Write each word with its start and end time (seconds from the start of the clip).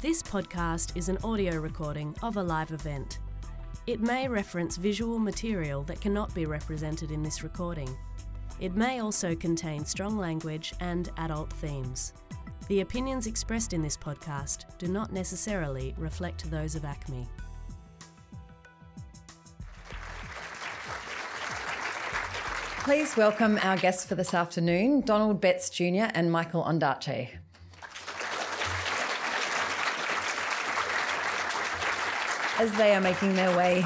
This 0.00 0.22
podcast 0.22 0.96
is 0.96 1.10
an 1.10 1.18
audio 1.22 1.58
recording 1.58 2.16
of 2.22 2.38
a 2.38 2.42
live 2.42 2.72
event. 2.72 3.18
It 3.86 4.00
may 4.00 4.28
reference 4.28 4.78
visual 4.78 5.18
material 5.18 5.82
that 5.82 6.00
cannot 6.00 6.34
be 6.34 6.46
represented 6.46 7.10
in 7.10 7.22
this 7.22 7.42
recording. 7.42 7.94
It 8.60 8.74
may 8.74 9.00
also 9.00 9.34
contain 9.34 9.84
strong 9.84 10.16
language 10.16 10.72
and 10.80 11.10
adult 11.18 11.52
themes. 11.52 12.14
The 12.68 12.80
opinions 12.80 13.26
expressed 13.26 13.74
in 13.74 13.82
this 13.82 13.98
podcast 13.98 14.64
do 14.78 14.88
not 14.88 15.12
necessarily 15.12 15.94
reflect 15.98 16.50
those 16.50 16.74
of 16.74 16.84
ACMI. 16.84 17.28
Please 22.84 23.18
welcome 23.18 23.58
our 23.62 23.76
guests 23.76 24.06
for 24.06 24.14
this 24.14 24.32
afternoon, 24.32 25.02
Donald 25.02 25.42
Betts 25.42 25.68
Jr. 25.68 26.08
and 26.14 26.32
Michael 26.32 26.64
Ondaatje. 26.64 27.28
As 32.60 32.70
they 32.72 32.94
are 32.94 33.00
making 33.00 33.36
their 33.36 33.56
way 33.56 33.82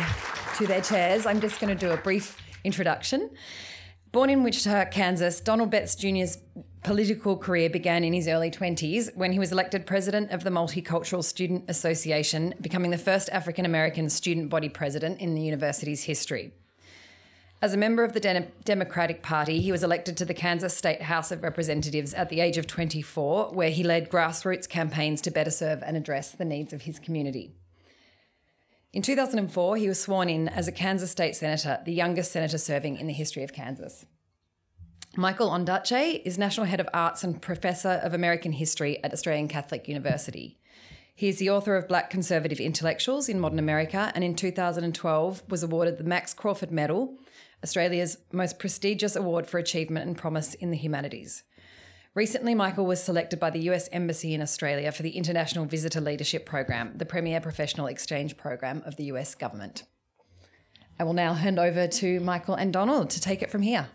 to 0.56 0.66
their 0.66 0.80
chairs, 0.80 1.27
I'm 1.27 1.41
just 1.41 1.60
going 1.60 1.73
to 1.73 1.78
do 1.78 1.92
a 1.92 1.96
brief 1.96 2.37
introduction. 2.65 3.30
Born 4.10 4.30
in 4.30 4.42
Wichita, 4.42 4.87
Kansas, 4.87 5.41
Donald 5.41 5.70
Betts 5.70 5.95
Jr.'s 5.95 6.38
political 6.82 7.37
career 7.37 7.70
began 7.70 8.02
in 8.02 8.12
his 8.12 8.27
early 8.27 8.51
20s 8.51 9.15
when 9.15 9.30
he 9.30 9.38
was 9.38 9.52
elected 9.52 9.87
president 9.87 10.32
of 10.32 10.42
the 10.42 10.51
Multicultural 10.51 11.23
Student 11.23 11.66
Association, 11.68 12.52
becoming 12.60 12.91
the 12.91 12.98
first 12.98 13.30
African 13.30 13.65
American 13.65 14.10
student 14.10 14.51
body 14.51 14.68
president 14.68 15.20
in 15.20 15.37
the 15.37 15.43
university's 15.43 16.02
history. 16.02 16.52
As 17.62 17.74
a 17.74 17.79
member 17.79 18.02
of 18.02 18.12
the 18.12 18.18
De- 18.18 18.48
Democratic 18.65 19.23
Party, 19.23 19.60
he 19.60 19.70
was 19.70 19.84
elected 19.84 20.16
to 20.16 20.24
the 20.24 20.34
Kansas 20.34 20.77
State 20.77 21.02
House 21.02 21.30
of 21.30 21.45
Representatives 21.45 22.12
at 22.12 22.29
the 22.29 22.41
age 22.41 22.59
of 22.59 22.66
24, 22.66 23.52
where 23.52 23.70
he 23.70 23.84
led 23.84 24.10
grassroots 24.10 24.68
campaigns 24.68 25.20
to 25.20 25.30
better 25.30 25.52
serve 25.52 25.80
and 25.84 25.96
address 25.96 26.32
the 26.32 26.45
needs 26.45 26.73
of 26.73 26.82
his 26.82 26.98
community. 26.98 27.54
In 28.95 29.02
2004, 29.02 29.76
he 29.76 29.88
was 29.88 30.00
sworn 30.00 30.28
in 30.28 30.48
as 30.48 30.68
a 30.68 30.73
Kansas 30.73 31.10
State 31.10 31.34
Senator, 31.34 31.80
the 31.84 31.92
youngest 31.92 32.30
senator 32.30 32.59
serving 32.59 32.96
in 32.96 33.09
the 33.09 33.12
history 33.12 33.42
of 33.42 33.52
Kansas. 33.52 34.06
Michael 35.16 35.51
Ondaatje 35.51 36.23
is 36.24 36.38
National 36.38 36.66
Head 36.66 36.78
of 36.78 36.88
Arts 36.95 37.24
and 37.24 37.42
Professor 37.42 38.01
of 38.04 38.14
American 38.14 38.52
History 38.52 39.02
at 39.02 39.12
Australian 39.12 39.48
Catholic 39.48 39.88
University. 39.88 40.60
He 41.12 41.28
is 41.28 41.38
the 41.38 41.51
author 41.51 41.74
of 41.74 41.88
Black 41.88 42.09
Conservative 42.09 42.60
Intellectuals 42.60 43.28
in 43.28 43.40
Modern 43.40 43.59
America 43.59 44.12
and 44.14 44.23
in 44.23 44.36
2012 44.36 45.42
was 45.48 45.64
awarded 45.64 45.98
the 45.98 46.04
Max 46.04 46.32
Crawford 46.32 46.70
Medal 46.70 47.18
Australia's 47.64 48.18
most 48.30 48.60
prestigious 48.60 49.16
award 49.16 49.48
for 49.48 49.58
achievement 49.58 50.06
and 50.06 50.16
promise 50.16 50.54
in 50.54 50.70
the 50.70 50.76
humanities. 50.76 51.42
Recently, 52.15 52.54
Michael 52.54 52.87
was 52.87 53.02
selected 53.02 53.40
by 53.40 53.51
the 53.51 53.59
US 53.70 53.88
Embassy 53.90 54.34
in 54.34 54.40
Australia 54.40 54.93
for 54.93 55.02
the 55.02 55.16
International 55.16 55.65
Visitor 55.65 56.01
Leadership 56.01 56.46
Program, 56.46 56.93
the 56.96 57.04
premier 57.04 57.40
professional 57.40 57.88
exchange 57.88 58.37
program 58.37 58.84
of 58.87 58.95
the 58.95 59.04
US 59.07 59.34
government. 59.34 59.82
I 60.96 61.02
will 61.02 61.12
now 61.12 61.35
hand 61.35 61.59
over 61.59 61.88
to 61.88 62.20
Michael 62.20 62.54
and 62.54 62.73
Donald 62.73 63.10
to 63.10 63.20
take 63.20 63.42
it 63.42 63.51
from 63.51 63.62
here. 63.62 63.88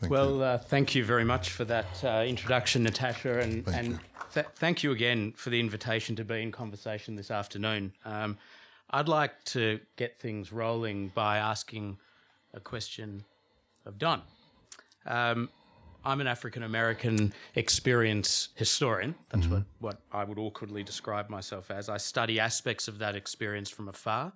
Thank 0.00 0.10
well, 0.10 0.42
uh, 0.42 0.58
thank 0.58 0.96
you 0.96 1.04
very 1.04 1.22
much 1.22 1.50
for 1.50 1.64
that 1.66 1.86
uh, 2.02 2.24
introduction, 2.26 2.82
Natasha, 2.82 3.38
and 3.38 3.64
Thank 3.64 3.76
and 3.76 3.88
you. 3.92 3.98
th- 4.34 4.46
thank 4.56 4.82
you 4.82 4.90
again 4.90 5.32
for 5.36 5.50
the 5.50 5.60
invitation 5.60 6.16
to 6.16 6.24
be 6.24 6.42
in 6.42 6.50
conversation 6.50 7.14
this 7.14 7.30
afternoon. 7.30 7.92
Um, 8.04 8.36
I'd 8.90 9.06
like 9.06 9.44
to 9.44 9.78
get 9.94 10.18
things 10.18 10.50
rolling 10.50 11.12
by 11.14 11.38
asking 11.38 11.98
a 12.52 12.58
question 12.58 13.24
of 13.86 13.96
Don. 13.96 14.22
Um, 15.06 15.50
I'm 16.04 16.20
an 16.20 16.26
African 16.26 16.62
American 16.62 17.32
experience 17.54 18.48
historian. 18.54 19.14
That's 19.30 19.46
what, 19.46 19.62
what 19.78 20.00
I 20.12 20.24
would 20.24 20.38
awkwardly 20.38 20.82
describe 20.82 21.28
myself 21.28 21.70
as. 21.70 21.88
I 21.88 21.96
study 21.96 22.40
aspects 22.40 22.88
of 22.88 22.98
that 22.98 23.14
experience 23.14 23.70
from 23.70 23.88
afar. 23.88 24.32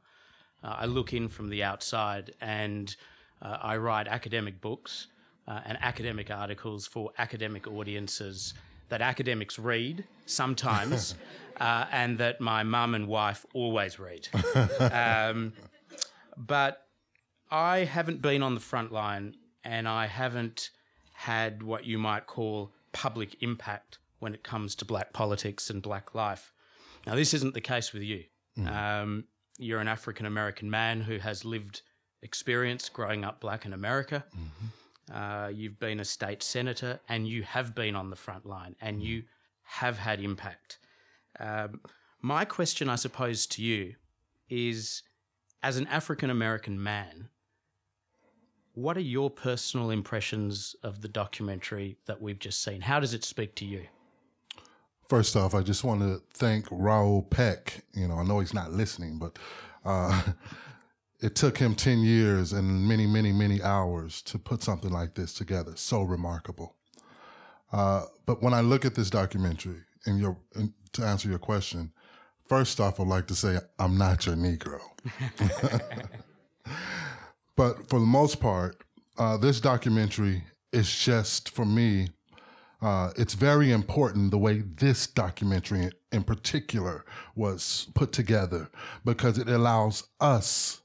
Uh, 0.63 0.77
I 0.79 0.87
look 0.87 1.13
in 1.13 1.29
from 1.29 1.49
the 1.49 1.63
outside 1.63 2.35
and 2.41 2.95
uh, 3.43 3.59
I 3.61 3.77
write 3.77 4.09
academic 4.09 4.61
books 4.61 5.09
uh, 5.49 5.61
and 5.65 5.79
academic 5.81 6.31
articles 6.31 6.87
for 6.87 7.11
academic 7.19 7.67
audiences 7.67 8.55
that 8.89 9.03
academics 9.03 9.59
read 9.59 10.05
sometimes 10.27 11.15
uh, 11.61 11.87
and 11.91 12.19
that 12.19 12.41
my 12.41 12.63
mum 12.63 12.95
and 12.95 13.09
wife 13.09 13.45
always 13.55 13.99
read. 13.99 14.29
um, 14.93 15.53
but 16.37 16.87
I 17.51 17.79
haven't 17.79 18.23
been 18.23 18.43
on 18.43 18.55
the 18.55 18.61
front 18.61 18.93
line 18.93 19.37
and 19.65 19.89
I 19.89 20.07
haven't 20.07 20.71
had 21.17 21.63
what 21.63 21.85
you 21.85 21.99
might 21.99 22.27
call 22.27 22.73
public 22.93 23.43
impact 23.43 23.99
when 24.19 24.35
it 24.35 24.43
comes 24.43 24.75
to 24.77 24.85
black 24.85 25.13
politics 25.13 25.71
and 25.71 25.83
black 25.83 26.15
life. 26.15 26.53
Now, 27.07 27.15
this 27.15 27.33
isn't 27.35 27.55
the 27.55 27.61
case 27.61 27.93
with 27.93 28.03
you. 28.03 28.25
Um, 29.03 29.25
you're 29.59 29.81
an 29.81 29.89
African 29.89 30.27
American 30.27 30.71
man 30.71 31.01
who 31.01 31.19
has 31.19 31.45
lived 31.45 31.83
experience 32.23 32.89
growing 32.89 33.25
up 33.25 33.41
black 33.41 33.65
in 33.67 33.73
America. 33.73 34.25
Uh, 35.13 35.51
you've 35.55 35.79
been 35.79 36.01
a 36.01 36.05
state 36.05 36.43
senator 36.43 36.99
and 37.09 37.29
you 37.29 37.43
have 37.43 37.75
been 37.75 37.95
on 37.95 38.11
the 38.11 38.17
front 38.17 38.45
line 38.45 38.75
and 38.81 39.03
you 39.03 39.23
have 39.63 39.99
had 39.99 40.21
impact. 40.21 40.79
Um, 41.39 41.81
my 42.21 42.45
question, 42.45 42.89
I 42.89 42.97
suppose, 42.97 43.47
to 43.49 43.63
you 43.63 43.95
is 44.49 45.03
as 45.63 45.77
an 45.77 45.87
African 45.89 46.31
American 46.31 46.83
man, 46.83 47.29
what 48.77 48.95
are 48.99 49.01
your 49.01 49.31
personal 49.31 49.91
impressions 49.91 50.77
of 50.83 51.01
the 51.01 51.09
documentary 51.09 51.97
that 52.05 52.21
we've 52.21 52.39
just 52.39 52.63
seen? 52.63 52.83
How 52.83 53.01
does 53.01 53.15
it 53.15 53.25
speak 53.25 53.55
to 53.57 53.65
you? 53.65 53.87
First 55.09 55.35
off, 55.35 55.55
I 55.55 55.63
just 55.63 55.83
want 55.83 56.03
to 56.03 56.21
thank 56.35 56.67
Raoul 56.71 57.23
Peck. 57.23 57.85
You 57.95 58.07
know, 58.07 58.17
I 58.17 58.25
know 58.25 58.39
he's 58.41 58.53
not 58.53 58.73
listening, 58.73 59.19
but 59.19 59.39
uh, 59.87 60.23
it 61.23 61.35
took 61.35 61.57
him 61.57 61.75
10 61.75 62.01
years 62.01 62.53
and 62.53 62.87
many, 62.87 63.07
many, 63.07 63.33
many 63.33 63.63
hours 63.63 64.21
to 64.23 64.39
put 64.39 64.63
something 64.63 64.93
like 64.93 65.15
this 65.15 65.33
together. 65.33 65.73
So 65.77 66.03
remarkable. 66.03 66.77
Uh, 67.73 68.05
but 68.27 68.43
when 68.43 68.53
I 68.53 68.61
look 68.61 68.85
at 68.85 68.95
this 68.95 69.09
documentary, 69.09 69.81
and 70.05 70.21
your 70.21 70.37
and 70.55 70.75
to 70.93 71.03
answer 71.03 71.31
your 71.31 71.39
question, 71.39 71.93
first 72.47 72.79
off, 72.79 73.01
I'd 73.01 73.07
like 73.07 73.27
to 73.29 73.35
say 73.35 73.59
I'm 73.79 73.97
not 73.97 74.27
your 74.27 74.37
Negro. 74.37 74.81
but 77.57 77.89
for 77.89 77.99
the 77.99 78.07
most 78.07 78.41
part, 78.41 78.77
uh, 79.19 79.37
this 79.37 79.61
documentary 79.61 80.45
is 80.73 80.95
just 80.95 81.49
for 81.49 81.65
me 81.65 82.09
uh, 82.83 83.11
it's 83.17 83.35
very 83.35 83.73
important 83.73 84.31
the 84.31 84.39
way 84.39 84.59
this 84.61 85.07
documentary 85.07 85.91
in 86.13 86.23
particular 86.23 87.05
was 87.35 87.89
put 87.95 88.13
together 88.13 88.69
because 89.05 89.39
it 89.39 89.49
allows 89.49 90.05
us 90.21 90.83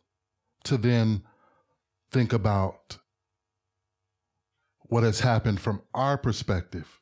to 0.64 0.78
then 0.78 1.22
think 2.12 2.32
about 2.32 2.98
what 4.84 5.04
has 5.04 5.22
happened 5.22 5.60
from 5.60 5.82
our 5.94 6.18
perspective, 6.18 7.00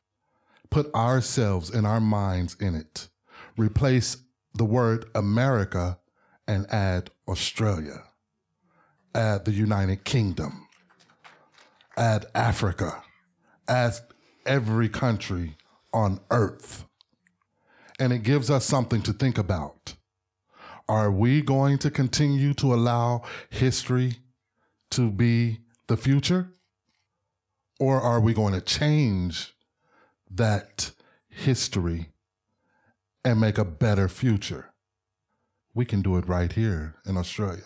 put 0.70 0.92
ourselves 0.94 1.70
and 1.70 1.86
our 1.86 2.00
minds 2.00 2.56
in 2.60 2.74
it, 2.74 3.08
replace 3.56 4.16
the 4.54 4.64
word 4.64 5.04
America 5.14 5.98
and 6.46 6.66
add 6.72 7.10
Australia, 7.28 8.02
add 9.14 9.44
the 9.44 9.52
United 9.52 10.04
Kingdom, 10.04 10.68
add 11.96 12.26
Africa, 12.34 13.02
add 13.68 13.94
every 14.46 14.88
country 14.88 15.56
on 15.92 16.20
earth. 16.30 16.84
And 17.98 18.12
it 18.12 18.22
gives 18.22 18.50
us 18.50 18.64
something 18.64 19.02
to 19.02 19.12
think 19.12 19.36
about. 19.36 19.94
Are 20.88 21.10
we 21.10 21.42
going 21.42 21.78
to 21.78 21.90
continue 21.90 22.54
to 22.54 22.74
allow 22.74 23.22
history 23.50 24.16
to 24.90 25.10
be 25.10 25.60
the 25.86 25.96
future? 25.96 26.48
Or 27.78 28.00
are 28.00 28.20
we 28.20 28.34
going 28.34 28.54
to 28.54 28.60
change 28.60 29.54
that 30.30 30.92
history 31.28 32.08
and 33.24 33.40
make 33.40 33.58
a 33.58 33.64
better 33.64 34.08
future? 34.08 34.72
We 35.74 35.84
can 35.84 36.02
do 36.02 36.16
it 36.16 36.26
right 36.26 36.52
here 36.52 36.96
in 37.06 37.16
Australia. 37.16 37.62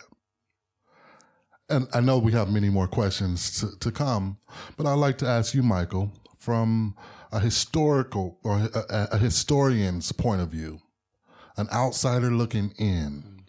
And 1.67 1.87
I 1.93 1.99
know 1.99 2.19
we 2.19 2.31
have 2.33 2.51
many 2.51 2.69
more 2.69 2.87
questions 2.87 3.59
to, 3.59 3.77
to 3.79 3.91
come, 3.91 4.37
but 4.77 4.85
I'd 4.85 4.93
like 4.93 5.17
to 5.19 5.27
ask 5.27 5.53
you, 5.53 5.63
Michael, 5.63 6.11
from 6.37 6.95
a 7.31 7.39
historical 7.39 8.37
or 8.43 8.69
a, 8.73 9.07
a 9.13 9.17
historian's 9.17 10.11
point 10.11 10.41
of 10.41 10.49
view, 10.49 10.79
an 11.57 11.67
outsider 11.71 12.29
looking 12.29 12.71
in, 12.77 13.45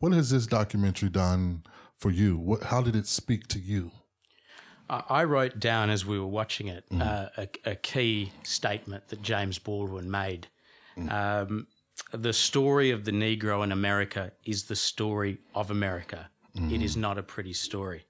what 0.00 0.12
has 0.12 0.30
this 0.30 0.46
documentary 0.46 1.10
done 1.10 1.62
for 1.96 2.10
you? 2.10 2.36
What, 2.38 2.64
how 2.64 2.82
did 2.82 2.96
it 2.96 3.06
speak 3.06 3.46
to 3.48 3.58
you? 3.58 3.92
I 4.90 5.24
wrote 5.24 5.60
down 5.60 5.90
as 5.90 6.06
we 6.06 6.18
were 6.18 6.26
watching 6.26 6.68
it 6.68 6.84
uh, 6.98 7.26
a, 7.36 7.48
a 7.66 7.74
key 7.74 8.32
statement 8.42 9.08
that 9.08 9.20
James 9.20 9.58
Baldwin 9.58 10.10
made. 10.10 10.46
Um, 11.10 11.66
the 12.10 12.32
story 12.32 12.90
of 12.90 13.04
the 13.04 13.10
Negro 13.10 13.62
in 13.62 13.70
America 13.70 14.32
is 14.44 14.64
the 14.64 14.76
story 14.76 15.38
of 15.54 15.70
America. 15.70 16.30
It 16.54 16.82
is 16.82 16.96
not 16.96 17.18
a 17.18 17.22
pretty 17.22 17.52
story. 17.52 18.04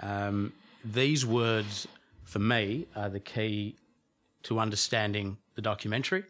Um, 0.00 0.52
these 0.84 1.24
words, 1.24 1.86
for 2.24 2.38
me, 2.40 2.86
are 2.96 3.08
the 3.08 3.20
key 3.20 3.76
to 4.44 4.58
understanding 4.58 5.38
the 5.54 5.62
documentary 5.62 6.24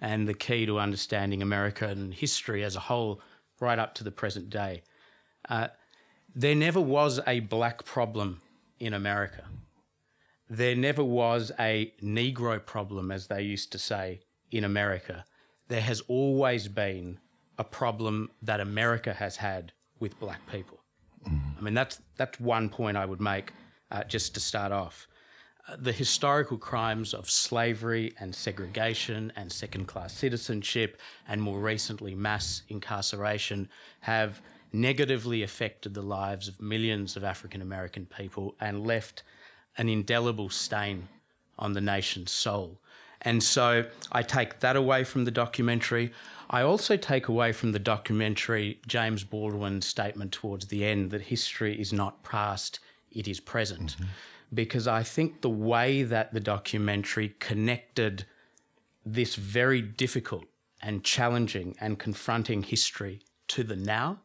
and 0.00 0.26
the 0.28 0.34
key 0.34 0.66
to 0.66 0.78
understanding 0.78 1.42
American 1.42 2.12
history 2.12 2.64
as 2.64 2.76
a 2.76 2.80
whole, 2.80 3.20
right 3.60 3.78
up 3.78 3.94
to 3.94 4.04
the 4.04 4.10
present 4.10 4.50
day. 4.50 4.82
Uh, 5.48 5.68
there 6.34 6.54
never 6.54 6.80
was 6.80 7.20
a 7.26 7.40
black 7.40 7.84
problem 7.84 8.40
in 8.80 8.92
America. 8.94 9.44
There 10.50 10.74
never 10.76 11.04
was 11.04 11.52
a 11.58 11.92
Negro 12.02 12.64
problem, 12.64 13.10
as 13.10 13.28
they 13.28 13.42
used 13.42 13.72
to 13.72 13.78
say 13.78 14.20
in 14.50 14.64
America. 14.64 15.24
There 15.68 15.80
has 15.80 16.00
always 16.08 16.68
been 16.68 17.18
a 17.56 17.64
problem 17.64 18.30
that 18.42 18.60
America 18.60 19.14
has 19.14 19.36
had 19.36 19.72
with 20.00 20.18
black 20.18 20.40
people. 20.50 20.80
I 21.26 21.60
mean, 21.60 21.74
that's, 21.74 22.00
that's 22.16 22.38
one 22.40 22.68
point 22.68 22.96
I 22.96 23.06
would 23.06 23.20
make 23.20 23.52
uh, 23.90 24.04
just 24.04 24.34
to 24.34 24.40
start 24.40 24.72
off. 24.72 25.06
Uh, 25.66 25.76
the 25.78 25.92
historical 25.92 26.58
crimes 26.58 27.14
of 27.14 27.30
slavery 27.30 28.14
and 28.20 28.34
segregation 28.34 29.32
and 29.36 29.50
second 29.50 29.86
class 29.86 30.12
citizenship, 30.12 31.00
and 31.28 31.40
more 31.40 31.60
recently, 31.60 32.14
mass 32.14 32.62
incarceration, 32.68 33.68
have 34.00 34.42
negatively 34.72 35.42
affected 35.42 35.94
the 35.94 36.02
lives 36.02 36.48
of 36.48 36.60
millions 36.60 37.16
of 37.16 37.24
African 37.24 37.62
American 37.62 38.04
people 38.06 38.54
and 38.60 38.86
left 38.86 39.22
an 39.78 39.88
indelible 39.88 40.50
stain 40.50 41.08
on 41.58 41.72
the 41.72 41.80
nation's 41.80 42.32
soul. 42.32 42.78
And 43.24 43.42
so 43.42 43.84
I 44.12 44.22
take 44.22 44.60
that 44.60 44.76
away 44.76 45.04
from 45.04 45.24
the 45.24 45.30
documentary. 45.30 46.12
I 46.50 46.62
also 46.62 46.96
take 46.96 47.28
away 47.28 47.52
from 47.52 47.72
the 47.72 47.78
documentary 47.78 48.80
James 48.86 49.24
Baldwin's 49.24 49.86
statement 49.86 50.32
towards 50.32 50.66
the 50.66 50.84
end 50.84 51.10
that 51.10 51.22
history 51.22 51.80
is 51.80 51.92
not 51.92 52.22
past, 52.22 52.80
it 53.10 53.26
is 53.26 53.40
present. 53.40 53.96
Mm-hmm. 53.96 54.04
Because 54.52 54.86
I 54.86 55.02
think 55.02 55.40
the 55.40 55.50
way 55.50 56.02
that 56.02 56.32
the 56.32 56.40
documentary 56.40 57.34
connected 57.40 58.26
this 59.04 59.34
very 59.34 59.82
difficult 59.82 60.44
and 60.80 61.02
challenging 61.02 61.74
and 61.80 61.98
confronting 61.98 62.62
history 62.62 63.20
to 63.48 63.64
the 63.64 63.76
now 63.76 64.20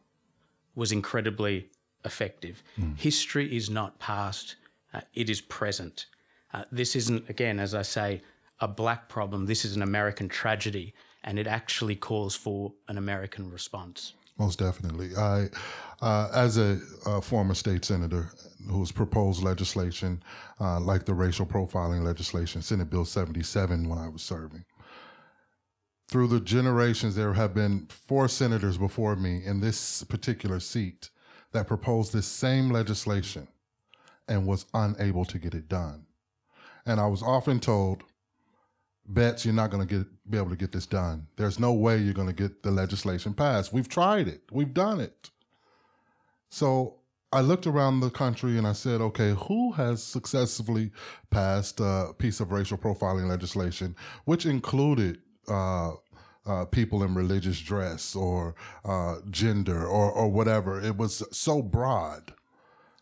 was 0.74 0.92
incredibly 0.92 1.68
effective. 2.04 2.62
Mm. 2.78 2.98
History 2.98 3.54
is 3.56 3.68
not 3.68 3.98
past, 3.98 4.56
uh, 4.94 5.00
it 5.14 5.28
is 5.28 5.40
present. 5.40 6.06
Uh, 6.52 6.64
this 6.70 6.96
isn't, 6.96 7.28
again, 7.28 7.58
as 7.58 7.74
I 7.74 7.82
say, 7.82 8.22
a 8.60 8.68
black 8.68 9.08
problem. 9.08 9.46
This 9.46 9.64
is 9.64 9.76
an 9.76 9.82
American 9.82 10.28
tragedy 10.28 10.94
and 11.24 11.38
it 11.38 11.46
actually 11.46 11.96
calls 11.96 12.34
for 12.34 12.72
an 12.88 12.98
American 12.98 13.50
response. 13.50 14.14
Most 14.38 14.58
definitely. 14.58 15.14
I, 15.16 15.48
uh, 16.00 16.30
as 16.32 16.56
a, 16.56 16.80
a, 17.04 17.20
former 17.20 17.52
state 17.54 17.84
senator 17.84 18.30
who's 18.70 18.90
proposed 18.90 19.42
legislation 19.42 20.22
uh, 20.58 20.80
like 20.80 21.04
the 21.04 21.12
racial 21.12 21.44
profiling 21.44 22.02
legislation, 22.02 22.62
Senate 22.62 22.88
Bill 22.88 23.04
77, 23.04 23.86
when 23.86 23.98
I 23.98 24.08
was 24.08 24.22
serving, 24.22 24.64
through 26.08 26.28
the 26.28 26.40
generations, 26.40 27.14
there 27.14 27.34
have 27.34 27.54
been 27.54 27.86
four 27.88 28.28
senators 28.28 28.78
before 28.78 29.14
me 29.14 29.44
in 29.44 29.60
this 29.60 30.02
particular 30.04 30.58
seat 30.58 31.10
that 31.52 31.68
proposed 31.68 32.12
this 32.12 32.26
same 32.26 32.70
legislation 32.70 33.46
and 34.26 34.46
was 34.46 34.66
unable 34.72 35.24
to 35.26 35.38
get 35.38 35.54
it 35.54 35.68
done. 35.68 36.06
And 36.86 36.98
I 36.98 37.06
was 37.06 37.22
often 37.22 37.60
told, 37.60 38.04
Betts, 39.12 39.44
you're 39.44 39.54
not 39.54 39.70
going 39.70 39.86
to 39.86 39.98
get 39.98 40.06
be 40.30 40.38
able 40.38 40.50
to 40.50 40.56
get 40.56 40.70
this 40.70 40.86
done. 40.86 41.26
There's 41.36 41.58
no 41.58 41.72
way 41.72 41.98
you're 41.98 42.14
going 42.14 42.28
to 42.28 42.32
get 42.32 42.62
the 42.62 42.70
legislation 42.70 43.34
passed. 43.34 43.72
We've 43.72 43.88
tried 43.88 44.28
it. 44.28 44.42
We've 44.52 44.72
done 44.72 45.00
it. 45.00 45.30
So 46.48 47.00
I 47.32 47.40
looked 47.40 47.66
around 47.66 48.00
the 48.00 48.10
country 48.10 48.56
and 48.56 48.66
I 48.66 48.72
said, 48.72 49.00
okay, 49.00 49.34
who 49.34 49.72
has 49.72 50.02
successfully 50.02 50.92
passed 51.30 51.80
a 51.80 52.12
piece 52.18 52.38
of 52.38 52.52
racial 52.52 52.78
profiling 52.78 53.28
legislation, 53.28 53.96
which 54.24 54.46
included 54.46 55.18
uh, 55.48 55.92
uh, 56.46 56.64
people 56.66 57.02
in 57.02 57.14
religious 57.14 57.58
dress 57.60 58.14
or 58.14 58.54
uh, 58.84 59.16
gender 59.28 59.86
or, 59.86 60.12
or 60.12 60.28
whatever? 60.28 60.80
It 60.80 60.96
was 60.96 61.22
so 61.36 61.62
broad. 61.62 62.32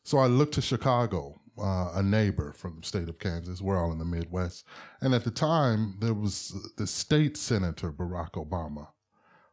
So 0.04 0.19
I 0.19 0.26
looked 0.26 0.54
to 0.54 0.62
Chicago 0.62 1.38
uh, 1.60 1.93
a 1.94 2.02
neighbor 2.02 2.52
from 2.52 2.78
the 2.81 2.87
state 2.87 3.08
of 3.08 3.19
Kansas. 3.19 3.60
We're 3.60 3.82
all 3.82 3.93
in 3.93 3.99
the 3.99 4.05
Midwest. 4.05 4.64
And 5.00 5.14
at 5.14 5.25
the 5.25 5.31
time, 5.31 5.96
there 6.00 6.14
was 6.14 6.55
the 6.76 6.87
state 6.87 7.37
senator, 7.37 7.93
Barack 7.93 8.32
Obama, 8.32 8.88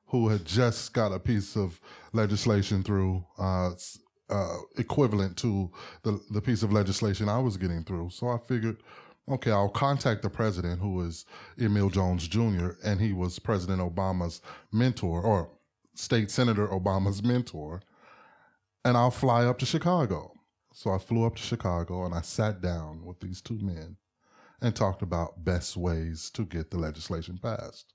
who 0.07 0.29
had 0.29 0.45
just 0.45 0.93
got 0.93 1.11
a 1.11 1.19
piece 1.19 1.55
of 1.55 1.79
legislation 2.13 2.83
through 2.83 3.25
uh, 3.37 3.71
uh, 4.29 4.57
equivalent 4.77 5.37
to 5.37 5.71
the, 6.03 6.19
the 6.31 6.41
piece 6.41 6.63
of 6.63 6.73
legislation 6.73 7.29
I 7.29 7.39
was 7.39 7.57
getting 7.57 7.83
through. 7.83 8.09
So 8.09 8.29
I 8.29 8.37
figured, 8.37 8.77
okay, 9.29 9.51
I'll 9.51 9.69
contact 9.69 10.21
the 10.21 10.29
president, 10.29 10.81
who 10.81 11.01
is 11.05 11.25
Emil 11.59 11.89
Jones 11.89 12.27
Jr., 12.27 12.71
and 12.83 12.99
he 12.99 13.13
was 13.13 13.39
President 13.39 13.81
Obama's 13.81 14.41
mentor, 14.71 15.21
or 15.21 15.49
State 15.93 16.31
Senator 16.31 16.67
Obama's 16.67 17.23
mentor, 17.23 17.81
and 18.83 18.97
I'll 18.97 19.11
fly 19.11 19.45
up 19.45 19.57
to 19.59 19.65
Chicago 19.65 20.34
so 20.75 20.91
I 20.91 20.97
flew 20.97 21.25
up 21.25 21.37
to 21.37 21.41
Chicago 21.41 22.03
and 22.03 22.13
I 22.13 22.19
sat 22.19 22.59
down 22.59 23.05
with 23.05 23.21
these 23.21 23.39
two 23.39 23.57
men 23.61 23.95
and 24.61 24.75
talked 24.75 25.01
about 25.01 25.45
best 25.45 25.77
ways 25.77 26.29
to 26.31 26.43
get 26.43 26.69
the 26.69 26.77
legislation 26.77 27.39
passed. 27.41 27.93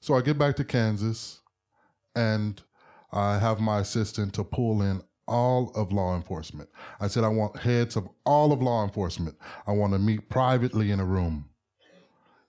So 0.00 0.14
I 0.14 0.20
get 0.20 0.36
back 0.36 0.56
to 0.56 0.64
Kansas 0.64 1.40
and 2.16 2.60
I 3.12 3.38
have 3.38 3.60
my 3.60 3.78
assistant 3.78 4.34
to 4.34 4.42
pull 4.42 4.82
in 4.82 5.02
all 5.28 5.70
of 5.76 5.92
law 5.92 6.16
enforcement. 6.16 6.68
I 6.98 7.06
said, 7.06 7.22
I 7.22 7.28
want 7.28 7.56
heads 7.56 7.94
of 7.94 8.08
all 8.26 8.52
of 8.52 8.60
law 8.60 8.82
enforcement. 8.82 9.36
I 9.68 9.70
want 9.70 9.92
to 9.92 10.00
meet 10.00 10.28
privately 10.28 10.90
in 10.90 10.98
a 10.98 11.04
room 11.04 11.48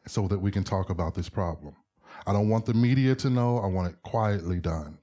so 0.07 0.27
that 0.27 0.39
we 0.39 0.49
can 0.49 0.63
talk 0.63 0.89
about 0.89 1.13
this 1.13 1.29
problem. 1.29 1.75
I 2.25 2.33
don't 2.33 2.49
want 2.49 2.65
the 2.65 2.73
media 2.73 3.13
to 3.13 3.29
know. 3.29 3.59
I 3.59 3.67
want 3.67 3.93
it 3.93 4.01
quietly 4.01 4.59
done. 4.59 4.97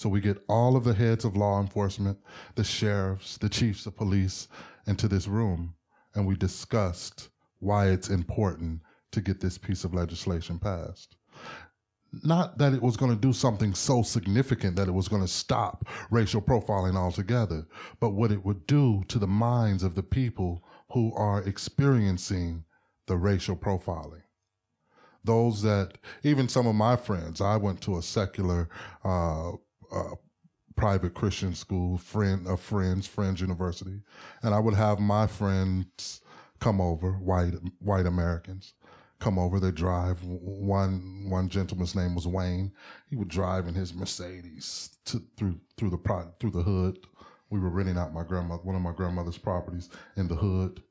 So 0.00 0.08
we 0.08 0.22
get 0.22 0.42
all 0.48 0.76
of 0.76 0.84
the 0.84 0.94
heads 0.94 1.26
of 1.26 1.36
law 1.36 1.60
enforcement, 1.60 2.16
the 2.54 2.64
sheriffs, 2.64 3.36
the 3.36 3.50
chiefs 3.50 3.84
of 3.84 3.98
police 3.98 4.48
into 4.86 5.08
this 5.08 5.28
room, 5.28 5.74
and 6.14 6.26
we 6.26 6.36
discussed 6.36 7.28
why 7.58 7.88
it's 7.88 8.08
important 8.08 8.80
to 9.12 9.20
get 9.20 9.42
this 9.42 9.58
piece 9.58 9.84
of 9.84 9.92
legislation 9.92 10.58
passed. 10.58 11.16
Not 12.24 12.56
that 12.56 12.72
it 12.72 12.80
was 12.80 12.96
going 12.96 13.10
to 13.10 13.20
do 13.20 13.34
something 13.34 13.74
so 13.74 14.02
significant 14.02 14.74
that 14.76 14.88
it 14.88 14.94
was 14.94 15.06
going 15.06 15.20
to 15.20 15.28
stop 15.28 15.86
racial 16.10 16.40
profiling 16.40 16.96
altogether, 16.96 17.66
but 18.00 18.14
what 18.14 18.32
it 18.32 18.42
would 18.42 18.66
do 18.66 19.04
to 19.08 19.18
the 19.18 19.26
minds 19.26 19.82
of 19.82 19.96
the 19.96 20.02
people 20.02 20.64
who 20.94 21.12
are 21.14 21.42
experiencing 21.42 22.64
the 23.06 23.18
racial 23.18 23.54
profiling 23.54 24.22
those 25.22 25.60
that 25.60 25.98
even 26.22 26.48
some 26.48 26.66
of 26.66 26.74
my 26.74 26.96
friends 26.96 27.42
i 27.42 27.54
went 27.54 27.78
to 27.78 27.98
a 27.98 28.02
secular 28.02 28.70
uh, 29.04 29.50
uh, 29.92 30.14
private 30.76 31.14
Christian 31.14 31.54
school, 31.54 31.98
friend 31.98 32.46
of 32.46 32.60
friends, 32.60 33.06
Friends 33.06 33.40
University, 33.40 34.00
and 34.42 34.54
I 34.54 34.58
would 34.58 34.74
have 34.74 34.98
my 34.98 35.26
friends 35.26 36.20
come 36.58 36.80
over, 36.80 37.12
white 37.12 37.54
white 37.80 38.06
Americans, 38.06 38.74
come 39.18 39.38
over. 39.38 39.60
They 39.60 39.70
drive. 39.70 40.22
One 40.24 41.26
one 41.28 41.48
gentleman's 41.48 41.94
name 41.94 42.14
was 42.14 42.26
Wayne. 42.26 42.72
He 43.08 43.16
would 43.16 43.28
drive 43.28 43.66
in 43.66 43.74
his 43.74 43.94
Mercedes 43.94 44.96
to, 45.06 45.22
through 45.36 45.60
through 45.76 45.90
the 45.90 46.32
through 46.38 46.50
the 46.50 46.62
hood. 46.62 46.98
We 47.50 47.58
were 47.58 47.70
renting 47.70 47.98
out 47.98 48.14
my 48.14 48.22
grandmother 48.22 48.62
one 48.62 48.76
of 48.76 48.82
my 48.82 48.92
grandmother's 48.92 49.38
properties 49.38 49.90
in 50.16 50.28
the 50.28 50.36
hood, 50.36 50.82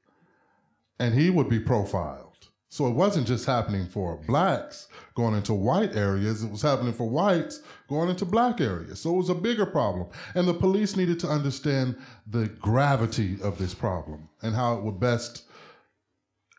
and 1.00 1.14
he 1.14 1.30
would 1.30 1.50
be 1.50 1.60
profiled 1.60 2.50
so 2.70 2.86
it 2.86 2.94
wasn't 2.94 3.26
just 3.26 3.48
happening 3.48 3.88
for 3.88 4.18
blacks 4.28 4.88
going 5.16 5.34
into 5.34 5.56
white 5.56 5.96
areas, 5.96 6.44
it 6.44 6.52
was 6.52 6.62
happening 6.62 6.94
for 6.94 7.10
whites 7.10 7.62
going 7.88 8.10
into 8.10 8.26
black 8.26 8.62
areas. 8.62 9.02
So 9.02 9.14
it 9.16 9.18
was 9.18 9.30
a 9.30 9.36
bigger 9.36 9.66
problem. 9.66 10.08
And 10.36 10.48
the 10.48 10.54
police 10.54 10.96
needed 10.96 11.20
to 11.22 11.28
understand 11.28 11.98
the 12.28 12.48
gravity 12.48 13.40
of 13.42 13.58
this 13.58 13.74
problem 13.74 14.30
and 14.44 14.56
how 14.56 14.78
it 14.78 14.84
would 14.84 15.00
best 15.00 15.46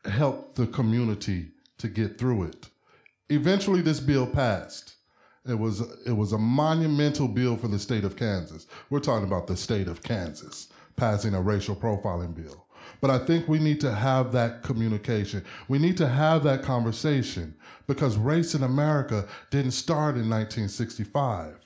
help 0.04 0.56
the 0.56 0.66
community 0.66 1.52
to 1.78 1.86
get 1.86 2.18
through 2.18 2.42
it. 2.42 2.68
Eventually 3.28 3.80
this 3.80 4.00
bill 4.00 4.26
passed. 4.26 4.96
It 5.46 5.58
was 5.58 5.80
it 6.06 6.12
was 6.12 6.32
a 6.32 6.38
monumental 6.38 7.28
bill 7.28 7.56
for 7.56 7.68
the 7.68 7.78
state 7.78 8.04
of 8.04 8.16
Kansas. 8.16 8.66
We're 8.90 9.00
talking 9.00 9.26
about 9.26 9.46
the 9.46 9.56
state 9.56 9.88
of 9.88 10.02
Kansas 10.02 10.68
passing 10.96 11.34
a 11.34 11.40
racial 11.40 11.74
profiling 11.74 12.34
bill. 12.34 12.66
But 13.00 13.11
I 13.11 13.19
think 13.19 13.49
we 13.49 13.59
need 13.59 13.80
to 13.80 13.95
have 13.95 14.33
that 14.33 14.62
communication. 14.62 15.45
We 15.69 15.78
need 15.78 15.97
to 15.99 16.09
have 16.09 16.42
that 16.45 16.62
conversation 16.62 17.54
because 17.87 18.16
race 18.16 18.54
in 18.54 18.62
America 18.62 19.26
didn't 19.50 19.71
start 19.73 20.16
in 20.16 20.28
1965. 20.28 21.57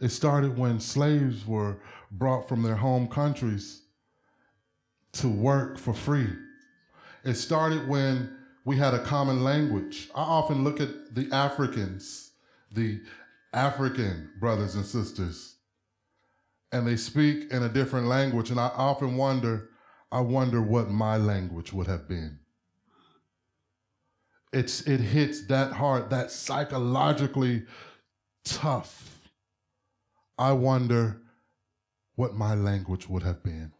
It 0.00 0.10
started 0.10 0.58
when 0.58 0.80
slaves 0.80 1.46
were 1.46 1.78
brought 2.10 2.48
from 2.48 2.62
their 2.62 2.76
home 2.76 3.08
countries 3.08 3.82
to 5.12 5.28
work 5.28 5.78
for 5.78 5.94
free. 5.94 6.28
It 7.24 7.34
started 7.34 7.88
when 7.88 8.36
we 8.64 8.76
had 8.76 8.94
a 8.94 9.02
common 9.02 9.42
language. 9.42 10.10
I 10.14 10.22
often 10.22 10.64
look 10.64 10.80
at 10.80 11.14
the 11.14 11.28
Africans, 11.32 12.32
the 12.72 13.00
African 13.52 14.30
brothers 14.38 14.74
and 14.74 14.84
sisters, 14.84 15.56
and 16.72 16.86
they 16.86 16.96
speak 16.96 17.50
in 17.52 17.62
a 17.62 17.68
different 17.68 18.06
language. 18.06 18.50
And 18.50 18.58
I 18.58 18.66
often 18.74 19.16
wonder 19.16 19.70
I 20.14 20.20
wonder 20.20 20.62
what 20.62 20.88
my 20.90 21.18
language 21.18 21.72
would 21.74 21.88
have 21.88 22.08
been 22.08 22.38
it's 24.54 24.82
it 24.82 25.00
hits 25.00 25.46
that 25.46 25.72
hard, 25.72 26.10
that 26.10 26.30
psychologically 26.30 27.64
tough. 28.44 29.18
I 30.38 30.52
wonder 30.52 31.20
what 32.14 32.34
my 32.34 32.54
language 32.54 33.08
would 33.08 33.24
have 33.24 33.42
been. 33.42 33.72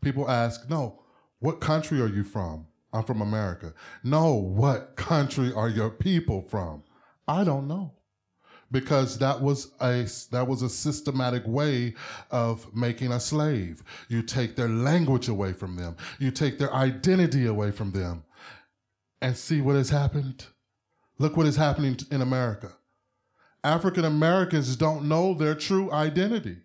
People 0.00 0.30
ask, 0.30 0.68
no, 0.68 1.02
what 1.40 1.60
country 1.60 2.00
are 2.00 2.08
you 2.08 2.24
from? 2.24 2.66
I'm 2.92 3.04
from 3.04 3.20
America. 3.22 3.74
No, 4.04 4.34
what 4.34 4.96
country 4.96 5.52
are 5.52 5.68
your 5.68 5.90
people 5.90 6.42
from? 6.42 6.82
I 7.26 7.44
don't 7.44 7.66
know. 7.66 7.94
Because 8.70 9.18
that 9.18 9.40
was 9.40 9.72
a 9.80 10.06
that 10.30 10.46
was 10.46 10.60
a 10.62 10.68
systematic 10.68 11.42
way 11.46 11.94
of 12.30 12.74
making 12.74 13.12
a 13.12 13.20
slave. 13.20 13.82
You 14.08 14.22
take 14.22 14.56
their 14.56 14.68
language 14.68 15.28
away 15.28 15.54
from 15.54 15.76
them. 15.76 15.96
You 16.18 16.30
take 16.30 16.58
their 16.58 16.72
identity 16.74 17.46
away 17.46 17.70
from 17.70 17.92
them. 17.92 18.24
And 19.20 19.36
see 19.36 19.60
what 19.60 19.76
has 19.76 19.90
happened? 19.90 20.46
Look 21.18 21.36
what 21.36 21.46
is 21.46 21.56
happening 21.56 21.98
in 22.10 22.20
America. 22.20 22.72
African 23.64 24.04
Americans 24.04 24.76
don't 24.76 25.08
know 25.08 25.34
their 25.34 25.54
true 25.54 25.90
identity. 25.90 26.58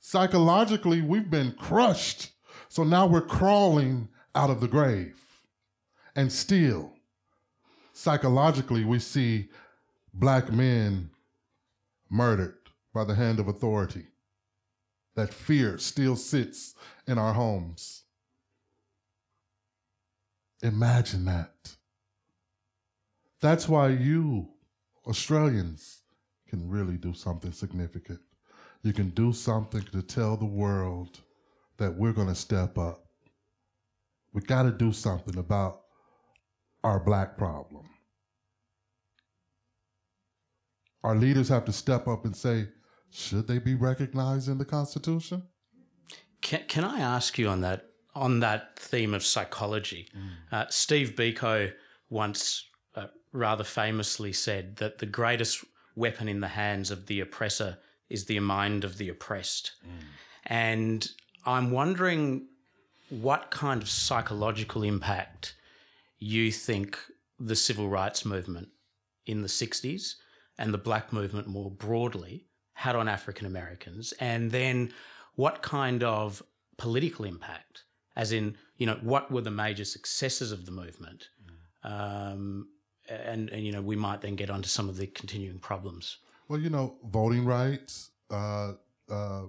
Psychologically, 0.00 1.00
we've 1.00 1.30
been 1.30 1.52
crushed. 1.52 2.30
So 2.68 2.84
now 2.84 3.06
we're 3.06 3.20
crawling 3.20 4.08
out 4.34 4.50
of 4.50 4.60
the 4.60 4.68
grave. 4.68 5.16
And 6.14 6.32
still, 6.32 6.92
psychologically, 7.92 8.84
we 8.84 8.98
see 8.98 9.48
black 10.12 10.52
men 10.52 11.10
murdered 12.10 12.56
by 12.92 13.04
the 13.04 13.14
hand 13.14 13.40
of 13.40 13.48
authority. 13.48 14.06
That 15.14 15.32
fear 15.32 15.78
still 15.78 16.16
sits 16.16 16.74
in 17.06 17.18
our 17.18 17.34
homes. 17.34 18.04
Imagine 20.62 21.24
that. 21.26 21.76
That's 23.40 23.68
why 23.68 23.88
you, 23.88 24.48
Australians, 25.06 26.02
can 26.48 26.68
really 26.68 26.96
do 26.96 27.12
something 27.12 27.52
significant. 27.52 28.20
You 28.82 28.92
can 28.92 29.10
do 29.10 29.32
something 29.32 29.82
to 29.92 30.02
tell 30.02 30.36
the 30.36 30.44
world 30.44 31.20
that 31.78 31.94
we're 31.94 32.12
going 32.12 32.28
to 32.28 32.34
step 32.34 32.78
up. 32.78 33.04
We 34.32 34.40
got 34.42 34.62
to 34.62 34.70
do 34.70 34.92
something 34.92 35.36
about 35.38 35.80
our 36.84 37.00
black 37.00 37.36
problem. 37.36 37.84
Our 41.04 41.16
leaders 41.16 41.48
have 41.48 41.64
to 41.66 41.72
step 41.72 42.06
up 42.06 42.24
and 42.24 42.36
say, 42.36 42.68
should 43.10 43.46
they 43.46 43.58
be 43.58 43.74
recognized 43.74 44.48
in 44.48 44.58
the 44.58 44.64
Constitution? 44.64 45.42
Can, 46.40 46.62
can 46.66 46.84
I 46.84 47.00
ask 47.00 47.38
you 47.38 47.48
on 47.48 47.60
that 47.60 47.86
on 48.14 48.40
that 48.40 48.78
theme 48.78 49.14
of 49.14 49.24
psychology? 49.24 50.08
Mm. 50.16 50.30
Uh, 50.52 50.66
Steve 50.68 51.14
Biko 51.16 51.72
once 52.10 52.68
uh, 52.94 53.06
rather 53.32 53.64
famously 53.64 54.32
said 54.32 54.76
that 54.76 54.98
the 54.98 55.06
greatest 55.06 55.64
weapon 55.96 56.28
in 56.28 56.40
the 56.40 56.48
hands 56.48 56.90
of 56.90 57.06
the 57.06 57.20
oppressor 57.20 57.78
is 58.10 58.26
the 58.26 58.38
mind 58.40 58.84
of 58.84 58.98
the 58.98 59.08
oppressed. 59.08 59.72
Mm. 59.86 60.04
And 60.46 61.08
I'm 61.46 61.70
wondering 61.70 62.48
what 63.08 63.50
kind 63.50 63.82
of 63.82 63.88
psychological 63.88 64.82
impact 64.82 65.54
you 66.18 66.52
think 66.52 66.98
the 67.38 67.56
civil 67.56 67.88
rights 67.88 68.24
movement 68.24 68.68
in 69.26 69.42
the 69.42 69.48
60s 69.48 70.14
and 70.62 70.72
the 70.72 70.78
black 70.78 71.12
movement 71.12 71.48
more 71.48 71.70
broadly 71.70 72.46
had 72.74 72.94
on 72.94 73.08
African 73.08 73.46
Americans, 73.46 74.14
and 74.20 74.50
then 74.50 74.92
what 75.34 75.60
kind 75.60 76.04
of 76.04 76.40
political 76.78 77.24
impact, 77.24 77.82
as 78.16 78.30
in, 78.30 78.56
you 78.76 78.86
know, 78.86 78.96
what 79.02 79.30
were 79.30 79.40
the 79.40 79.50
major 79.50 79.84
successes 79.84 80.52
of 80.52 80.64
the 80.64 80.70
movement? 80.70 81.28
Um, 81.82 82.68
and, 83.08 83.50
and, 83.50 83.66
you 83.66 83.72
know, 83.72 83.82
we 83.82 83.96
might 83.96 84.20
then 84.20 84.36
get 84.36 84.50
onto 84.50 84.68
some 84.68 84.88
of 84.88 84.96
the 84.96 85.08
continuing 85.08 85.58
problems. 85.58 86.18
Well, 86.48 86.60
you 86.60 86.70
know, 86.70 86.94
voting 87.10 87.44
rights, 87.44 88.10
uh, 88.30 88.74
uh, 89.10 89.42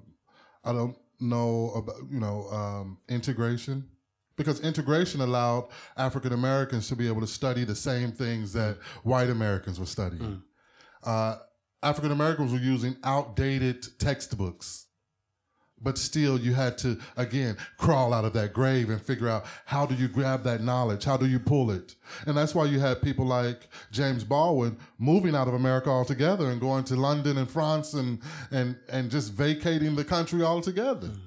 I 0.64 0.74
don't 0.74 0.98
know 1.20 1.72
about, 1.76 1.98
you 2.12 2.20
know, 2.20 2.48
um, 2.50 2.98
integration 3.08 3.88
because 4.36 4.62
integration 4.62 5.22
allowed 5.22 5.68
African 5.96 6.34
Americans 6.34 6.88
to 6.88 6.96
be 6.96 7.08
able 7.08 7.22
to 7.22 7.28
study 7.28 7.66
the 7.66 7.76
same 7.76 8.12
things 8.12 8.52
that 8.54 8.78
white 9.04 9.30
Americans 9.30 9.80
were 9.80 9.86
studying. 9.86 10.22
Mm 10.24 10.42
uh, 11.06 11.38
African 11.82 12.12
Americans 12.12 12.52
were 12.52 12.60
using 12.60 12.96
outdated 13.04 14.00
textbooks. 14.00 14.88
But 15.82 15.98
still, 15.98 16.40
you 16.40 16.54
had 16.54 16.78
to, 16.78 16.98
again, 17.18 17.58
crawl 17.78 18.14
out 18.14 18.24
of 18.24 18.32
that 18.34 18.54
grave 18.54 18.90
and 18.90 19.02
figure 19.02 19.28
out 19.28 19.46
how 19.66 19.86
do 19.86 19.96
you 19.96 20.08
grab 20.08 20.44
that 20.44 20.62
knowledge? 20.62 21.04
How 21.04 21.18
do 21.18 21.26
you 21.26 21.40
pull 21.40 21.72
it? 21.72 21.96
And 22.26 22.38
that's 22.38 22.56
why 22.56 22.66
you 22.66 22.80
had 22.80 23.02
people 23.02 23.26
like 23.26 23.68
James 23.92 24.24
Baldwin 24.24 24.78
moving 24.98 25.36
out 25.36 25.50
of 25.50 25.56
America 25.56 25.90
altogether 25.90 26.50
and 26.50 26.62
going 26.62 26.86
to 26.86 26.96
London 26.96 27.38
and 27.38 27.52
France 27.52 27.96
and, 27.96 28.22
and, 28.50 28.78
and 28.90 29.12
just 29.12 29.34
vacating 29.34 29.96
the 29.96 30.06
country 30.06 30.42
altogether. 30.42 31.08
Mm. 31.08 31.20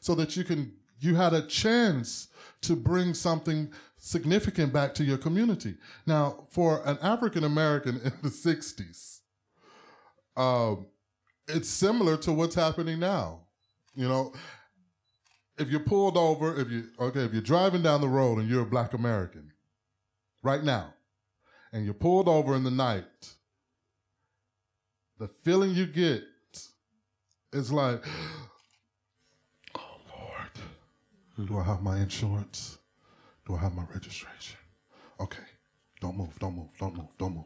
So 0.00 0.14
that 0.14 0.34
you 0.34 0.44
can, 0.44 0.72
you 0.98 1.16
had 1.16 1.34
a 1.34 1.46
chance 1.46 2.28
to 2.62 2.76
bring 2.76 3.12
something 3.12 3.70
significant 4.04 4.70
back 4.70 4.92
to 4.92 5.02
your 5.02 5.16
community. 5.16 5.74
Now, 6.06 6.46
for 6.50 6.82
an 6.84 6.98
African 7.00 7.42
American 7.42 7.96
in 8.04 8.12
the 8.22 8.28
60s, 8.28 9.20
um, 10.36 10.86
it's 11.48 11.70
similar 11.70 12.18
to 12.18 12.32
what's 12.32 12.54
happening 12.54 12.98
now. 12.98 13.40
You 13.94 14.06
know, 14.06 14.34
if 15.56 15.70
you're 15.70 15.80
pulled 15.80 16.18
over, 16.18 16.60
if 16.60 16.70
you 16.70 16.84
okay, 17.00 17.20
if 17.20 17.32
you're 17.32 17.40
driving 17.40 17.80
down 17.80 18.02
the 18.02 18.08
road 18.08 18.38
and 18.38 18.48
you're 18.48 18.62
a 18.62 18.66
black 18.66 18.92
American 18.92 19.52
right 20.42 20.62
now, 20.62 20.92
and 21.72 21.86
you're 21.86 21.94
pulled 21.94 22.28
over 22.28 22.54
in 22.54 22.62
the 22.62 22.70
night, 22.70 23.34
the 25.18 25.28
feeling 25.28 25.70
you 25.70 25.86
get 25.86 26.24
is 27.54 27.72
like, 27.72 28.04
oh 29.76 29.96
Lord, 31.38 31.48
do 31.48 31.58
I 31.58 31.62
have 31.62 31.82
my 31.82 32.00
insurance? 32.00 32.78
Do 33.46 33.56
I 33.56 33.58
have 33.58 33.74
my 33.74 33.84
registration? 33.92 34.58
Okay. 35.20 35.42
Don't 36.00 36.16
move, 36.16 36.38
don't 36.38 36.56
move, 36.56 36.68
don't 36.78 36.96
move, 36.96 37.08
don't 37.18 37.34
move. 37.34 37.44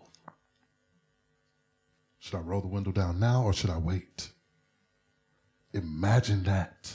Should 2.19 2.37
I 2.37 2.41
roll 2.41 2.61
the 2.61 2.69
window 2.69 2.91
down 2.91 3.21
now 3.21 3.45
or 3.45 3.53
should 3.53 3.71
I 3.71 3.79
wait? 3.79 4.31
Imagine 5.73 6.43
that. 6.45 6.93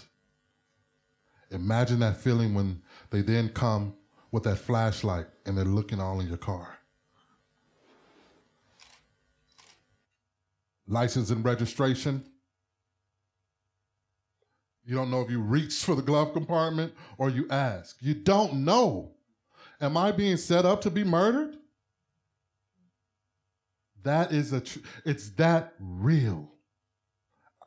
Imagine 1.51 1.99
that 1.99 2.17
feeling 2.17 2.53
when 2.53 2.81
they 3.11 3.21
then 3.21 3.49
come 3.49 3.93
with 4.31 4.43
that 4.43 4.57
flashlight 4.57 5.27
and 5.45 5.57
they're 5.57 5.65
looking 5.65 5.99
all 5.99 6.19
in 6.19 6.27
your 6.27 6.37
car. 6.37 6.79
License 10.87 11.29
and 11.29 11.45
registration, 11.45 12.25
you 14.85 14.95
don't 14.95 15.09
know 15.09 15.21
if 15.21 15.29
you 15.29 15.39
reached 15.39 15.85
for 15.85 15.95
the 15.95 16.01
glove 16.01 16.33
compartment 16.33 16.93
or 17.17 17.29
you 17.29 17.47
ask. 17.49 17.97
You 18.01 18.13
don't 18.13 18.65
know. 18.65 19.11
Am 19.79 19.97
I 19.97 20.11
being 20.11 20.37
set 20.37 20.65
up 20.65 20.81
to 20.81 20.89
be 20.89 21.03
murdered? 21.03 21.57
That 24.03 24.33
is 24.33 24.51
a, 24.51 24.59
tr- 24.59 24.79
it's 25.05 25.29
that 25.31 25.73
real. 25.79 26.49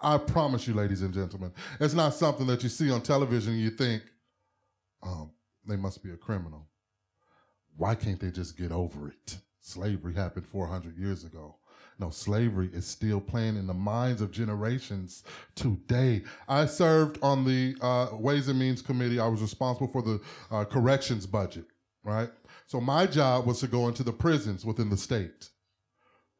I 0.00 0.18
promise 0.18 0.68
you, 0.68 0.74
ladies 0.74 1.00
and 1.00 1.14
gentlemen, 1.14 1.52
it's 1.80 1.94
not 1.94 2.14
something 2.14 2.46
that 2.48 2.62
you 2.62 2.68
see 2.68 2.90
on 2.90 3.00
television 3.00 3.54
and 3.54 3.62
you 3.62 3.70
think, 3.70 4.02
um, 5.02 5.30
they 5.66 5.76
must 5.76 6.02
be 6.02 6.10
a 6.10 6.16
criminal. 6.16 6.68
Why 7.76 7.94
can't 7.94 8.20
they 8.20 8.30
just 8.30 8.56
get 8.56 8.72
over 8.72 9.08
it? 9.08 9.38
Slavery 9.60 10.14
happened 10.14 10.46
400 10.46 10.96
years 10.96 11.24
ago. 11.24 11.56
No, 11.98 12.10
slavery 12.10 12.68
is 12.74 12.86
still 12.86 13.20
playing 13.20 13.56
in 13.56 13.66
the 13.66 13.74
minds 13.74 14.20
of 14.20 14.30
generations 14.30 15.24
today. 15.54 16.24
I 16.46 16.66
served 16.66 17.18
on 17.22 17.44
the 17.44 17.74
uh, 17.80 18.08
Ways 18.12 18.48
and 18.48 18.58
Means 18.58 18.82
Committee. 18.82 19.18
I 19.18 19.26
was 19.28 19.40
responsible 19.40 19.88
for 19.88 20.02
the 20.02 20.20
uh, 20.50 20.64
corrections 20.64 21.26
budget, 21.26 21.64
right? 22.04 22.30
So 22.66 22.80
my 22.80 23.06
job 23.06 23.46
was 23.46 23.60
to 23.60 23.66
go 23.66 23.88
into 23.88 24.02
the 24.02 24.12
prisons 24.12 24.64
within 24.64 24.90
the 24.90 24.96
state. 24.96 25.48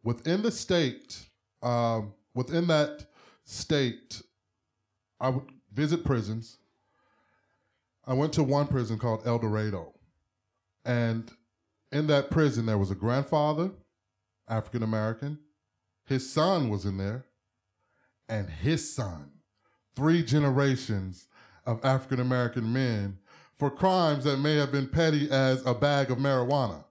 Within 0.03 0.43
the 0.43 0.51
state, 0.51 1.25
um, 1.63 2.13
within 2.35 2.67
that 2.67 3.07
state, 3.45 4.23
I 5.19 5.31
would 5.31 5.45
visit 5.73 6.05
prisons. 6.05 6.59
I 8.07 8.13
went 8.13 8.35
to 8.35 8.43
one 8.43 8.67
prison 8.67 8.99
called 8.99 9.27
El 9.27 9.39
Dorado. 9.39 9.95
And 10.85 11.33
in 11.91 12.07
that 12.09 12.31
prison, 12.31 12.67
there 12.67 12.79
was 12.79 12.91
a 12.91 12.95
grandfather, 12.95 13.71
African 14.49 14.83
American, 14.83 15.39
his 16.07 16.31
son 16.31 16.69
was 16.69 16.85
in 16.85 16.97
there, 16.97 17.27
and 18.29 18.49
his 18.49 18.93
son, 18.93 19.31
three 19.95 20.23
generations 20.23 21.29
of 21.65 21.85
African 21.85 22.21
American 22.21 22.73
men 22.73 23.19
for 23.55 23.71
crimes 23.71 24.25
that 24.25 24.39
may 24.39 24.57
have 24.57 24.71
been 24.71 24.89
petty 24.89 25.31
as 25.31 25.65
a 25.67 25.75
bag 25.75 26.11
of 26.11 26.19
marijuana. 26.19 26.85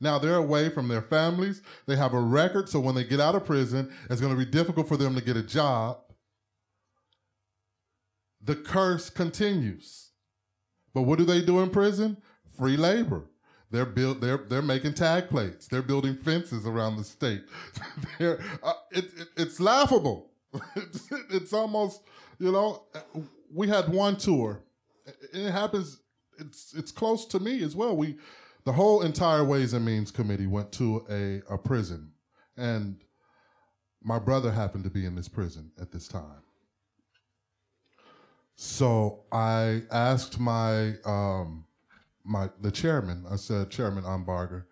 Now 0.00 0.18
they're 0.18 0.36
away 0.36 0.70
from 0.70 0.88
their 0.88 1.02
families. 1.02 1.62
They 1.86 1.96
have 1.96 2.14
a 2.14 2.20
record, 2.20 2.68
so 2.68 2.80
when 2.80 2.94
they 2.94 3.04
get 3.04 3.20
out 3.20 3.34
of 3.34 3.44
prison, 3.44 3.92
it's 4.08 4.20
going 4.20 4.32
to 4.32 4.44
be 4.44 4.50
difficult 4.50 4.88
for 4.88 4.96
them 4.96 5.14
to 5.14 5.20
get 5.20 5.36
a 5.36 5.42
job. 5.42 5.98
The 8.42 8.56
curse 8.56 9.10
continues. 9.10 10.10
But 10.94 11.02
what 11.02 11.18
do 11.18 11.24
they 11.24 11.42
do 11.42 11.60
in 11.60 11.70
prison? 11.70 12.16
Free 12.56 12.78
labor. 12.78 13.24
They're 13.70 13.86
build. 13.86 14.20
They're 14.20 14.38
they're 14.38 14.62
making 14.62 14.94
tag 14.94 15.28
plates. 15.28 15.68
They're 15.68 15.82
building 15.82 16.16
fences 16.16 16.66
around 16.66 16.96
the 16.96 17.04
state. 17.04 17.42
they're, 18.18 18.40
uh, 18.62 18.72
it, 18.90 19.04
it, 19.16 19.28
it's 19.36 19.60
laughable. 19.60 20.30
it's, 20.74 21.08
it's 21.30 21.52
almost 21.52 22.02
you 22.38 22.50
know. 22.50 22.84
We 23.52 23.68
had 23.68 23.88
one 23.88 24.16
tour. 24.16 24.62
It 25.32 25.50
happens. 25.50 26.00
It's 26.38 26.74
it's 26.74 26.90
close 26.90 27.26
to 27.26 27.38
me 27.38 27.62
as 27.62 27.76
well. 27.76 27.96
We 27.96 28.16
the 28.64 28.72
whole 28.72 29.02
entire 29.02 29.44
Ways 29.44 29.72
and 29.72 29.84
Means 29.84 30.10
Committee 30.10 30.46
went 30.48 30.72
to 30.72 31.04
a 31.08 31.42
a 31.54 31.56
prison, 31.56 32.12
and 32.56 32.96
my 34.02 34.18
brother 34.18 34.50
happened 34.50 34.84
to 34.84 34.90
be 34.90 35.04
in 35.04 35.14
this 35.14 35.28
prison 35.28 35.70
at 35.80 35.92
this 35.92 36.08
time. 36.08 36.42
So 38.56 39.24
I 39.32 39.82
asked 39.90 40.38
my 40.38 40.94
um, 41.04 41.64
my 42.30 42.48
the 42.60 42.70
chairman. 42.70 43.24
I 43.30 43.36
said, 43.36 43.70
Chairman 43.70 44.04
Umbarger, 44.04 44.64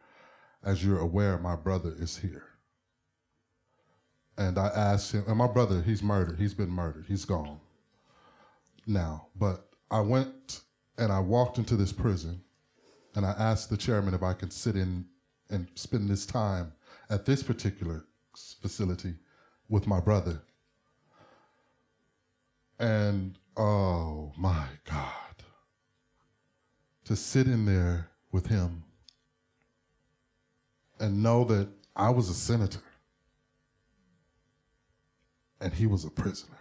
as 0.65 0.85
you're 0.85 1.01
aware, 1.01 1.39
my 1.39 1.57
brother 1.57 1.95
is 1.99 2.17
here. 2.17 2.45
And 4.39 4.57
I 4.57 4.69
asked 4.69 5.13
him, 5.13 5.25
and 5.27 5.37
my 5.37 5.49
brother, 5.49 5.83
he's 5.83 6.03
murdered. 6.03 6.39
He's 6.39 6.55
been 6.55 6.71
murdered. 6.71 7.07
He's 7.09 7.25
gone 7.25 7.59
now. 8.87 9.27
But 9.35 9.69
I 9.91 10.01
went 10.01 10.61
and 10.97 11.11
I 11.13 11.19
walked 11.19 11.59
into 11.59 11.77
this 11.77 11.93
prison, 11.93 12.41
and 13.15 13.27
I 13.27 13.35
asked 13.39 13.71
the 13.71 13.77
chairman 13.77 14.15
if 14.15 14.23
I 14.23 14.33
could 14.33 14.53
sit 14.53 14.77
in 14.77 15.07
and 15.51 15.69
spend 15.75 16.09
this 16.09 16.27
time 16.27 16.73
at 17.11 17.25
this 17.25 17.43
particular 17.43 18.05
facility 18.63 19.15
with 19.69 19.87
my 19.87 19.99
brother. 19.99 20.43
And 22.79 23.39
oh 23.57 24.33
my 24.37 24.67
God, 24.89 25.28
to 27.09 27.17
sit 27.17 27.47
in 27.47 27.65
there 27.65 28.11
with 28.33 28.49
him 28.49 28.85
and 31.01 31.23
know 31.23 31.43
that 31.43 31.67
I 31.97 32.11
was 32.11 32.29
a 32.29 32.35
senator 32.35 32.83
and 35.59 35.73
he 35.73 35.87
was 35.87 36.05
a 36.05 36.11
prisoner. 36.11 36.59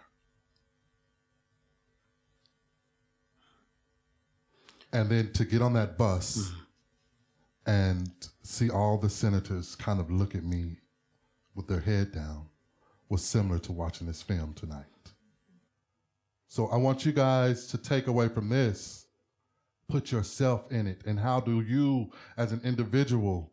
And 4.90 5.10
then 5.10 5.32
to 5.34 5.44
get 5.44 5.60
on 5.60 5.74
that 5.74 5.98
bus 5.98 6.38
mm-hmm. 6.38 7.70
and 7.70 8.10
see 8.42 8.70
all 8.70 8.96
the 8.96 9.10
senators 9.10 9.76
kind 9.76 10.00
of 10.00 10.10
look 10.10 10.34
at 10.34 10.44
me 10.44 10.78
with 11.54 11.68
their 11.68 11.80
head 11.80 12.10
down 12.12 12.46
was 13.10 13.22
similar 13.22 13.58
to 13.58 13.72
watching 13.72 14.06
this 14.06 14.22
film 14.22 14.54
tonight. 14.54 14.86
So 16.48 16.68
I 16.68 16.78
want 16.78 17.04
you 17.04 17.12
guys 17.12 17.66
to 17.66 17.76
take 17.76 18.06
away 18.06 18.28
from 18.28 18.48
this, 18.48 19.07
put 19.88 20.12
yourself 20.12 20.70
in 20.70 20.86
it, 20.86 21.02
and 21.06 21.18
how 21.18 21.40
do 21.40 21.60
you, 21.60 22.10
as 22.36 22.52
an 22.52 22.60
individual, 22.64 23.52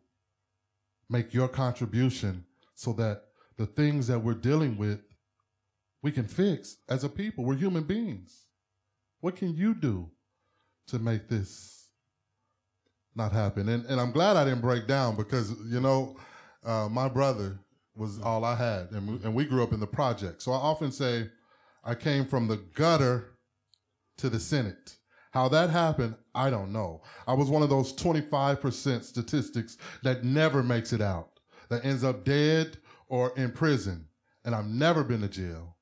make 1.08 1.32
your 1.32 1.48
contribution 1.48 2.44
so 2.74 2.92
that 2.94 3.24
the 3.56 3.66
things 3.66 4.06
that 4.06 4.18
we're 4.18 4.34
dealing 4.34 4.76
with, 4.76 5.00
we 6.02 6.12
can 6.12 6.26
fix 6.26 6.76
as 6.88 7.04
a 7.04 7.08
people. 7.08 7.44
We're 7.44 7.56
human 7.56 7.84
beings. 7.84 8.46
What 9.20 9.36
can 9.36 9.56
you 9.56 9.74
do 9.74 10.10
to 10.88 10.98
make 10.98 11.28
this 11.28 11.88
not 13.14 13.32
happen? 13.32 13.68
And, 13.68 13.86
and 13.86 14.00
I'm 14.00 14.12
glad 14.12 14.36
I 14.36 14.44
didn't 14.44 14.60
break 14.60 14.86
down 14.86 15.16
because, 15.16 15.54
you 15.70 15.80
know, 15.80 16.16
uh, 16.64 16.88
my 16.90 17.08
brother, 17.08 17.58
was 17.96 18.20
all 18.20 18.44
I 18.44 18.54
had, 18.54 18.90
and 18.92 19.08
we, 19.08 19.14
and 19.24 19.34
we 19.34 19.44
grew 19.44 19.62
up 19.62 19.72
in 19.72 19.80
the 19.80 19.86
project. 19.86 20.42
So 20.42 20.52
I 20.52 20.56
often 20.56 20.92
say, 20.92 21.28
I 21.82 21.94
came 21.94 22.26
from 22.26 22.46
the 22.46 22.58
gutter 22.74 23.38
to 24.18 24.28
the 24.28 24.38
Senate. 24.38 24.96
How 25.30 25.48
that 25.48 25.70
happened, 25.70 26.14
I 26.36 26.50
don't 26.50 26.72
know. 26.72 27.02
I 27.26 27.32
was 27.32 27.48
one 27.48 27.62
of 27.62 27.70
those 27.70 27.92
25% 27.94 29.02
statistics 29.02 29.78
that 30.02 30.22
never 30.22 30.62
makes 30.62 30.92
it 30.92 31.00
out, 31.00 31.40
that 31.70 31.84
ends 31.84 32.04
up 32.04 32.24
dead 32.24 32.76
or 33.08 33.32
in 33.36 33.50
prison. 33.50 34.06
And 34.44 34.54
I've 34.54 34.66
never 34.66 35.02
been 35.02 35.22
to 35.22 35.28
jail. 35.28 35.76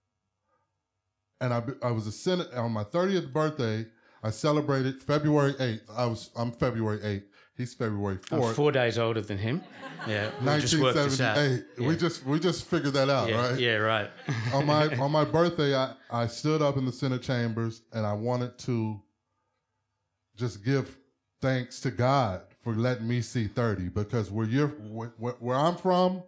And 1.40 1.52
I, 1.52 1.62
I 1.82 1.90
was 1.90 2.06
a 2.06 2.12
Senate 2.12 2.52
on 2.54 2.72
my 2.72 2.84
30th 2.84 3.32
birthday. 3.32 3.84
I 4.22 4.30
celebrated 4.30 5.02
February 5.02 5.52
8th. 5.54 5.80
I 5.94 6.06
was 6.06 6.30
I'm 6.36 6.52
February 6.52 7.00
8th. 7.00 7.24
He's 7.56 7.74
February 7.74 8.16
4th. 8.16 8.48
I'm 8.48 8.54
four 8.54 8.72
days 8.72 8.98
older 8.98 9.20
than 9.20 9.38
him. 9.38 9.62
Yeah, 10.08 10.30
we 10.40 10.60
just 10.60 10.78
worked 10.78 10.96
this 10.96 11.20
out. 11.20 11.36
1978. 11.36 11.64
Yeah. 11.78 11.88
We 11.88 11.96
just 11.96 12.24
we 12.24 12.40
just 12.40 12.64
figured 12.64 12.94
that 12.94 13.10
out, 13.10 13.28
yeah, 13.28 13.50
right? 13.50 13.58
yeah, 13.60 13.74
right. 13.74 14.10
on 14.52 14.66
my 14.66 14.96
on 14.98 15.12
my 15.12 15.24
birthday, 15.24 15.76
I, 15.76 15.94
I 16.10 16.26
stood 16.26 16.62
up 16.62 16.76
in 16.76 16.84
the 16.84 16.92
Senate 16.92 17.22
chambers 17.22 17.82
and 17.92 18.04
I 18.06 18.12
wanted 18.12 18.58
to 18.60 19.00
just 20.36 20.64
give 20.64 20.96
thanks 21.40 21.80
to 21.80 21.90
God 21.90 22.42
for 22.62 22.74
letting 22.74 23.06
me 23.06 23.20
see 23.20 23.46
30 23.46 23.90
because 23.90 24.30
where 24.30 24.46
you're 24.46 24.68
where, 24.68 25.10
where 25.38 25.56
I'm 25.56 25.76
from, 25.76 26.22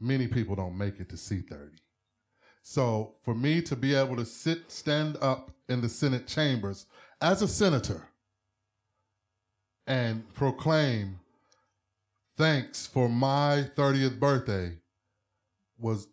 many 0.00 0.26
people 0.26 0.54
don't 0.54 0.76
make 0.76 1.00
it 1.00 1.08
to 1.10 1.16
see 1.16 1.40
30. 1.40 1.76
So 2.62 3.14
for 3.22 3.34
me 3.34 3.62
to 3.62 3.76
be 3.76 3.94
able 3.94 4.16
to 4.16 4.24
sit 4.24 4.70
stand 4.70 5.16
up 5.20 5.50
in 5.68 5.80
the 5.80 5.88
Senate 5.88 6.26
chambers 6.26 6.86
as 7.20 7.42
a 7.42 7.48
senator 7.48 8.08
and 9.86 10.22
proclaim 10.34 11.18
thanks 12.36 12.86
for 12.86 13.08
my 13.08 13.66
30th 13.76 14.18
birthday 14.20 14.76
was 15.78 16.06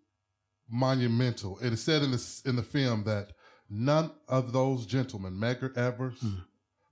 monumental. 0.70 1.60
It 1.62 1.74
is 1.74 1.84
said 1.84 2.04
in 2.04 2.12
the 2.12 2.42
in 2.46 2.56
the 2.56 2.64
film 2.64 3.04
that 3.04 3.34
none 3.70 4.12
of 4.28 4.54
those 4.54 4.86
gentlemen, 4.86 5.34
Medgar 5.34 5.76
Evers, 5.78 6.20
hmm. 6.20 6.40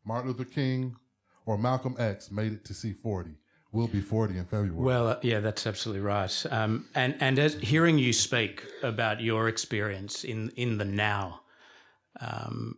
Martin 0.06 0.32
Luther 0.32 0.46
King, 0.46 0.96
or 1.46 1.58
Malcolm 1.58 1.96
X, 1.98 2.32
made 2.32 2.54
it 2.54 2.63
to 2.65 2.74
see 2.74 2.94
40. 2.94 3.32
We'll 3.72 3.88
be 3.88 4.00
40 4.00 4.38
in 4.38 4.46
February. 4.46 4.72
Well, 4.72 5.08
uh, 5.10 5.18
yeah, 5.22 5.41
that's 5.41 5.68
absolutely 5.68 6.02
right. 6.02 6.46
Um, 6.50 6.86
and 6.96 7.15
and 7.20 7.38
as 7.38 7.56
hearing 7.56 7.98
you 7.98 8.13
speak 8.13 8.63
about 8.84 9.20
your 9.20 9.50
experience 9.50 10.24
in 10.24 10.50
in 10.56 10.78
the 10.78 10.86
now 10.86 11.41
um, 12.22 12.78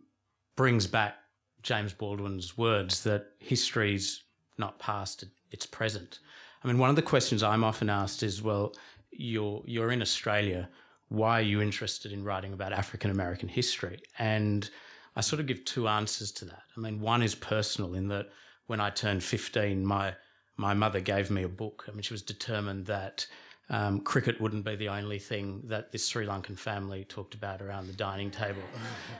brings 0.56 0.88
back 0.88 1.14
James 1.62 1.92
Baldwin's 1.92 2.58
words 2.58 3.04
that 3.04 3.26
history's 3.38 4.24
not 4.58 4.80
past; 4.80 5.24
it's 5.52 5.66
present. 5.66 6.18
I 6.64 6.66
mean, 6.66 6.78
one 6.78 6.90
of 6.90 6.96
the 6.96 7.02
questions 7.02 7.44
I'm 7.44 7.62
often 7.62 7.88
asked 7.88 8.24
is, 8.24 8.42
well, 8.42 8.74
you're 9.12 9.62
you're 9.66 9.92
in 9.92 10.02
Australia. 10.02 10.68
Why 11.10 11.38
are 11.38 11.42
you 11.42 11.62
interested 11.62 12.12
in 12.12 12.24
writing 12.24 12.52
about 12.52 12.72
African 12.72 13.12
American 13.12 13.48
history? 13.48 14.02
And 14.18 14.68
I 15.18 15.20
sort 15.20 15.40
of 15.40 15.46
give 15.46 15.64
two 15.64 15.88
answers 15.88 16.30
to 16.30 16.44
that. 16.44 16.62
I 16.76 16.80
mean, 16.80 17.00
one 17.00 17.24
is 17.24 17.34
personal 17.34 17.94
in 17.94 18.06
that 18.08 18.28
when 18.68 18.80
I 18.80 18.90
turned 18.90 19.24
15, 19.24 19.84
my 19.84 20.14
my 20.56 20.74
mother 20.74 21.00
gave 21.00 21.28
me 21.28 21.42
a 21.42 21.48
book. 21.48 21.84
I 21.88 21.90
mean, 21.92 22.02
she 22.02 22.14
was 22.14 22.22
determined 22.22 22.86
that 22.86 23.26
um, 23.68 24.00
cricket 24.00 24.40
wouldn't 24.40 24.64
be 24.64 24.76
the 24.76 24.88
only 24.88 25.18
thing 25.18 25.62
that 25.64 25.90
this 25.90 26.06
Sri 26.06 26.24
Lankan 26.24 26.56
family 26.56 27.04
talked 27.04 27.34
about 27.34 27.60
around 27.60 27.88
the 27.88 27.92
dining 27.94 28.30
table, 28.30 28.62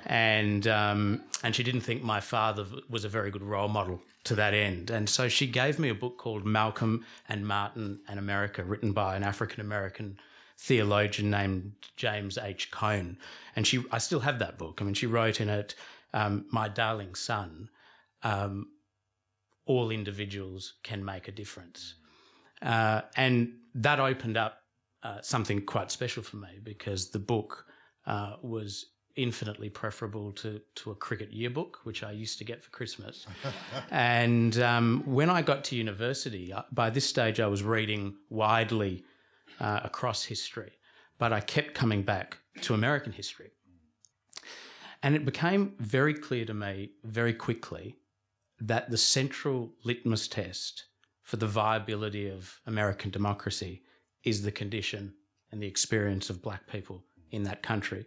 and 0.06 0.68
um, 0.68 1.20
and 1.42 1.54
she 1.54 1.64
didn't 1.64 1.80
think 1.80 2.04
my 2.04 2.20
father 2.20 2.64
was 2.88 3.04
a 3.04 3.08
very 3.08 3.32
good 3.32 3.42
role 3.42 3.68
model 3.68 4.00
to 4.24 4.37
that 4.37 4.54
end. 4.54 4.90
And 4.90 5.08
so 5.08 5.28
she 5.28 5.48
gave 5.48 5.80
me 5.80 5.88
a 5.88 5.94
book 5.94 6.16
called 6.16 6.46
Malcolm 6.46 7.04
and 7.28 7.44
Martin 7.44 7.98
and 8.08 8.20
America, 8.20 8.62
written 8.62 8.92
by 8.92 9.16
an 9.16 9.24
African 9.24 9.61
American 9.61 10.16
theologian 10.59 11.31
named 11.31 11.73
James 11.97 12.37
H. 12.37 12.71
Cone. 12.71 13.16
And 13.57 13.66
she, 13.66 13.85
I 13.90 13.99
still 13.99 14.21
have 14.21 14.38
that 14.40 14.59
book. 14.59 14.79
I 14.81 14.85
mean, 14.85 14.94
she 14.94 15.07
wrote 15.07 15.40
in 15.40 15.49
it, 15.49 15.75
um, 16.12 16.47
"My 16.51 16.68
darling 16.68 17.14
son." 17.14 17.71
Um, 18.23 18.68
all 19.66 19.90
individuals 19.90 20.75
can 20.83 21.05
make 21.05 21.29
a 21.29 21.33
difference. 21.33 21.94
Uh, 22.62 23.03
and 23.16 23.53
that 23.75 24.01
opened 24.01 24.37
up 24.37 24.62
uh, 25.03 25.21
something 25.21 25.61
quite 25.61 25.90
special 25.90 26.23
for 26.23 26.37
me 26.37 26.59
because 26.64 27.11
the 27.11 27.18
book 27.18 27.66
uh, 28.07 28.37
was 28.42 28.87
infinitely 29.14 29.68
preferable 29.68 30.33
to, 30.33 30.61
to 30.75 30.90
a 30.90 30.94
cricket 30.94 31.33
yearbook, 31.33 31.81
which 31.85 32.03
I 32.03 32.12
used 32.12 32.38
to 32.38 32.44
get 32.44 32.64
for 32.64 32.71
Christmas. 32.71 33.27
and 33.90 34.59
um, 34.61 35.03
when 35.05 35.29
I 35.29 35.42
got 35.42 35.64
to 35.64 35.77
university, 35.77 36.53
uh, 36.53 36.62
by 36.73 36.88
this 36.88 37.05
stage 37.05 37.38
I 37.38 37.47
was 37.47 37.62
reading 37.62 38.16
widely 38.31 39.05
uh, 39.61 39.81
across 39.85 40.25
history, 40.25 40.73
but 41.18 41.33
I 41.33 41.40
kept 41.40 41.75
coming 41.75 42.03
back 42.03 42.38
to 42.62 42.75
American 42.75 43.12
history. 43.12 43.51
And 45.03 45.14
it 45.14 45.25
became 45.25 45.75
very 45.79 46.14
clear 46.14 46.44
to 46.44 46.55
me 46.55 46.90
very 47.05 47.33
quickly 47.33 47.97
that 48.61 48.90
the 48.90 48.99
central 48.99 49.73
litmus 49.85 50.27
test 50.27 50.85
for 51.23 51.37
the 51.37 51.47
viability 51.47 52.29
of 52.29 52.61
American 52.66 53.11
democracy 53.11 53.83
is 54.25 54.42
the 54.42 54.51
condition 54.51 55.14
and 55.53 55.62
the 55.62 55.66
experience 55.66 56.31
of 56.31 56.42
black 56.42 56.66
people 56.66 57.05
in 57.31 57.44
that 57.44 57.62
country. 57.62 58.07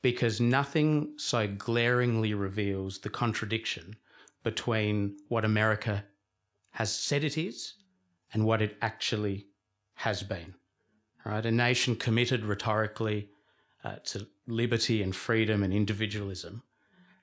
Because 0.00 0.40
nothing 0.40 1.14
so 1.16 1.48
glaringly 1.48 2.34
reveals 2.34 3.00
the 3.00 3.10
contradiction 3.10 3.96
between 4.44 5.16
what 5.28 5.44
America 5.44 6.04
has 6.70 6.94
said 6.94 7.24
it 7.24 7.36
is 7.36 7.74
and 8.32 8.44
what 8.44 8.62
it 8.62 8.76
actually 8.80 9.48
has 9.94 10.22
been. 10.22 10.54
Right? 11.24 11.44
A 11.44 11.50
nation 11.50 11.96
committed 11.96 12.44
rhetorically 12.44 13.28
uh, 13.84 13.96
to 14.04 14.26
liberty 14.46 15.02
and 15.02 15.14
freedom 15.14 15.62
and 15.62 15.72
individualism, 15.72 16.62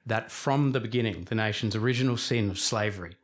that 0.06 0.32
from 0.32 0.72
the 0.72 0.80
beginning, 0.80 1.24
the 1.24 1.36
nation's 1.36 1.76
original 1.76 2.18
sin 2.18 2.50
of 2.50 2.60
slavery, 2.60 3.16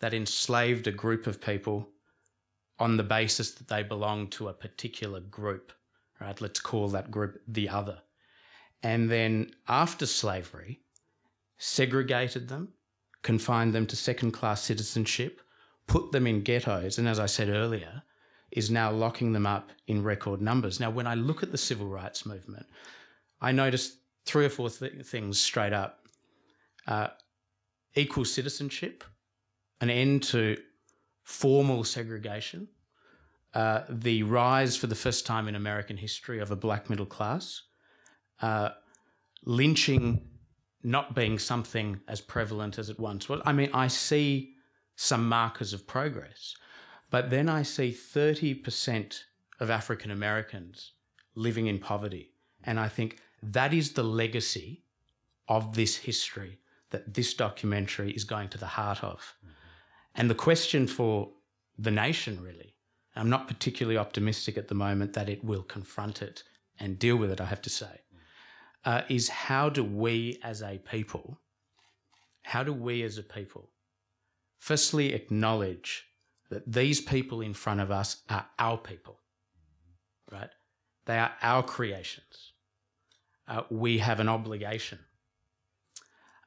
that 0.00 0.12
enslaved 0.12 0.86
a 0.86 0.92
group 0.92 1.26
of 1.26 1.40
people 1.40 1.88
on 2.78 2.96
the 2.96 3.02
basis 3.02 3.52
that 3.52 3.68
they 3.68 3.82
belonged 3.82 4.30
to 4.32 4.48
a 4.48 4.52
particular 4.52 5.20
group, 5.20 5.72
right? 6.20 6.40
Let's 6.40 6.60
call 6.60 6.88
that 6.88 7.10
group 7.10 7.40
the 7.48 7.68
other. 7.68 8.02
And 8.82 9.10
then 9.10 9.52
after 9.68 10.04
slavery, 10.04 10.80
segregated 11.56 12.48
them, 12.48 12.74
confined 13.22 13.72
them 13.72 13.86
to 13.86 13.96
second 13.96 14.32
class 14.32 14.62
citizenship, 14.62 15.40
put 15.86 16.12
them 16.12 16.26
in 16.26 16.42
ghettos, 16.42 16.98
and 16.98 17.08
as 17.08 17.18
I 17.18 17.26
said 17.26 17.48
earlier, 17.48 18.02
is 18.56 18.70
now 18.70 18.90
locking 18.90 19.32
them 19.32 19.46
up 19.46 19.70
in 19.86 20.02
record 20.02 20.40
numbers. 20.40 20.80
Now, 20.80 20.90
when 20.90 21.06
I 21.06 21.14
look 21.14 21.42
at 21.42 21.52
the 21.52 21.58
civil 21.58 21.86
rights 21.86 22.26
movement, 22.26 22.66
I 23.40 23.52
notice 23.52 23.98
three 24.24 24.46
or 24.46 24.48
four 24.48 24.70
th- 24.70 25.04
things 25.04 25.38
straight 25.38 25.74
up 25.74 26.08
uh, 26.88 27.08
equal 27.94 28.24
citizenship, 28.24 29.04
an 29.80 29.90
end 29.90 30.22
to 30.22 30.56
formal 31.22 31.84
segregation, 31.84 32.66
uh, 33.52 33.82
the 33.90 34.22
rise 34.22 34.76
for 34.76 34.86
the 34.86 34.94
first 34.94 35.26
time 35.26 35.48
in 35.48 35.54
American 35.54 35.96
history 35.96 36.38
of 36.40 36.50
a 36.50 36.56
black 36.56 36.88
middle 36.88 37.06
class, 37.06 37.62
uh, 38.40 38.70
lynching 39.44 40.20
not 40.82 41.14
being 41.14 41.38
something 41.38 42.00
as 42.08 42.20
prevalent 42.20 42.78
as 42.78 42.88
it 42.88 42.98
once 42.98 43.28
was. 43.28 43.40
I 43.44 43.52
mean, 43.52 43.70
I 43.74 43.88
see 43.88 44.54
some 44.96 45.28
markers 45.28 45.72
of 45.72 45.86
progress, 45.86 46.54
but 47.10 47.30
then 47.30 47.48
I 47.48 47.62
see 47.62 47.92
30% 47.92 49.22
of 49.60 49.70
African 49.70 50.10
Americans 50.10 50.92
living 51.34 51.66
in 51.66 51.78
poverty. 51.78 52.32
And 52.64 52.80
I 52.80 52.88
think 52.88 53.18
that 53.42 53.72
is 53.72 53.92
the 53.92 54.02
legacy 54.02 54.84
of 55.48 55.74
this 55.74 55.96
history 55.96 56.58
that 56.90 57.14
this 57.14 57.34
documentary 57.34 58.12
is 58.12 58.24
going 58.24 58.48
to 58.48 58.58
the 58.58 58.66
heart 58.66 59.02
of. 59.02 59.34
And 60.14 60.30
the 60.30 60.34
question 60.34 60.86
for 60.86 61.30
the 61.78 61.90
nation, 61.90 62.42
really, 62.42 62.74
I'm 63.14 63.30
not 63.30 63.48
particularly 63.48 63.98
optimistic 63.98 64.56
at 64.56 64.68
the 64.68 64.74
moment 64.74 65.12
that 65.14 65.28
it 65.28 65.44
will 65.44 65.62
confront 65.62 66.22
it 66.22 66.42
and 66.78 66.98
deal 66.98 67.16
with 67.16 67.30
it, 67.30 67.40
I 67.40 67.46
have 67.46 67.62
to 67.62 67.70
say, 67.70 68.00
uh, 68.84 69.02
is 69.08 69.28
how 69.28 69.68
do 69.68 69.82
we 69.82 70.38
as 70.42 70.62
a 70.62 70.78
people, 70.78 71.40
how 72.42 72.62
do 72.62 72.72
we 72.72 73.02
as 73.02 73.18
a 73.18 73.22
people, 73.22 73.70
firstly 74.58 75.12
acknowledge 75.12 76.06
that 76.50 76.70
these 76.70 77.00
people 77.00 77.40
in 77.40 77.54
front 77.54 77.80
of 77.80 77.90
us 77.90 78.22
are 78.28 78.46
our 78.58 78.78
people, 78.78 79.18
right? 80.30 80.50
They 81.06 81.18
are 81.18 81.32
our 81.42 81.62
creations. 81.62 82.52
Uh, 83.48 83.62
we 83.70 83.98
have 83.98 84.20
an 84.20 84.28
obligation. 84.28 84.98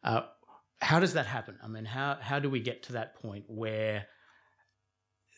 Uh, 0.04 0.22
how 0.82 1.00
does 1.00 1.14
that 1.14 1.26
happen? 1.26 1.58
I 1.64 1.68
mean, 1.68 1.86
how, 1.86 2.18
how 2.22 2.40
do 2.40 2.50
we 2.50 2.60
get 2.60 2.84
to 2.84 2.94
that 2.94 3.16
point 3.22 3.46
where 3.48 4.08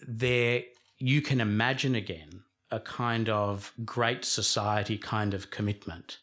there 0.08 0.64
you 0.98 1.22
can 1.22 1.42
imagine 1.42 1.96
again 1.96 2.44
a 2.70 2.80
kind 2.80 3.30
of 3.30 3.74
great 3.84 4.24
society 4.24 4.98
kind 4.98 5.34
of 5.34 5.52
commitment 5.52 6.20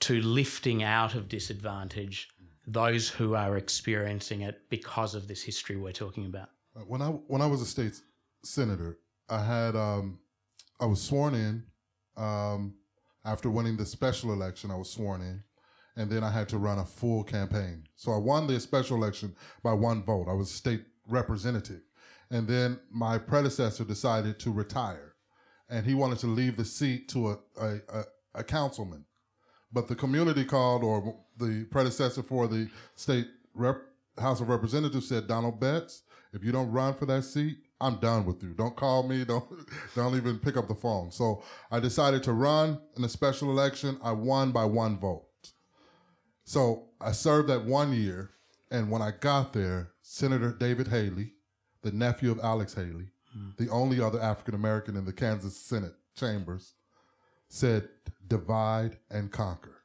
to 0.00 0.20
lifting 0.20 0.82
out 0.82 1.14
of 1.14 1.28
disadvantage 1.28 2.28
those 2.66 3.08
who 3.08 3.34
are 3.34 3.56
experiencing 3.56 4.42
it 4.42 4.60
because 4.68 5.14
of 5.14 5.28
this 5.28 5.42
history 5.42 5.76
we're 5.76 5.92
talking 5.92 6.26
about. 6.26 6.50
When 6.84 7.00
I 7.00 7.08
when 7.08 7.40
I 7.40 7.46
was 7.46 7.62
a 7.62 7.66
state 7.66 8.00
senator, 8.44 8.98
I 9.28 9.42
had 9.42 9.74
um, 9.74 10.18
I 10.78 10.86
was 10.86 11.00
sworn 11.00 11.34
in 11.34 11.64
um, 12.16 12.74
after 13.24 13.48
winning 13.48 13.76
the 13.76 13.86
special 13.86 14.32
election. 14.32 14.70
I 14.70 14.76
was 14.76 14.90
sworn 14.90 15.22
in, 15.22 15.42
and 15.96 16.10
then 16.10 16.22
I 16.22 16.30
had 16.30 16.48
to 16.50 16.58
run 16.58 16.78
a 16.78 16.84
full 16.84 17.24
campaign. 17.24 17.84
So 17.96 18.12
I 18.12 18.18
won 18.18 18.46
the 18.46 18.60
special 18.60 18.96
election 18.96 19.34
by 19.62 19.72
one 19.72 20.02
vote. 20.02 20.26
I 20.28 20.34
was 20.34 20.50
state 20.50 20.84
representative, 21.08 21.80
and 22.30 22.46
then 22.46 22.78
my 22.90 23.16
predecessor 23.16 23.84
decided 23.84 24.38
to 24.40 24.52
retire, 24.52 25.14
and 25.70 25.86
he 25.86 25.94
wanted 25.94 26.18
to 26.18 26.26
leave 26.26 26.58
the 26.58 26.64
seat 26.64 27.08
to 27.10 27.30
a 27.30 27.38
a, 27.58 27.80
a, 27.88 28.04
a 28.34 28.44
councilman, 28.44 29.06
but 29.72 29.88
the 29.88 29.96
community 29.96 30.44
called 30.44 30.84
or 30.84 31.16
the 31.38 31.64
predecessor 31.70 32.22
for 32.22 32.46
the 32.46 32.68
state 32.96 33.28
rep, 33.54 33.78
House 34.18 34.42
of 34.42 34.50
Representatives 34.50 35.08
said 35.08 35.26
Donald 35.26 35.58
Betts 35.58 36.02
if 36.32 36.44
you 36.44 36.52
don't 36.52 36.70
run 36.70 36.94
for 36.94 37.06
that 37.06 37.22
seat, 37.22 37.58
I'm 37.80 37.96
done 37.96 38.24
with 38.24 38.42
you. 38.42 38.54
Don't 38.54 38.76
call 38.76 39.02
me. 39.02 39.24
Don't 39.26 39.44
don't 39.94 40.16
even 40.16 40.38
pick 40.38 40.56
up 40.56 40.68
the 40.68 40.74
phone. 40.74 41.10
So 41.10 41.42
I 41.70 41.80
decided 41.80 42.22
to 42.24 42.32
run 42.32 42.80
in 42.96 43.04
a 43.04 43.08
special 43.08 43.50
election. 43.50 43.98
I 44.02 44.12
won 44.12 44.52
by 44.52 44.64
one 44.64 44.98
vote. 44.98 45.26
So 46.44 46.88
I 47.00 47.12
served 47.12 47.48
that 47.48 47.64
one 47.64 47.92
year, 47.92 48.30
and 48.70 48.90
when 48.90 49.02
I 49.02 49.10
got 49.10 49.52
there, 49.52 49.90
Senator 50.02 50.52
David 50.52 50.88
Haley, 50.88 51.32
the 51.82 51.92
nephew 51.92 52.30
of 52.30 52.40
Alex 52.40 52.74
Haley, 52.74 53.10
mm. 53.36 53.56
the 53.56 53.68
only 53.68 54.00
other 54.00 54.20
African 54.20 54.54
American 54.54 54.96
in 54.96 55.04
the 55.04 55.12
Kansas 55.12 55.56
Senate 55.56 55.94
chambers, 56.14 56.74
said, 57.48 57.88
"Divide 58.26 58.98
and 59.10 59.30
conquer." 59.30 59.82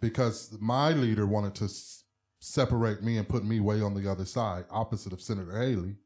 Because 0.00 0.56
my 0.60 0.92
leader 0.92 1.26
wanted 1.26 1.54
to 1.56 1.68
separate 2.40 3.02
me 3.02 3.18
and 3.18 3.28
put 3.28 3.44
me 3.44 3.60
way 3.60 3.80
on 3.80 3.94
the 3.94 4.10
other 4.10 4.24
side, 4.24 4.64
opposite 4.70 5.12
of 5.12 5.20
Senator 5.20 5.58
Haley. 5.58 5.96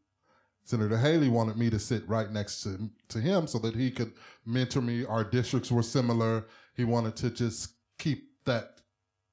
Senator 0.64 0.96
Haley 0.96 1.28
wanted 1.28 1.56
me 1.56 1.70
to 1.70 1.78
sit 1.78 2.08
right 2.08 2.30
next 2.30 2.62
to, 2.62 2.88
to 3.08 3.18
him 3.20 3.46
so 3.46 3.58
that 3.58 3.74
he 3.74 3.90
could 3.90 4.12
mentor 4.46 4.80
me. 4.80 5.04
Our 5.04 5.24
districts 5.24 5.72
were 5.72 5.82
similar. 5.82 6.46
He 6.74 6.84
wanted 6.84 7.16
to 7.16 7.30
just 7.30 7.74
keep 7.98 8.30
that 8.44 8.80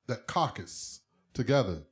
that 0.07 0.25
caucus 0.25 1.01
together. 1.33 1.83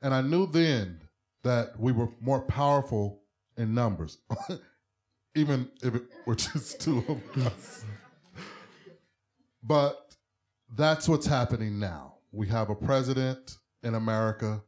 And 0.00 0.14
I 0.14 0.22
knew 0.22 0.46
then 0.46 1.00
that 1.42 1.78
we 1.78 1.90
were 1.90 2.08
more 2.20 2.40
powerful 2.42 3.22
in 3.56 3.74
numbers, 3.74 4.18
even 5.34 5.68
if 5.82 5.94
it 5.96 6.04
were 6.24 6.36
just 6.36 6.80
two 6.80 7.04
of 7.08 7.46
us. 7.46 7.84
but 9.62 10.14
that's 10.76 11.08
what's 11.08 11.26
happening 11.26 11.80
now. 11.80 12.14
We 12.30 12.46
have 12.48 12.70
a 12.70 12.76
president 12.76 13.58
in 13.82 13.94
America 13.94 14.62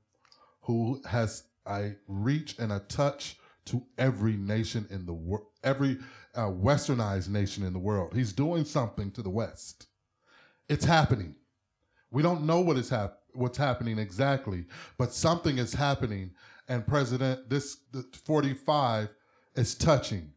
who 0.62 1.00
has 1.08 1.44
a 1.66 1.94
reach 2.06 2.58
and 2.58 2.72
a 2.72 2.80
touch 2.80 3.36
to 3.66 3.84
every 3.98 4.36
nation 4.36 4.86
in 4.90 5.06
the 5.06 5.12
world, 5.12 5.46
every 5.62 5.98
uh, 6.34 6.46
westernized 6.46 7.28
nation 7.28 7.64
in 7.64 7.72
the 7.72 7.78
world. 7.78 8.14
He's 8.14 8.32
doing 8.32 8.64
something 8.64 9.10
to 9.12 9.22
the 9.22 9.30
West. 9.30 9.86
It's 10.68 10.84
happening. 10.84 11.34
We 12.10 12.22
don't 12.22 12.46
know 12.46 12.60
what 12.60 12.76
is 12.76 12.88
hap- 12.88 13.18
what's 13.32 13.58
happening 13.58 13.98
exactly, 13.98 14.66
but 14.98 15.12
something 15.12 15.58
is 15.58 15.74
happening, 15.74 16.32
and 16.68 16.86
President 16.86 17.48
this 17.48 17.78
45 18.24 19.08
is 19.54 19.74
touching. 19.74 20.32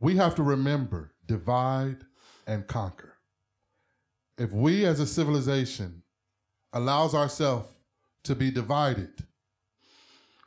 We 0.00 0.16
have 0.16 0.34
to 0.36 0.42
remember 0.42 1.14
divide 1.26 2.04
and 2.46 2.66
conquer. 2.66 3.14
If 4.38 4.52
we 4.52 4.84
as 4.84 5.00
a 5.00 5.06
civilization 5.06 6.02
allows 6.72 7.14
ourselves 7.14 7.68
to 8.24 8.34
be 8.34 8.50
divided, 8.50 9.24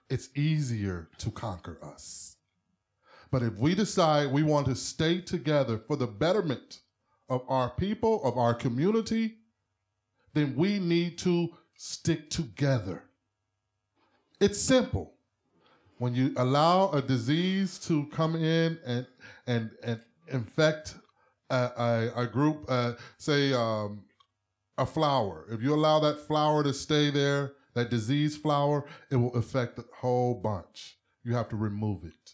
it's 0.09 0.29
easier 0.35 1.09
to 1.17 1.31
conquer 1.31 1.77
us. 1.83 2.37
But 3.31 3.43
if 3.43 3.57
we 3.57 3.75
decide 3.75 4.31
we 4.31 4.43
want 4.43 4.65
to 4.67 4.75
stay 4.75 5.21
together 5.21 5.77
for 5.77 5.95
the 5.95 6.07
betterment 6.07 6.81
of 7.29 7.43
our 7.47 7.69
people, 7.69 8.23
of 8.23 8.37
our 8.37 8.53
community, 8.53 9.35
then 10.33 10.55
we 10.55 10.79
need 10.79 11.17
to 11.19 11.49
stick 11.75 12.29
together. 12.29 13.03
It's 14.39 14.59
simple. 14.59 15.13
When 15.99 16.15
you 16.15 16.33
allow 16.37 16.91
a 16.91 17.01
disease 17.01 17.77
to 17.79 18.05
come 18.07 18.35
in 18.35 18.79
and 18.85 19.05
and 19.47 19.69
and 19.83 19.99
infect 20.27 20.95
a, 21.49 21.55
a, 22.15 22.21
a 22.23 22.27
group, 22.27 22.65
uh, 22.67 22.93
say 23.17 23.53
um, 23.53 24.03
a 24.79 24.85
flower. 24.85 25.45
If 25.51 25.61
you 25.61 25.73
allow 25.73 25.99
that 25.99 26.19
flower 26.19 26.63
to 26.63 26.73
stay 26.73 27.09
there, 27.09 27.53
that 27.73 27.89
disease 27.89 28.35
flower, 28.37 28.85
it 29.11 29.17
will 29.17 29.35
affect 29.35 29.75
the 29.75 29.85
whole 29.97 30.33
bunch. 30.33 30.97
You 31.23 31.35
have 31.35 31.49
to 31.49 31.55
remove 31.55 32.03
it. 32.05 32.33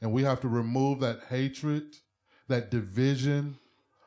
And 0.00 0.12
we 0.12 0.22
have 0.24 0.40
to 0.40 0.48
remove 0.48 1.00
that 1.00 1.20
hatred, 1.28 1.96
that 2.48 2.70
division, 2.70 3.58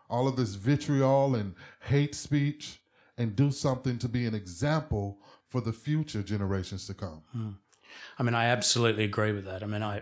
all 0.10 0.28
of 0.28 0.36
this 0.36 0.56
vitriol 0.56 1.36
and 1.36 1.56
hate 1.80 2.15
speech, 2.15 2.82
and 3.17 3.36
do 3.36 3.52
something 3.52 3.98
to 4.00 4.10
be 4.10 4.26
an 4.26 4.36
example 4.36 5.19
for 5.48 5.62
the 5.62 5.71
future 5.71 6.21
generations 6.21 6.86
to 6.88 6.93
come. 6.93 7.21
Hmm. 7.32 7.50
I 8.19 8.24
mean, 8.24 8.36
I 8.36 8.45
absolutely 8.45 9.06
agree 9.06 9.32
with 9.32 9.45
that. 9.45 9.63
I 9.63 9.67
mean, 9.67 9.84
I 9.84 10.02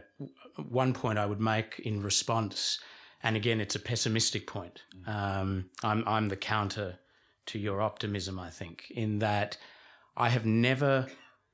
one 0.67 0.93
point 0.93 1.19
I 1.19 1.25
would 1.25 1.39
make 1.39 1.79
in 1.79 2.01
response, 2.01 2.79
and 3.21 3.35
again, 3.35 3.61
it's 3.61 3.75
a 3.75 3.79
pessimistic 3.79 4.47
point. 4.47 4.81
Um, 5.05 5.69
I'm 5.83 6.03
I'm 6.07 6.29
the 6.29 6.35
counter 6.35 6.97
to 7.47 7.59
your 7.59 7.81
optimism, 7.81 8.39
I 8.39 8.49
think, 8.49 8.91
in 8.91 9.19
that 9.19 9.57
I 10.15 10.29
have 10.29 10.45
never 10.45 11.07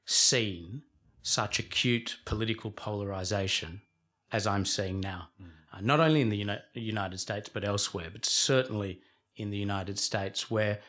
seen 0.05 0.83
such 1.21 1.59
acute 1.59 2.17
political 2.25 2.71
polarization 2.71 3.81
as 4.31 4.47
I'm 4.47 4.65
seeing 4.65 4.99
now. 4.99 5.29
Mm. 5.41 5.47
Uh, 5.71 5.81
not 5.81 5.99
only 5.99 6.21
in 6.21 6.29
the 6.29 6.37
Uni- 6.37 6.59
United 6.73 7.19
States, 7.19 7.49
but 7.49 7.63
elsewhere, 7.63 8.09
but 8.11 8.25
certainly 8.25 9.01
in 9.35 9.49
the 9.51 9.57
United 9.57 9.99
States, 9.99 10.49
where 10.49 10.79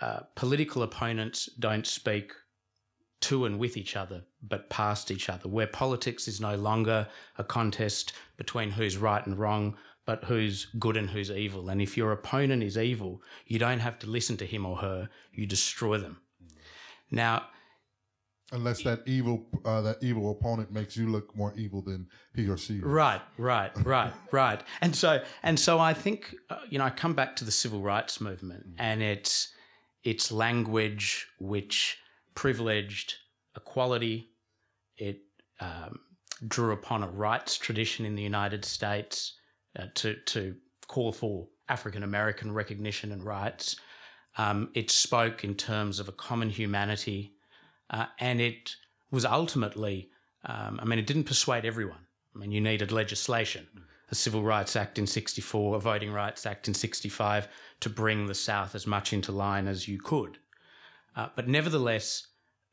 uh, 0.00 0.20
political 0.34 0.82
opponents 0.82 1.48
don't 1.58 1.86
speak 1.86 2.32
to 3.20 3.46
and 3.46 3.58
with 3.58 3.76
each 3.76 3.96
other, 3.96 4.22
but 4.42 4.68
past 4.68 5.10
each 5.10 5.30
other, 5.30 5.48
where 5.48 5.66
politics 5.66 6.28
is 6.28 6.40
no 6.40 6.56
longer 6.56 7.08
a 7.38 7.44
contest 7.44 8.12
between 8.36 8.70
who's 8.70 8.98
right 8.98 9.24
and 9.26 9.38
wrong, 9.38 9.76
but 10.06 10.24
who's 10.24 10.66
good 10.78 10.96
and 10.96 11.10
who's 11.10 11.30
evil. 11.30 11.68
And 11.68 11.80
if 11.80 11.96
your 11.96 12.12
opponent 12.12 12.62
is 12.62 12.76
evil, 12.76 13.22
you 13.46 13.58
don't 13.58 13.80
have 13.80 13.98
to 14.00 14.06
listen 14.06 14.36
to 14.38 14.46
him 14.46 14.66
or 14.66 14.76
her, 14.76 15.08
you 15.32 15.46
destroy 15.46 15.98
them. 15.98 16.20
Now, 17.10 17.44
unless 18.52 18.82
that 18.82 19.02
evil 19.06 19.46
uh, 19.64 19.80
that 19.82 20.02
evil 20.02 20.30
opponent 20.30 20.70
makes 20.70 20.96
you 20.96 21.08
look 21.08 21.34
more 21.36 21.52
evil 21.56 21.82
than 21.82 22.06
he 22.34 22.48
or 22.48 22.56
she. 22.56 22.74
Is. 22.74 22.82
Right, 22.82 23.20
right, 23.38 23.72
right, 23.84 24.12
right. 24.30 24.62
And 24.80 24.94
so 24.94 25.22
and 25.42 25.58
so 25.58 25.78
I 25.78 25.94
think 25.94 26.34
uh, 26.50 26.58
you 26.68 26.78
know 26.78 26.84
I 26.84 26.90
come 26.90 27.14
back 27.14 27.36
to 27.36 27.44
the 27.44 27.50
civil 27.50 27.80
rights 27.80 28.20
movement 28.20 28.66
and 28.78 29.02
its 29.02 29.52
its 30.02 30.30
language 30.30 31.26
which 31.38 31.98
privileged 32.34 33.14
equality. 33.56 34.30
It 34.96 35.22
um, 35.60 36.00
drew 36.46 36.72
upon 36.72 37.02
a 37.02 37.08
rights 37.08 37.56
tradition 37.56 38.04
in 38.04 38.14
the 38.14 38.22
United 38.22 38.64
States 38.64 39.34
uh, 39.78 39.86
to 39.94 40.14
to 40.26 40.56
call 40.86 41.12
for 41.12 41.48
African 41.68 42.02
American 42.02 42.52
recognition 42.52 43.12
and 43.12 43.22
rights. 43.22 43.76
Um, 44.36 44.70
it 44.74 44.90
spoke 44.90 45.44
in 45.44 45.54
terms 45.54 46.00
of 46.00 46.08
a 46.08 46.12
common 46.12 46.50
humanity 46.50 47.34
uh, 47.90 48.06
and 48.18 48.40
it 48.40 48.76
was 49.10 49.24
ultimately, 49.24 50.10
um, 50.44 50.78
I 50.82 50.84
mean, 50.84 50.98
it 50.98 51.06
didn't 51.06 51.24
persuade 51.24 51.64
everyone. 51.64 52.06
I 52.34 52.38
mean, 52.38 52.50
you 52.50 52.60
needed 52.60 52.90
legislation, 52.90 53.66
a 54.10 54.14
Civil 54.14 54.42
Rights 54.42 54.74
Act 54.74 54.98
in 54.98 55.06
64, 55.06 55.76
a 55.76 55.80
Voting 55.80 56.12
Rights 56.12 56.46
Act 56.46 56.66
in 56.66 56.74
65 56.74 57.48
to 57.80 57.88
bring 57.88 58.26
the 58.26 58.34
South 58.34 58.74
as 58.74 58.86
much 58.86 59.12
into 59.12 59.30
line 59.30 59.68
as 59.68 59.86
you 59.86 60.00
could. 60.00 60.38
Uh, 61.14 61.28
but 61.36 61.46
nevertheless, 61.46 62.26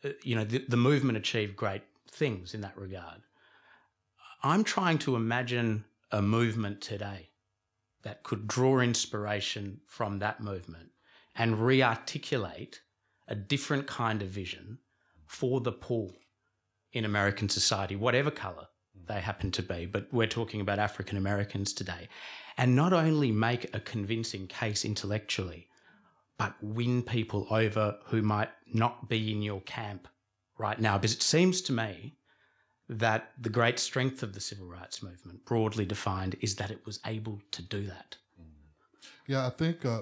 uh, 0.03 0.09
you 0.23 0.35
know, 0.35 0.43
the, 0.43 0.65
the 0.67 0.77
movement 0.77 1.17
achieved 1.17 1.55
great 1.55 1.83
things 2.09 2.55
in 2.55 2.61
that 2.61 2.77
regard. 2.77 3.21
I'm 4.43 4.63
trying 4.63 4.97
to 4.99 5.15
imagine 5.15 5.85
a 6.12 6.21
movement 6.21 6.82
today 6.82 7.30
that 8.04 8.24
could 8.24 8.47
draw 8.47 8.80
inspiration 8.80 9.80
from 9.88 10.19
that 10.19 10.41
movement 10.41 10.89
and 11.36 11.65
re 11.65 11.82
articulate 11.82 12.82
a 13.28 13.36
different 13.36 13.88
kind 13.88 14.21
of 14.21 14.28
vision 14.28 14.80
for 15.26 15.62
the 15.62 15.71
poor 15.71 16.12
in 16.93 17.06
American 17.06 17.47
society, 17.47 17.95
whatever 17.95 18.32
colour 18.32 18.67
they 19.08 19.21
happen 19.21 19.52
to 19.52 19.63
be. 19.63 19.86
But 19.86 20.08
we're 20.12 20.28
talking 20.28 20.62
about 20.62 20.80
African 20.80 21.17
Americans 21.17 21.74
today. 21.74 22.10
And 22.58 22.76
not 22.76 22.93
only 22.93 23.32
make 23.32 23.74
a 23.74 23.80
convincing 23.80 24.47
case 24.47 24.84
intellectually, 24.84 25.67
but 26.38 26.56
win 26.62 27.02
people 27.02 27.47
over 27.50 27.97
who 28.06 28.21
might 28.21 28.50
not 28.74 29.08
be 29.08 29.32
in 29.32 29.41
your 29.41 29.62
camp 29.62 30.08
right 30.58 30.80
now. 30.80 30.97
Because 30.97 31.13
it 31.13 31.24
seems 31.24 31.62
to 31.62 31.74
me 31.74 32.17
that 32.91 33.32
the 33.39 33.49
great 33.49 33.80
strength 33.80 34.21
of 34.21 34.34
the 34.34 34.41
civil 34.41 34.67
rights 34.67 35.01
movement, 35.01 35.45
broadly 35.45 35.86
defined, 35.86 36.36
is 36.41 36.56
that 36.58 36.69
it 36.69 36.86
was 36.86 36.99
able 37.06 37.41
to 37.51 37.62
do 37.62 37.86
that. 37.86 38.17
Yeah, 39.27 39.47
I 39.47 39.49
think 39.49 39.86
uh, 39.86 40.01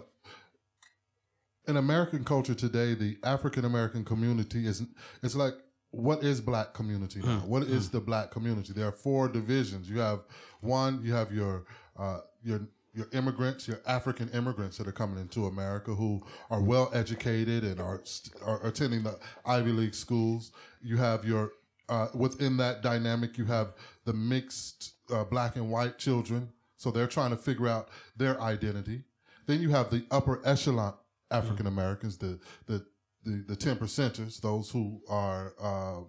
in 1.67 1.77
American 1.77 2.23
culture 2.23 2.55
today, 2.55 2.95
the 2.95 3.17
African 3.23 3.63
American 3.63 4.03
community 4.03 4.65
is 4.65 4.81
it's 5.21 5.35
like 5.35 5.53
what 5.91 6.23
is 6.23 6.41
black 6.41 6.73
community 6.73 7.19
now? 7.19 7.39
Mm. 7.39 7.45
What 7.45 7.63
is 7.63 7.89
mm. 7.89 7.91
the 7.91 7.99
black 7.99 8.31
community? 8.31 8.73
There 8.73 8.87
are 8.87 8.91
four 8.91 9.27
divisions. 9.27 9.87
You 9.87 9.99
have 9.99 10.21
one, 10.61 11.01
you 11.03 11.13
have 11.13 11.31
your 11.31 11.65
uh, 11.95 12.21
your 12.43 12.61
your 12.95 13.07
immigrants, 13.13 13.67
your 13.67 13.81
African 13.85 14.29
immigrants 14.29 14.79
that 14.79 14.87
are 14.87 14.91
coming 14.91 15.19
into 15.19 15.45
America 15.45 15.93
who 15.93 16.25
are 16.49 16.61
well 16.61 16.89
educated 16.91 17.63
and 17.63 17.79
are, 17.79 18.01
are 18.43 18.65
attending 18.65 19.03
the 19.03 19.19
Ivy 19.45 19.71
League 19.71 19.93
schools. 19.93 20.51
You 20.81 20.97
have 20.97 21.23
your 21.23 21.51
uh, 21.89 22.07
within 22.13 22.57
that 22.57 22.81
dynamic, 22.81 23.37
you 23.37 23.45
have 23.45 23.73
the 24.05 24.13
mixed 24.13 24.93
uh, 25.11 25.23
black 25.23 25.55
and 25.55 25.71
white 25.71 25.97
children, 25.97 26.49
so 26.77 26.91
they're 26.91 27.07
trying 27.07 27.31
to 27.31 27.37
figure 27.37 27.67
out 27.67 27.89
their 28.15 28.39
identity. 28.41 29.03
Then 29.47 29.61
you 29.61 29.69
have 29.71 29.89
the 29.89 30.05
upper 30.11 30.41
echelon 30.45 30.93
African 31.31 31.67
Americans, 31.67 32.17
the 32.17 32.39
the 32.67 32.85
the 33.23 33.43
the 33.47 33.55
ten 33.55 33.75
percenters, 33.75 34.39
those 34.41 34.69
who 34.69 35.01
are 35.09 35.53
uh, 35.59 36.01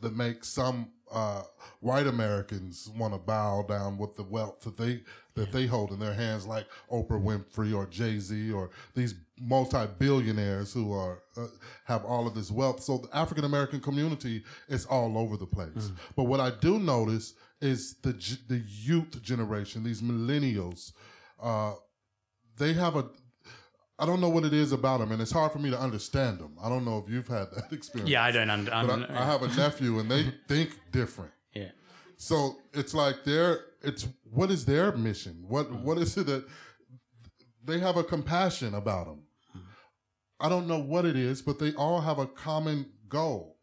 that 0.00 0.16
make 0.16 0.44
some 0.44 0.90
uh, 1.12 1.42
white 1.80 2.06
Americans 2.06 2.90
want 2.96 3.12
to 3.14 3.18
bow 3.18 3.64
down 3.68 3.98
with 3.98 4.14
the 4.16 4.22
wealth 4.22 4.60
that 4.60 4.76
they 4.76 5.02
that 5.34 5.50
they 5.52 5.66
hold 5.66 5.90
in 5.90 5.98
their 5.98 6.14
hands, 6.14 6.46
like 6.46 6.66
Oprah 6.90 7.20
Winfrey 7.20 7.74
or 7.74 7.86
Jay 7.86 8.18
Z 8.18 8.52
or 8.52 8.70
these 8.94 9.14
multi 9.40 9.86
billionaires 9.98 10.72
who 10.72 10.92
are 10.92 11.22
uh, 11.36 11.46
have 11.84 12.04
all 12.04 12.26
of 12.26 12.34
this 12.34 12.50
wealth. 12.50 12.82
So 12.82 12.98
the 12.98 13.16
African 13.16 13.44
American 13.44 13.80
community 13.80 14.44
is 14.68 14.86
all 14.86 15.18
over 15.18 15.36
the 15.36 15.46
place. 15.46 15.70
Mm. 15.74 15.96
But 16.16 16.24
what 16.24 16.40
I 16.40 16.50
do 16.50 16.78
notice 16.78 17.34
is 17.60 17.94
the 18.02 18.12
the 18.48 18.62
youth 18.66 19.22
generation, 19.22 19.82
these 19.82 20.02
millennials. 20.02 20.92
Uh, 21.40 21.74
they 22.56 22.72
have 22.72 22.96
a 22.96 23.06
I 23.98 24.06
don't 24.06 24.20
know 24.20 24.28
what 24.28 24.44
it 24.44 24.52
is 24.52 24.72
about 24.72 25.00
them, 25.00 25.12
and 25.12 25.22
it's 25.22 25.30
hard 25.30 25.52
for 25.52 25.60
me 25.60 25.70
to 25.70 25.78
understand 25.78 26.40
them. 26.40 26.56
I 26.62 26.68
don't 26.68 26.84
know 26.84 26.98
if 26.98 27.12
you've 27.12 27.28
had 27.28 27.46
that 27.52 27.68
experience. 27.72 28.10
Yeah, 28.10 28.24
I 28.24 28.32
don't. 28.32 28.50
Un- 28.50 28.64
but 28.66 29.10
I, 29.10 29.22
I 29.22 29.24
have 29.24 29.42
a 29.42 29.48
nephew, 29.48 29.98
and 30.00 30.10
they 30.10 30.24
think 30.48 30.78
different. 30.90 31.32
Yeah. 31.54 31.70
So 32.16 32.56
it's 32.72 32.94
like 32.94 33.24
their 33.24 33.60
it's 33.82 34.08
what 34.24 34.50
is 34.50 34.64
their 34.64 34.92
mission? 34.92 35.44
What 35.46 35.70
mm. 35.70 35.82
what 35.82 35.98
is 35.98 36.16
it 36.16 36.26
that 36.26 36.44
they 37.64 37.78
have 37.78 37.96
a 37.96 38.04
compassion 38.04 38.74
about 38.74 39.06
them? 39.06 39.22
Mm. 39.56 39.60
I 40.40 40.48
don't 40.48 40.66
know 40.66 40.80
what 40.80 41.04
it 41.04 41.16
is, 41.16 41.42
but 41.42 41.58
they 41.58 41.72
all 41.74 42.00
have 42.00 42.18
a 42.18 42.26
common 42.26 42.86
goal. 43.08 43.53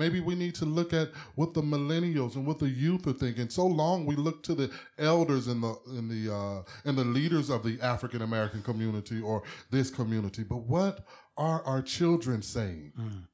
Maybe 0.00 0.18
we 0.18 0.34
need 0.34 0.54
to 0.54 0.64
look 0.64 0.94
at 0.94 1.10
what 1.34 1.52
the 1.52 1.60
millennials 1.60 2.34
and 2.34 2.46
what 2.46 2.58
the 2.58 2.70
youth 2.70 3.06
are 3.06 3.12
thinking. 3.12 3.50
So 3.50 3.66
long 3.66 4.06
we 4.06 4.16
look 4.16 4.42
to 4.44 4.54
the 4.54 4.70
elders 4.98 5.46
and 5.46 5.62
the 5.62 5.76
in 5.98 6.08
the 6.08 6.34
uh, 6.34 6.62
and 6.86 6.96
the 6.96 7.04
leaders 7.04 7.50
of 7.50 7.62
the 7.62 7.78
African 7.82 8.22
American 8.22 8.62
community 8.62 9.20
or 9.20 9.42
this 9.70 9.90
community, 9.90 10.42
but 10.42 10.62
what 10.62 11.04
are 11.36 11.62
our 11.64 11.82
children 11.82 12.40
saying? 12.40 12.92
Mm. 12.98 13.26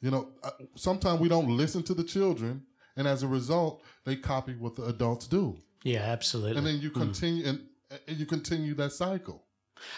You 0.00 0.10
know, 0.12 0.28
uh, 0.42 0.50
sometimes 0.76 1.20
we 1.20 1.28
don't 1.28 1.54
listen 1.54 1.82
to 1.84 1.94
the 1.94 2.04
children, 2.04 2.62
and 2.96 3.06
as 3.06 3.22
a 3.22 3.28
result, 3.28 3.82
they 4.06 4.16
copy 4.16 4.54
what 4.54 4.76
the 4.76 4.84
adults 4.84 5.26
do. 5.26 5.58
Yeah, 5.82 6.00
absolutely. 6.00 6.56
And 6.56 6.66
then 6.66 6.80
you 6.80 6.90
mm. 6.90 6.94
continue 6.94 7.44
mm. 7.44 7.50
and, 7.50 7.60
and 8.08 8.16
you 8.16 8.24
continue 8.24 8.72
that 8.76 8.92
cycle. 8.92 9.42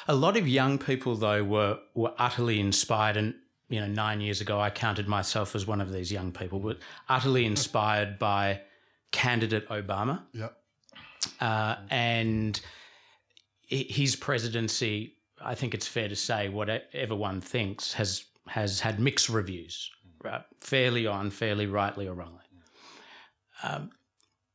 A 0.08 0.14
lot 0.14 0.36
of 0.36 0.48
young 0.48 0.78
people, 0.78 1.14
though, 1.14 1.44
were 1.44 1.78
were 1.94 2.14
utterly 2.18 2.58
inspired 2.58 3.16
and 3.16 3.34
you 3.68 3.80
know, 3.80 3.86
nine 3.86 4.20
years 4.20 4.40
ago, 4.40 4.60
I 4.60 4.70
counted 4.70 5.08
myself 5.08 5.54
as 5.54 5.66
one 5.66 5.80
of 5.80 5.92
these 5.92 6.10
young 6.10 6.32
people, 6.32 6.58
but 6.58 6.78
utterly 7.08 7.44
inspired 7.52 8.18
by 8.18 8.62
candidate 9.10 9.68
Obama. 9.68 10.22
Yep. 10.32 10.56
Uh, 11.40 11.76
and 11.90 12.60
his 13.66 14.16
presidency, 14.16 15.14
I 15.40 15.54
think 15.54 15.74
it's 15.74 15.86
fair 15.86 16.08
to 16.08 16.16
say, 16.16 16.48
whatever 16.48 17.14
one 17.14 17.40
thinks, 17.40 17.92
has 17.94 18.24
has 18.46 18.80
had 18.80 18.98
mixed 18.98 19.28
reviews, 19.28 19.90
right? 20.24 20.42
fairly 20.60 21.06
or 21.06 21.20
unfairly, 21.20 21.66
rightly 21.66 22.08
or 22.08 22.14
wrongly. 22.14 22.44
Um, 23.62 23.90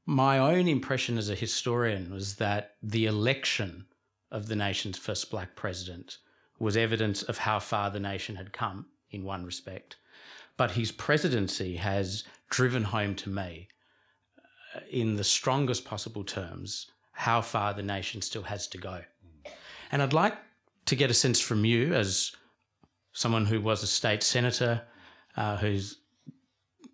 my 0.05 0.39
own 0.39 0.67
impression 0.67 1.17
as 1.17 1.29
a 1.29 1.35
historian 1.35 2.11
was 2.11 2.35
that 2.35 2.75
the 2.81 3.05
election 3.05 3.85
of 4.31 4.47
the 4.47 4.55
nation's 4.55 4.97
first 4.97 5.29
black 5.29 5.55
president 5.55 6.17
was 6.59 6.75
evidence 6.75 7.23
of 7.23 7.37
how 7.37 7.59
far 7.59 7.89
the 7.89 7.99
nation 7.99 8.35
had 8.35 8.51
come 8.51 8.87
in 9.13 9.23
one 9.23 9.45
respect. 9.45 9.97
But 10.57 10.71
his 10.71 10.91
presidency 10.91 11.77
has 11.77 12.23
driven 12.49 12.83
home 12.83 13.15
to 13.15 13.29
me, 13.29 13.67
uh, 14.75 14.81
in 14.91 15.15
the 15.15 15.23
strongest 15.23 15.85
possible 15.85 16.23
terms, 16.23 16.91
how 17.11 17.41
far 17.41 17.73
the 17.73 17.83
nation 17.83 18.21
still 18.21 18.43
has 18.43 18.67
to 18.67 18.77
go. 18.77 19.01
And 19.91 20.01
I'd 20.01 20.13
like 20.13 20.35
to 20.85 20.95
get 20.95 21.11
a 21.11 21.13
sense 21.13 21.39
from 21.39 21.65
you, 21.65 21.93
as 21.93 22.31
someone 23.13 23.45
who 23.45 23.61
was 23.61 23.83
a 23.83 23.87
state 23.87 24.23
senator, 24.23 24.81
uh, 25.37 25.57
who's 25.57 25.99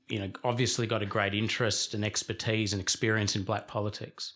you 0.08 0.20
know 0.20 0.30
obviously 0.44 0.88
got 0.88 1.02
a 1.02 1.06
great 1.06 1.34
interest 1.34 1.94
and 1.94 2.04
expertise 2.04 2.74
and 2.74 2.82
experience 2.82 3.36
in 3.36 3.44
black 3.44 3.68
politics. 3.68 4.34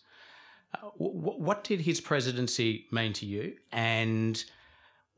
Uh, 0.74 0.88
w- 0.98 1.42
what 1.42 1.64
did 1.64 1.80
his 1.80 2.00
presidency 2.00 2.86
mean 2.90 3.12
to 3.12 3.26
you, 3.26 3.54
and 3.72 4.44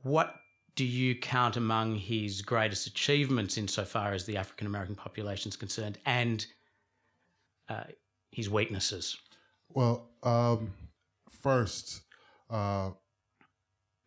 what 0.03 0.35
do 0.77 0.85
you 0.85 1.15
count 1.17 1.57
among 1.57 1.97
his 1.97 2.43
greatest 2.43 2.87
achievements 2.87 3.57
insofar 3.57 4.13
as 4.13 4.25
the 4.25 4.37
African 4.37 4.67
American 4.67 4.95
population 4.95 5.49
is 5.49 5.57
concerned 5.57 5.99
and 6.07 6.47
uh, 7.69 7.85
his 8.31 8.49
weaknesses? 8.49 9.17
Well, 9.71 10.11
um, 10.23 10.73
first, 11.31 12.03
uh, 12.51 12.91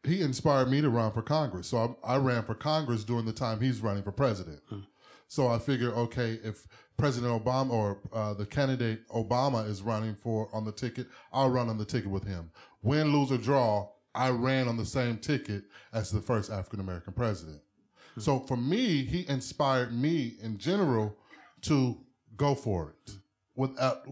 he 0.04 0.22
inspired 0.22 0.70
me 0.70 0.82
to 0.82 0.90
run 0.90 1.12
for 1.12 1.24
Congress. 1.24 1.68
So 1.68 1.98
I, 2.04 2.14
I, 2.14 2.18
ran 2.18 2.44
for 2.44 2.56
Congress 2.56 3.04
during 3.04 3.26
the 3.26 3.34
time 3.34 3.60
he's 3.60 3.82
running 3.82 4.04
for 4.04 4.12
president. 4.12 4.62
Hmm. 4.70 4.80
So 5.28 5.48
I 5.48 5.60
figure, 5.60 5.92
okay, 5.94 6.40
if 6.44 6.68
President 6.98 7.44
Obama 7.44 7.72
or 7.72 7.98
uh, 8.14 8.34
the 8.34 8.46
candidate 8.46 9.08
Obama 9.10 9.68
is 9.68 9.82
running 9.82 10.16
for 10.16 10.50
on 10.54 10.66
the 10.66 10.72
ticket, 10.72 11.08
I'll 11.34 11.50
run 11.50 11.70
on 11.70 11.78
the 11.78 11.86
ticket 11.86 12.10
with 12.10 12.26
him. 12.26 12.52
Win, 12.82 13.12
lose, 13.12 13.32
or 13.32 13.38
draw, 13.38 13.90
I 14.20 14.32
ran 14.32 14.68
on 14.68 14.76
the 14.76 14.86
same 14.86 15.18
ticket 15.18 15.64
as 15.94 16.12
the 16.12 16.20
first 16.20 16.52
African 16.52 16.82
American 16.82 17.14
president. 17.14 17.62
Mm-hmm. 17.62 18.22
So 18.22 18.40
for 18.42 18.58
me, 18.58 19.06
he 19.06 19.26
inspired 19.30 19.94
me 19.94 20.36
in 20.44 20.58
general 20.58 21.16
to 21.62 21.98
go 22.36 22.54
for 22.54 22.90
it 22.90 23.14
without, 23.56 24.06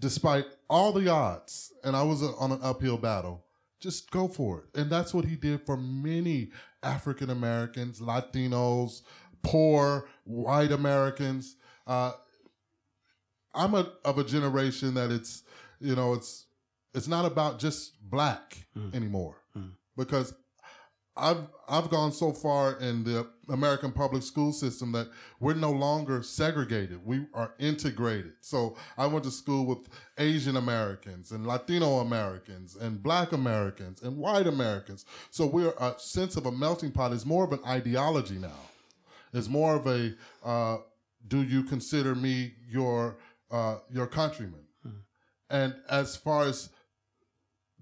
despite 0.00 0.46
all 0.68 0.92
the 0.92 1.08
odds. 1.08 1.72
And 1.84 1.94
I 1.94 2.02
was 2.02 2.24
on 2.24 2.50
an 2.50 2.58
uphill 2.60 2.98
battle. 2.98 3.44
Just 3.78 4.10
go 4.10 4.26
for 4.26 4.64
it. 4.64 4.80
And 4.80 4.90
that's 4.90 5.14
what 5.14 5.24
he 5.24 5.36
did 5.36 5.64
for 5.64 5.76
many 5.76 6.50
African 6.82 7.30
Americans, 7.30 8.00
Latinos, 8.00 9.02
poor 9.42 10.08
white 10.24 10.72
Americans. 10.72 11.54
Uh, 11.86 12.12
I'm 13.54 13.74
a, 13.74 13.92
of 14.04 14.18
a 14.18 14.24
generation 14.24 14.94
that 14.94 15.12
it's, 15.12 15.44
you 15.78 15.94
know, 15.94 16.14
it's 16.14 16.46
it's 16.94 17.08
not 17.08 17.24
about 17.24 17.58
just 17.58 17.92
black 18.10 18.66
mm. 18.76 18.94
anymore 18.94 19.36
mm. 19.56 19.70
because 19.96 20.34
I've 21.16 21.46
I've 21.68 21.90
gone 21.90 22.12
so 22.12 22.32
far 22.32 22.78
in 22.78 23.04
the 23.04 23.26
American 23.48 23.92
public 23.92 24.22
school 24.22 24.52
system 24.52 24.92
that 24.92 25.08
we're 25.38 25.54
no 25.54 25.70
longer 25.70 26.22
segregated. 26.22 27.04
We 27.04 27.26
are 27.34 27.54
integrated. 27.58 28.32
So 28.40 28.76
I 28.96 29.06
went 29.06 29.24
to 29.24 29.30
school 29.30 29.66
with 29.66 29.88
Asian 30.18 30.56
Americans 30.56 31.32
and 31.32 31.46
Latino 31.46 31.98
Americans 31.98 32.76
and 32.76 33.02
Black 33.02 33.32
Americans 33.32 34.02
and 34.02 34.16
white 34.16 34.46
Americans. 34.46 35.04
So 35.30 35.46
we're 35.46 35.74
a 35.78 35.94
sense 35.98 36.36
of 36.36 36.46
a 36.46 36.52
melting 36.52 36.92
pot 36.92 37.12
is 37.12 37.26
more 37.26 37.44
of 37.44 37.52
an 37.52 37.60
ideology 37.66 38.38
now. 38.38 38.60
It's 39.32 39.48
more 39.48 39.76
of 39.76 39.86
a 39.86 40.14
uh, 40.44 40.78
do 41.28 41.42
you 41.42 41.64
consider 41.64 42.14
me 42.14 42.54
your 42.68 43.18
uh, 43.50 43.78
your 43.90 44.06
countrymen? 44.06 44.64
Hmm. 44.82 45.00
And 45.50 45.74
as 45.88 46.16
far 46.16 46.44
as 46.44 46.70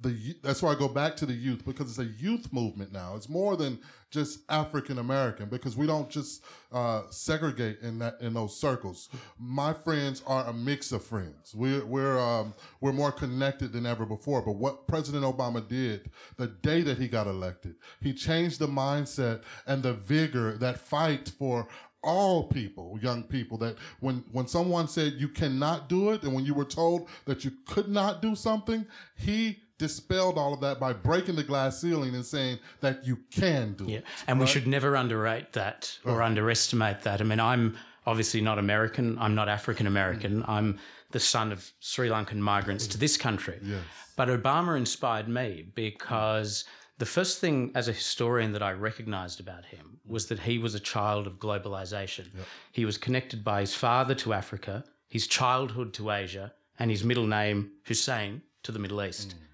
the 0.01 0.37
that's 0.43 0.63
why 0.63 0.73
I 0.73 0.75
go 0.75 0.89
back 0.89 1.17
to 1.17 1.27
the 1.27 1.33
youth 1.33 1.65
because 1.65 1.91
it's 1.91 1.99
a 1.99 2.23
youth 2.23 2.53
movement 2.53 2.93
now. 2.93 3.15
It's 3.17 3.29
more 3.29 3.57
than 3.57 3.81
just 4.11 4.41
African 4.49 4.99
American 4.99 5.49
because 5.49 5.77
we 5.77 5.87
don't 5.87 6.09
just 6.09 6.45
uh, 6.73 7.03
segregate 7.11 7.81
in 7.83 7.99
that 7.99 8.21
in 8.21 8.35
those 8.35 8.59
circles. 8.59 9.09
My 9.39 9.73
friends 9.73 10.23
are 10.27 10.47
a 10.47 10.53
mix 10.53 10.93
of 10.93 11.05
friends. 11.05 11.55
We're 11.55 11.85
we're 11.85 12.19
um, 12.19 12.55
we're 12.81 12.93
more 12.93 13.13
connected 13.13 13.73
than 13.73 13.87
ever 13.87 14.07
before. 14.07 14.43
But 14.43 14.57
what 14.57 14.87
President 14.87 15.25
Obama 15.25 15.67
did 15.67 16.11
the 16.37 16.47
day 16.47 16.83
that 16.83 16.99
he 16.99 17.09
got 17.09 17.27
elected, 17.27 17.75
he 18.01 18.15
changed 18.15 18.61
the 18.61 18.69
mindset 18.69 19.43
and 19.67 19.83
the 19.83 19.95
vigor 19.95 20.57
that 20.59 20.79
fight 20.79 21.33
for 21.39 21.67
all 22.03 22.45
people, 22.45 22.99
young 23.03 23.25
people, 23.25 23.59
that 23.59 23.77
when, 24.01 24.25
when 24.31 24.47
someone 24.47 24.87
said 24.87 25.15
you 25.15 25.29
cannot 25.29 25.89
do 25.89 26.11
it 26.11 26.23
and 26.23 26.33
when 26.33 26.45
you 26.45 26.55
were 26.55 26.65
told 26.65 27.09
that 27.25 27.45
you 27.45 27.53
could 27.67 27.89
not 27.89 28.23
do 28.23 28.37
something, 28.37 28.87
he 29.17 29.59
dispelled 29.79 30.37
all 30.37 30.53
of 30.53 30.61
that 30.61 30.81
by 30.81 30.93
breaking 30.93 31.37
the 31.37 31.45
glass 31.45 31.81
ceiling 31.81 32.15
and 32.15 32.25
saying 32.25 32.59
that 32.81 33.07
you 33.07 33.17
can 33.31 33.75
do 33.75 33.85
yeah. 33.85 33.99
it. 33.99 34.05
And 34.27 34.39
right? 34.39 34.47
we 34.47 34.51
should 34.51 34.67
never 34.67 34.97
underrate 34.97 35.53
that 35.53 35.99
or 36.05 36.23
underestimate 36.23 37.03
that. 37.03 37.21
I 37.21 37.25
mean, 37.25 37.41
I'm 37.41 37.77
obviously 38.07 38.41
not 38.41 38.59
American. 38.59 39.19
I'm 39.19 39.35
not 39.35 39.49
African 39.49 39.87
American. 39.87 40.43
Mm. 40.43 40.49
I'm 40.49 40.79
the 41.11 41.21
son 41.21 41.53
of 41.53 41.73
Sri 41.81 42.09
Lankan 42.09 42.37
migrants 42.37 42.87
to 42.89 42.99
this 42.99 43.17
country. 43.17 43.59
Yes. 43.63 43.81
But 44.17 44.29
Obama 44.29 44.77
inspired 44.77 45.29
me 45.29 45.69
because 45.75 46.65
the 46.99 47.07
first 47.07 47.39
thing 47.39 47.71
as 47.75 47.87
a 47.87 47.93
historian 47.93 48.53
that 48.53 48.63
I 48.63 48.73
recognized 48.73 49.39
about 49.39 49.65
him 49.65 50.01
was 50.05 50.27
that 50.27 50.41
he 50.41 50.59
was 50.59 50.75
a 50.75 50.81
child 50.81 51.27
of 51.27 51.35
globalization. 51.35 52.27
Yep. 52.35 52.47
He 52.73 52.85
was 52.85 52.99
connected 52.99 53.45
by 53.45 53.61
his 53.61 53.75
father 53.75 54.15
to 54.17 54.33
Africa, 54.33 54.85
his 55.09 55.27
childhood 55.27 55.95
to 55.95 56.11
Asia, 56.11 56.53
and 56.79 56.91
his 56.91 57.05
middle 57.05 57.27
name, 57.27 57.71
Hussein, 57.85 58.43
to 58.65 58.73
the 58.73 58.79
Middle 58.79 59.03
East. 59.03 59.31
Mm. 59.31 59.48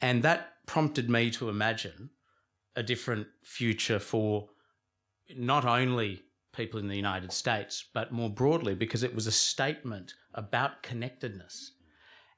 And 0.00 0.22
that 0.22 0.54
prompted 0.66 1.08
me 1.08 1.30
to 1.32 1.48
imagine 1.48 2.10
a 2.74 2.82
different 2.82 3.26
future 3.42 3.98
for 3.98 4.48
not 5.36 5.64
only 5.64 6.22
people 6.52 6.80
in 6.80 6.88
the 6.88 6.96
United 6.96 7.32
States, 7.32 7.84
but 7.92 8.12
more 8.12 8.30
broadly, 8.30 8.74
because 8.74 9.02
it 9.02 9.14
was 9.14 9.26
a 9.26 9.32
statement 9.32 10.14
about 10.34 10.82
connectedness. 10.82 11.72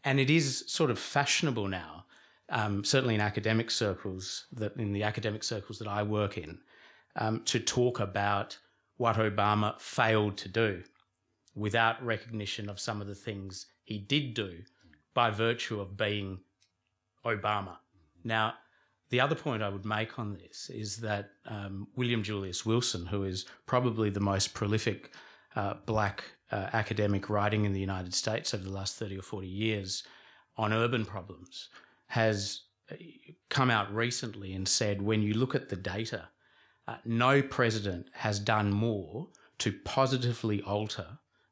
And 0.05 0.21
it 0.21 0.31
is 0.31 0.65
sort 0.67 0.91
of 0.91 0.99
fashionable 0.99 1.69
now, 1.69 2.05
um, 2.49 2.85
certainly 2.85 3.15
in 3.15 3.21
academic 3.21 3.71
circles, 3.71 4.47
that 4.53 4.77
in 4.77 4.93
the 4.93 5.03
academic 5.03 5.43
circles 5.45 5.79
that 5.79 5.89
I 5.89 6.03
work 6.03 6.39
in, 6.39 6.59
um, 7.17 7.43
to 7.45 7.61
talk 7.61 8.01
about 8.01 8.59
what 8.97 9.17
Obama 9.17 9.79
failed 9.81 10.37
to 10.39 10.49
do 10.49 10.83
without 11.55 12.05
recognition 12.05 12.69
of 12.69 12.81
some 12.81 13.01
of 13.01 13.07
the 13.07 13.15
things 13.15 13.67
he 13.83 13.99
did 13.99 14.35
do 14.35 14.63
by 15.15 15.31
virtue 15.31 15.81
of 15.81 15.97
being 15.97 16.39
Obama. 17.25 17.77
Now, 18.25 18.55
the 19.11 19.21
other 19.21 19.35
point 19.35 19.63
I 19.63 19.69
would 19.69 19.87
make 19.87 20.19
on 20.19 20.35
this 20.35 20.71
is 20.71 20.99
that 20.99 21.31
um, 21.47 21.89
William 21.97 22.23
Julius 22.23 22.67
Wilson, 22.67 23.07
who 23.07 23.25
is 23.25 23.47
probably 23.67 24.11
the 24.11 24.21
most 24.21 24.53
prolific 24.53 25.13
uh, 25.57 25.75
black 25.87 26.25
uh, 26.53 26.69
academic 26.73 27.31
writing 27.31 27.65
in 27.65 27.73
the 27.73 27.81
United 27.81 28.13
States 28.13 28.53
over 28.53 28.65
the 28.65 28.71
last 28.71 28.97
30 28.97 29.19
or 29.19 29.23
40 29.23 29.47
years 29.47 30.03
on 30.57 30.73
urban 30.73 31.07
problems, 31.07 31.69
has 32.09 32.63
uh, 32.91 32.97
come 33.49 33.71
out 33.71 33.93
recently 33.95 34.53
and 34.53 34.69
said 34.69 35.01
when 35.01 35.23
you 35.23 35.35
look 35.35 35.55
at 35.55 35.71
the 35.71 35.77
data, 35.77 36.29
uh, 36.87 36.97
no 37.05 37.41
president 37.41 38.09
has 38.13 38.39
done 38.39 38.71
more 38.71 39.29
to 39.59 39.73
positively 39.85 40.63
alter 40.63 41.07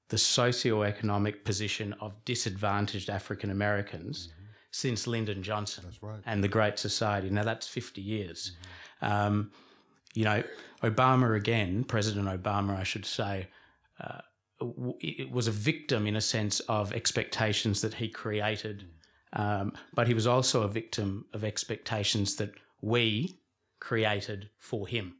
the 0.08 0.18
socio-economic 0.18 1.44
position 1.44 1.94
of 2.00 2.24
disadvantaged 2.24 3.10
African 3.10 3.50
Americans 3.50 4.28
since 4.76 5.06
Lyndon 5.06 5.42
Johnson 5.42 5.84
right. 6.02 6.20
and 6.26 6.44
the 6.44 6.48
Great 6.48 6.78
Society. 6.78 7.30
Now 7.30 7.44
that's 7.44 7.66
50 7.66 8.02
years. 8.02 8.52
Mm-hmm. 9.02 9.12
Um, 9.12 9.50
you 10.12 10.24
know, 10.24 10.42
Obama 10.82 11.34
again, 11.34 11.82
President 11.82 12.28
Obama, 12.28 12.76
I 12.76 12.82
should 12.82 13.06
say, 13.06 13.48
uh, 14.02 14.20
it 15.00 15.30
was 15.30 15.48
a 15.48 15.50
victim 15.50 16.06
in 16.06 16.16
a 16.16 16.20
sense 16.20 16.60
of 16.60 16.92
expectations 16.92 17.80
that 17.80 17.94
he 17.94 18.08
created, 18.08 18.84
um, 19.32 19.72
but 19.94 20.06
he 20.06 20.14
was 20.14 20.26
also 20.26 20.62
a 20.62 20.68
victim 20.68 21.24
of 21.32 21.42
expectations 21.42 22.36
that 22.36 22.52
we 22.82 23.38
created 23.80 24.50
for 24.58 24.86
him. 24.86 25.14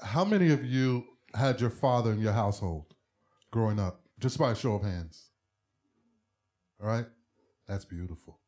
How 0.00 0.24
many 0.24 0.50
of 0.50 0.64
you 0.64 1.04
had 1.34 1.60
your 1.60 1.70
father 1.70 2.10
in 2.12 2.20
your 2.20 2.32
household 2.32 2.94
growing 3.52 3.78
up? 3.78 4.00
Just 4.18 4.38
by 4.38 4.50
a 4.50 4.56
show 4.56 4.74
of 4.74 4.82
hands. 4.82 5.30
All 6.80 6.88
right? 6.88 7.06
That's 7.70 7.84
beautiful. 7.84 8.40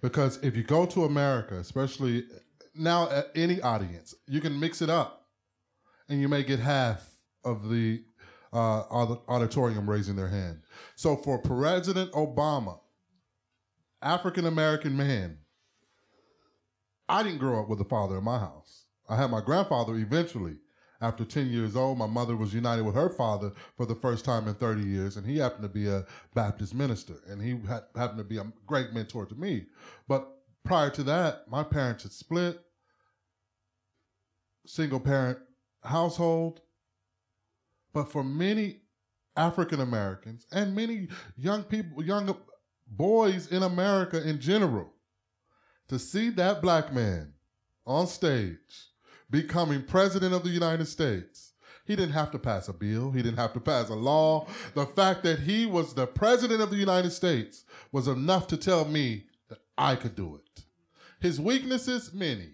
Because 0.00 0.42
if 0.42 0.56
you 0.56 0.62
go 0.62 0.86
to 0.86 1.04
America, 1.04 1.56
especially 1.56 2.24
now 2.74 3.10
at 3.10 3.26
any 3.34 3.60
audience, 3.60 4.14
you 4.26 4.40
can 4.40 4.58
mix 4.58 4.80
it 4.80 4.88
up 4.88 5.26
and 6.08 6.18
you 6.18 6.28
may 6.28 6.42
get 6.42 6.60
half 6.60 7.06
of 7.44 7.68
the 7.68 8.02
uh, 8.54 8.84
auditorium 9.28 9.88
raising 9.88 10.16
their 10.16 10.28
hand. 10.28 10.62
So 10.96 11.14
for 11.14 11.38
President 11.38 12.10
Obama, 12.12 12.78
African 14.00 14.46
American 14.46 14.96
man, 14.96 15.36
I 17.06 17.22
didn't 17.22 17.38
grow 17.38 17.60
up 17.60 17.68
with 17.68 17.82
a 17.82 17.84
father 17.84 18.16
in 18.16 18.24
my 18.24 18.38
house. 18.38 18.86
I 19.10 19.16
had 19.16 19.30
my 19.30 19.42
grandfather 19.42 19.94
eventually, 19.96 20.56
after 21.00 21.24
10 21.24 21.48
years 21.48 21.76
old, 21.76 21.98
my 21.98 22.06
mother 22.06 22.36
was 22.36 22.54
united 22.54 22.82
with 22.82 22.94
her 22.94 23.08
father 23.08 23.52
for 23.76 23.86
the 23.86 23.94
first 23.94 24.24
time 24.24 24.48
in 24.48 24.54
30 24.54 24.82
years, 24.82 25.16
and 25.16 25.26
he 25.26 25.38
happened 25.38 25.62
to 25.62 25.68
be 25.68 25.88
a 25.88 26.04
Baptist 26.34 26.74
minister, 26.74 27.14
and 27.28 27.42
he 27.42 27.58
ha- 27.66 27.84
happened 27.96 28.18
to 28.18 28.24
be 28.24 28.38
a 28.38 28.52
great 28.66 28.92
mentor 28.92 29.26
to 29.26 29.34
me. 29.34 29.66
But 30.08 30.28
prior 30.64 30.90
to 30.90 31.02
that, 31.04 31.48
my 31.48 31.62
parents 31.62 32.04
had 32.04 32.12
split, 32.12 32.60
single 34.66 35.00
parent 35.00 35.38
household. 35.82 36.60
But 37.92 38.10
for 38.10 38.24
many 38.24 38.80
African 39.36 39.80
Americans 39.80 40.46
and 40.52 40.74
many 40.74 41.08
young 41.36 41.62
people, 41.64 42.02
young 42.04 42.36
boys 42.86 43.48
in 43.48 43.62
America 43.62 44.26
in 44.26 44.40
general, 44.40 44.92
to 45.88 45.98
see 45.98 46.30
that 46.30 46.62
black 46.62 46.92
man 46.92 47.34
on 47.86 48.06
stage 48.06 48.90
becoming 49.34 49.82
president 49.82 50.32
of 50.32 50.44
the 50.44 50.48
United 50.48 50.86
States. 50.86 51.54
He 51.86 51.96
didn't 51.96 52.12
have 52.12 52.30
to 52.30 52.38
pass 52.38 52.68
a 52.68 52.72
bill. 52.72 53.10
He 53.10 53.20
didn't 53.20 53.40
have 53.40 53.52
to 53.54 53.60
pass 53.60 53.88
a 53.88 53.94
law. 53.94 54.46
The 54.74 54.86
fact 54.86 55.24
that 55.24 55.40
he 55.40 55.66
was 55.66 55.92
the 55.92 56.06
president 56.06 56.62
of 56.62 56.70
the 56.70 56.76
United 56.76 57.10
States 57.10 57.64
was 57.90 58.06
enough 58.06 58.46
to 58.46 58.56
tell 58.56 58.84
me 58.84 59.24
that 59.48 59.58
I 59.76 59.96
could 59.96 60.14
do 60.14 60.36
it. 60.36 60.62
His 61.18 61.40
weaknesses, 61.40 62.14
many. 62.14 62.50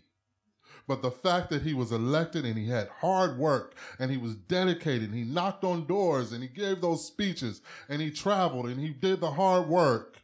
But 0.89 1.03
the 1.03 1.11
fact 1.11 1.51
that 1.51 1.61
he 1.61 1.75
was 1.75 1.93
elected 1.93 2.47
and 2.47 2.57
he 2.57 2.69
had 2.69 2.89
hard 2.89 3.37
work 3.37 3.75
and 3.99 4.11
he 4.11 4.17
was 4.17 4.35
dedicated 4.35 5.11
and 5.11 5.15
he 5.15 5.25
knocked 5.25 5.65
on 5.65 5.87
doors 5.87 6.33
and 6.33 6.43
he 6.43 6.49
gave 6.49 6.81
those 6.81 7.07
speeches 7.07 7.61
and 7.91 8.01
he 8.01 8.11
traveled 8.11 8.67
and 8.67 8.81
he 8.81 8.89
did 8.89 9.21
the 9.21 9.33
hard 9.33 9.69
work 9.69 10.23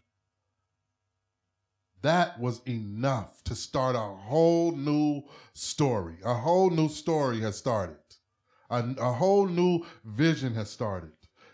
that 2.06 2.38
was 2.38 2.60
enough 2.66 3.42
to 3.44 3.54
start 3.54 3.96
a 3.96 3.98
whole 3.98 4.72
new 4.72 5.22
story. 5.54 6.16
A 6.24 6.34
whole 6.34 6.70
new 6.70 6.88
story 6.88 7.40
has 7.40 7.56
started. 7.56 7.96
A, 8.70 8.84
a 8.98 9.12
whole 9.12 9.46
new 9.46 9.84
vision 10.04 10.54
has 10.54 10.70
started. 10.70 11.12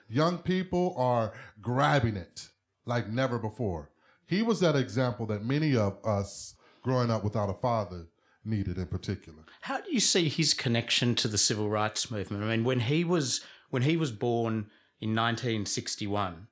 Young 0.08 0.38
people 0.38 0.94
are 0.98 1.32
grabbing 1.60 2.16
it 2.16 2.48
like 2.84 3.08
never 3.08 3.38
before. 3.38 3.90
He 4.26 4.42
was 4.42 4.60
that 4.60 4.76
example 4.76 5.26
that 5.26 5.44
many 5.44 5.74
of 5.74 5.98
us 6.04 6.54
growing 6.82 7.10
up 7.10 7.24
without 7.24 7.48
a 7.48 7.54
father 7.54 8.08
needed 8.44 8.76
in 8.76 8.86
particular. 8.86 9.44
How 9.62 9.80
do 9.80 9.92
you 9.92 10.00
see 10.00 10.28
his 10.28 10.52
connection 10.52 11.14
to 11.16 11.28
the 11.28 11.38
civil 11.38 11.70
rights 11.70 12.10
movement? 12.10 12.44
I 12.44 12.48
mean, 12.48 12.64
when 12.64 12.80
he 12.80 13.04
was 13.04 13.40
when 13.70 13.82
he 13.82 13.96
was 13.96 14.12
born 14.12 14.66
in 15.00 15.14
1961, 15.14 16.48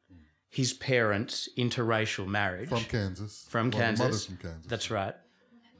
his 0.50 0.72
parents 0.74 1.48
interracial 1.56 2.26
marriage 2.26 2.68
From 2.68 2.84
Kansas. 2.84 3.46
from 3.48 3.70
Well, 3.70 3.80
Kansas. 3.80 4.26
from 4.26 4.36
Kansas. 4.36 4.66
That's 4.68 4.90
right. 4.90 5.14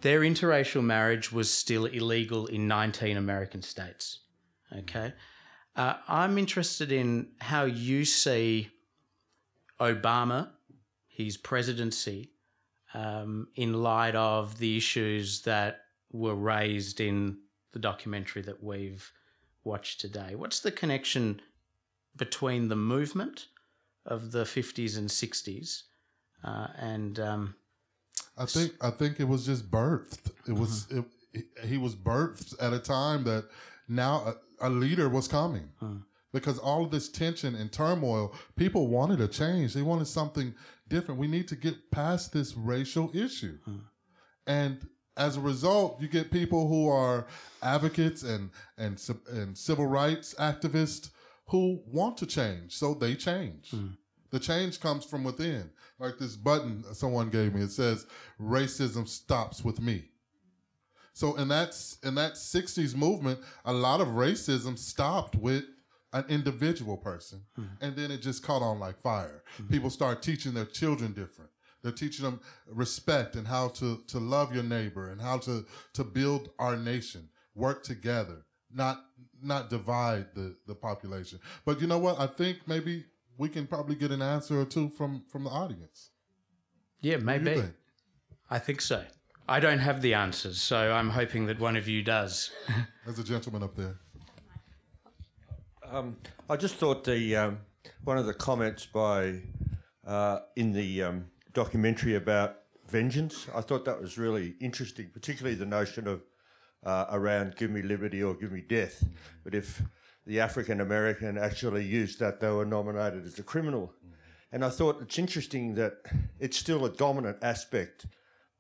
Their 0.01 0.21
interracial 0.21 0.83
marriage 0.83 1.31
was 1.31 1.51
still 1.51 1.85
illegal 1.85 2.47
in 2.47 2.66
19 2.68 3.16
American 3.16 3.61
states. 3.62 4.21
Okay. 4.75 5.12
Uh, 5.77 5.95
I'm 6.09 6.39
interested 6.39 6.91
in 6.93 7.29
how 7.41 7.64
you 7.64 8.05
see 8.05 8.71
Obama, 9.81 10.49
his 11.07 11.37
presidency, 11.37 12.31
um, 12.95 13.49
in 13.57 13.83
light 13.83 14.14
of 14.14 14.59
the 14.59 14.77
issues 14.77 15.43
that 15.43 15.83
were 16.12 16.35
raised 16.35 17.01
in 17.01 17.39
the 17.73 17.79
documentary 17.79 18.43
that 18.43 18.62
we've 18.62 19.12
watched 19.64 20.01
today. 20.01 20.35
What's 20.35 20.61
the 20.61 20.73
connection 20.73 21.41
between 22.16 22.68
the 22.68 22.77
movement 22.77 23.47
of 24.07 24.32
the 24.32 24.44
50s 24.44 24.96
and 24.98 25.09
60s 25.09 25.82
uh, 26.44 26.68
and 26.78 27.20
um, 27.20 27.55
I 28.38 28.46
think 28.46 28.72
I 28.80 28.90
think 28.90 29.20
it 29.20 29.28
was 29.28 29.44
just 29.44 29.70
birthed. 29.70 30.30
It 30.48 30.53
was 30.55 30.86
Uh-huh. 30.90 31.03
it, 31.34 31.44
he 31.68 31.76
was 31.78 31.94
birthed 31.94 32.55
at 32.61 32.72
a 32.72 32.78
time 32.78 33.24
that 33.24 33.44
now 33.88 34.34
a, 34.61 34.68
a 34.68 34.70
leader 34.70 35.09
was 35.09 35.28
coming 35.28 35.68
Uh-huh. 35.82 36.01
because 36.32 36.59
all 36.59 36.84
of 36.84 36.90
this 36.90 37.09
tension 37.11 37.55
and 37.55 37.70
turmoil, 37.70 38.34
people 38.57 38.86
wanted 38.88 39.20
a 39.20 39.28
change. 39.28 39.74
They 39.74 39.82
wanted 39.82 40.07
something 40.07 40.55
different. 40.88 41.20
We 41.20 41.28
need 41.28 41.46
to 41.48 41.57
get 41.57 41.90
past 41.90 42.32
this 42.32 42.57
racial 42.57 43.11
issue, 43.14 43.59
Uh-huh. 43.66 43.78
and 44.46 44.88
as 45.16 45.36
a 45.36 45.40
result, 45.40 46.01
you 46.01 46.09
get 46.09 46.30
people 46.30 46.66
who 46.68 46.88
are 46.88 47.26
advocates 47.62 48.22
and 48.22 48.51
and 48.78 48.98
and 49.38 49.59
civil 49.59 49.86
rights 49.86 50.34
activists 50.38 51.11
who 51.51 51.82
want 51.86 52.16
to 52.16 52.26
change, 52.26 52.76
so 52.76 52.94
they 52.94 53.14
change. 53.14 53.70
Hmm. 53.70 53.88
The 54.30 54.38
change 54.38 54.78
comes 54.78 55.05
from 55.05 55.24
within. 55.24 55.70
Like 55.98 56.16
this 56.18 56.36
button 56.36 56.84
someone 56.94 57.28
gave 57.28 57.55
me, 57.55 57.62
it 57.62 57.72
says 57.72 58.07
racism 58.40 59.09
stops 59.09 59.64
with 59.64 59.80
me. 59.80 60.05
So 61.12 61.34
in 61.34 61.48
that 61.48 61.76
in 62.05 62.14
that 62.14 62.34
60s 62.34 62.94
movement, 62.94 63.40
a 63.64 63.72
lot 63.72 64.01
of 64.01 64.09
racism 64.09 64.78
stopped 64.78 65.34
with 65.34 65.64
an 66.12 66.24
individual 66.28 66.96
person. 66.96 67.40
Hmm. 67.57 67.64
And 67.80 67.96
then 67.96 68.12
it 68.12 68.22
just 68.22 68.44
caught 68.44 68.62
on 68.62 68.78
like 68.78 69.01
fire. 69.01 69.42
Hmm. 69.57 69.66
People 69.66 69.90
start 69.90 70.22
teaching 70.22 70.55
their 70.55 70.66
children 70.66 71.12
different. 71.12 71.51
They're 71.82 71.92
teaching 71.92 72.26
them 72.26 72.40
respect 72.68 73.34
and 73.34 73.46
how 73.46 73.68
to, 73.68 74.03
to 74.09 74.18
love 74.18 74.55
your 74.55 74.64
neighbor 74.64 75.11
and 75.11 75.20
how 75.20 75.38
to, 75.38 75.64
to 75.94 76.05
build 76.05 76.51
our 76.59 76.76
nation, 76.76 77.30
work 77.55 77.82
together, 77.82 78.44
not 78.75 79.05
not 79.43 79.71
divide 79.71 80.27
the, 80.35 80.55
the 80.66 80.75
population. 80.75 81.41
But 81.64 81.81
you 81.81 81.87
know 81.87 81.99
what? 81.99 82.21
I 82.21 82.27
think 82.27 82.59
maybe 82.66 83.05
we 83.39 83.49
can 83.49 83.66
probably 83.66 83.95
get 83.95 84.11
an 84.11 84.21
answer 84.21 84.61
or 84.61 84.66
two 84.66 84.91
from, 84.91 85.23
from 85.31 85.45
the 85.45 85.51
audience. 85.51 86.11
yeah, 87.01 87.14
What 87.16 87.21
do 87.27 87.33
you 87.33 87.41
maybe. 87.41 87.61
think? 87.62 87.73
I 88.51 88.59
think 88.59 88.81
so. 88.83 89.03
I 89.49 89.59
don't 89.59 89.79
have 89.79 90.03
the 90.03 90.12
answers, 90.14 90.61
so 90.61 90.93
I'm 90.93 91.09
hoping 91.09 91.47
that 91.47 91.59
one 91.59 91.75
of 91.77 91.89
you 91.89 92.03
does. 92.03 92.51
There's 93.07 93.18
a 93.18 93.25
gentleman 93.25 93.62
up 93.62 93.75
there. 93.75 93.97
Um, 95.91 96.16
I 96.49 96.57
just 96.57 96.77
thought 96.77 97.05
the 97.05 97.37
um, 97.37 97.59
one 98.05 98.18
of 98.18 98.27
the 98.27 98.35
comments 98.35 98.87
by 98.87 99.41
uh, 100.07 100.41
in 100.57 100.73
the 100.73 101.03
um, 101.03 101.27
documentary 101.53 102.14
about 102.14 102.59
vengeance. 102.87 103.47
I 103.55 103.61
thought 103.61 103.85
that 103.87 104.01
was 104.01 104.18
really 104.18 104.55
interesting, 104.61 105.09
particularly 105.12 105.57
the 105.57 105.66
notion 105.66 106.07
of 106.07 106.23
uh, 106.85 107.07
around 107.11 107.57
"give 107.57 107.70
me 107.70 107.83
liberty 107.83 108.22
or 108.22 108.35
give 108.35 108.53
me 108.53 108.61
death." 108.61 109.05
But 109.45 109.55
if 109.55 109.83
the 110.26 110.41
African 110.41 110.81
American 110.81 111.39
actually 111.39 111.85
used 111.85 112.18
that, 112.20 112.41
they 112.41 112.51
were 112.51 112.64
nominated 112.64 113.24
as 113.24 113.39
a 113.39 113.43
criminal. 113.43 113.93
And 114.53 114.64
I 114.64 114.68
thought 114.68 115.01
it's 115.01 115.18
interesting 115.18 115.74
that 115.76 115.99
it's 116.39 116.57
still 116.57 116.85
a 116.85 116.91
dominant 116.91 117.39
aspect 117.43 118.07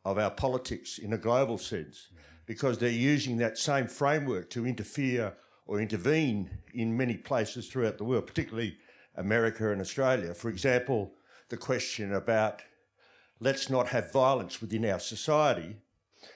of 0.04 0.18
our 0.18 0.30
politics 0.30 0.98
in 0.98 1.12
a 1.12 1.18
global 1.18 1.58
sense 1.58 2.08
because 2.46 2.78
they're 2.78 2.90
using 2.90 3.36
that 3.36 3.58
same 3.58 3.86
framework 3.86 4.50
to 4.50 4.66
interfere 4.66 5.34
or 5.66 5.80
intervene 5.80 6.50
in 6.74 6.96
many 6.96 7.16
places 7.16 7.68
throughout 7.68 7.98
the 7.98 8.04
world, 8.04 8.26
particularly 8.26 8.76
America 9.16 9.70
and 9.70 9.80
Australia. 9.80 10.34
For 10.34 10.48
example, 10.48 11.12
the 11.48 11.56
question 11.56 12.14
about 12.14 12.62
let's 13.38 13.70
not 13.70 13.88
have 13.88 14.12
violence 14.12 14.60
within 14.60 14.84
our 14.84 14.98
society, 14.98 15.76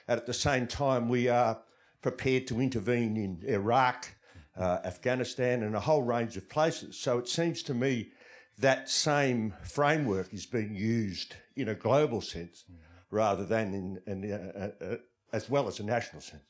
and 0.07 0.19
at 0.19 0.25
the 0.25 0.33
same 0.33 0.67
time, 0.67 1.09
we 1.09 1.27
are 1.27 1.59
prepared 2.05 2.45
to 2.45 2.61
intervene 2.61 3.17
in 3.17 3.41
Iraq, 3.49 4.13
uh, 4.55 4.77
Afghanistan, 4.85 5.63
and 5.63 5.75
a 5.75 5.79
whole 5.79 6.03
range 6.03 6.37
of 6.37 6.47
places. 6.47 6.95
So 6.99 7.17
it 7.17 7.27
seems 7.27 7.63
to 7.63 7.73
me 7.73 8.11
that 8.59 8.91
same 8.91 9.55
framework 9.63 10.31
is 10.31 10.45
being 10.45 10.75
used 10.75 11.33
in 11.55 11.69
a 11.69 11.73
global 11.73 12.21
sense 12.21 12.65
rather 13.09 13.43
than 13.43 13.73
in, 13.73 13.99
in 14.05 14.31
uh, 14.31 14.69
uh, 14.85 14.97
as 15.33 15.49
well 15.49 15.67
as 15.67 15.79
a 15.79 15.83
national 15.83 16.21
sense. 16.21 16.43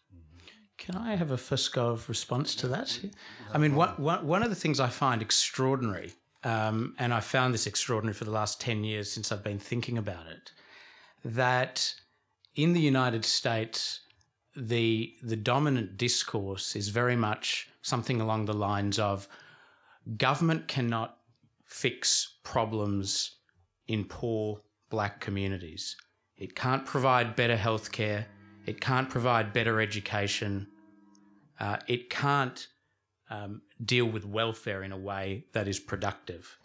Can 0.78 0.98
I 0.98 1.16
have 1.16 1.32
a 1.32 1.38
first 1.38 1.74
go 1.74 1.88
of 1.88 2.10
response 2.10 2.54
to 2.56 2.68
that? 2.68 3.00
I 3.54 3.58
mean, 3.58 3.76
one, 3.76 3.92
one, 3.92 4.28
one 4.28 4.44
of 4.44 4.50
the 4.50 4.58
things 4.58 4.82
I 4.82 4.90
find 4.90 5.22
extraordinary, 5.22 6.12
um, 6.44 6.96
and 7.00 7.14
I 7.14 7.22
found 7.22 7.54
this 7.54 7.66
extraordinary 7.66 8.14
for 8.14 8.26
the 8.26 8.32
last 8.32 8.60
10 8.60 8.84
years 8.84 9.10
since 9.10 9.32
I've 9.32 9.46
been 9.52 9.60
thinking 9.60 9.98
about 9.98 10.28
it, 10.28 10.52
that 11.24 11.94
in 12.56 12.74
the 12.74 12.82
United 12.82 13.24
States, 13.24 14.02
the, 14.56 15.14
the 15.22 15.36
dominant 15.36 15.98
discourse 15.98 16.76
is 16.76 16.90
very 16.90 17.16
much 17.16 17.70
something 17.82 18.22
along 18.22 18.46
the 18.46 18.54
lines 18.54 18.98
of 19.00 19.28
government 20.18 20.68
cannot 20.68 21.18
fix 21.66 22.36
problems 22.44 23.38
in 23.88 24.06
poor 24.06 24.62
black 24.90 25.20
communities. 25.20 25.96
It 26.38 26.56
can't 26.56 26.86
provide 26.86 27.36
better 27.36 27.58
healthcare. 27.58 28.26
It 28.66 28.82
can't 28.82 29.10
provide 29.10 29.54
better 29.54 29.80
education. 29.82 30.68
Uh, 31.60 31.78
it 31.88 32.10
can't 32.10 32.68
um, 33.30 33.62
deal 33.84 34.06
with 34.06 34.26
welfare 34.26 34.84
in 34.84 34.92
a 34.92 34.98
way 34.98 35.46
that 35.54 35.68
is 35.68 35.80
productive. 35.80 36.58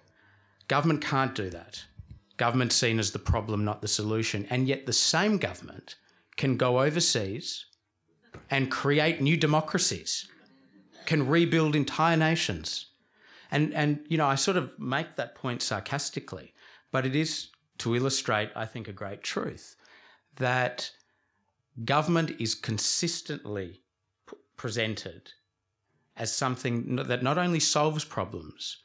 Government 0.68 1.02
can't 1.02 1.34
do 1.34 1.50
that. 1.50 1.84
Government's 2.36 2.76
seen 2.76 2.98
as 2.98 3.10
the 3.10 3.18
problem, 3.18 3.64
not 3.64 3.82
the 3.82 3.88
solution. 3.88 4.46
And 4.50 4.66
yet, 4.66 4.86
the 4.86 4.92
same 4.92 5.36
government 5.36 5.96
can 6.36 6.56
go 6.56 6.80
overseas 6.80 7.66
and 8.50 8.70
create 8.70 9.20
new 9.20 9.36
democracies, 9.36 10.28
can 11.06 11.26
rebuild 11.26 11.74
entire 11.74 12.16
nations. 12.16 12.86
And, 13.50 13.74
and, 13.74 14.00
you 14.08 14.16
know, 14.16 14.26
I 14.26 14.36
sort 14.36 14.56
of 14.56 14.78
make 14.78 15.16
that 15.16 15.34
point 15.34 15.62
sarcastically, 15.62 16.54
but 16.92 17.04
it 17.04 17.16
is 17.16 17.48
to 17.78 17.96
illustrate, 17.96 18.50
I 18.54 18.66
think, 18.66 18.88
a 18.88 18.92
great 18.92 19.22
truth 19.22 19.76
that 20.36 20.90
government 21.84 22.40
is 22.40 22.54
consistently 22.54 23.82
p- 24.28 24.36
presented 24.56 25.32
as 26.16 26.32
something 26.32 26.96
that 26.96 27.22
not 27.22 27.38
only 27.38 27.60
solves 27.60 28.04
problems, 28.04 28.78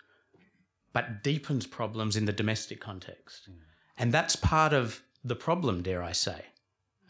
but 0.94 1.24
deepens 1.24 1.68
problems 1.68 2.16
in 2.16 2.26
the 2.26 2.34
domestic 2.34 2.80
context. 2.80 3.50
Mm. 3.50 3.56
And 3.98 4.12
that's 4.14 4.36
part 4.36 4.74
of 4.74 5.02
the 5.24 5.36
problem, 5.36 5.84
dare 5.84 6.02
I 6.02 6.14
say. 6.14 6.46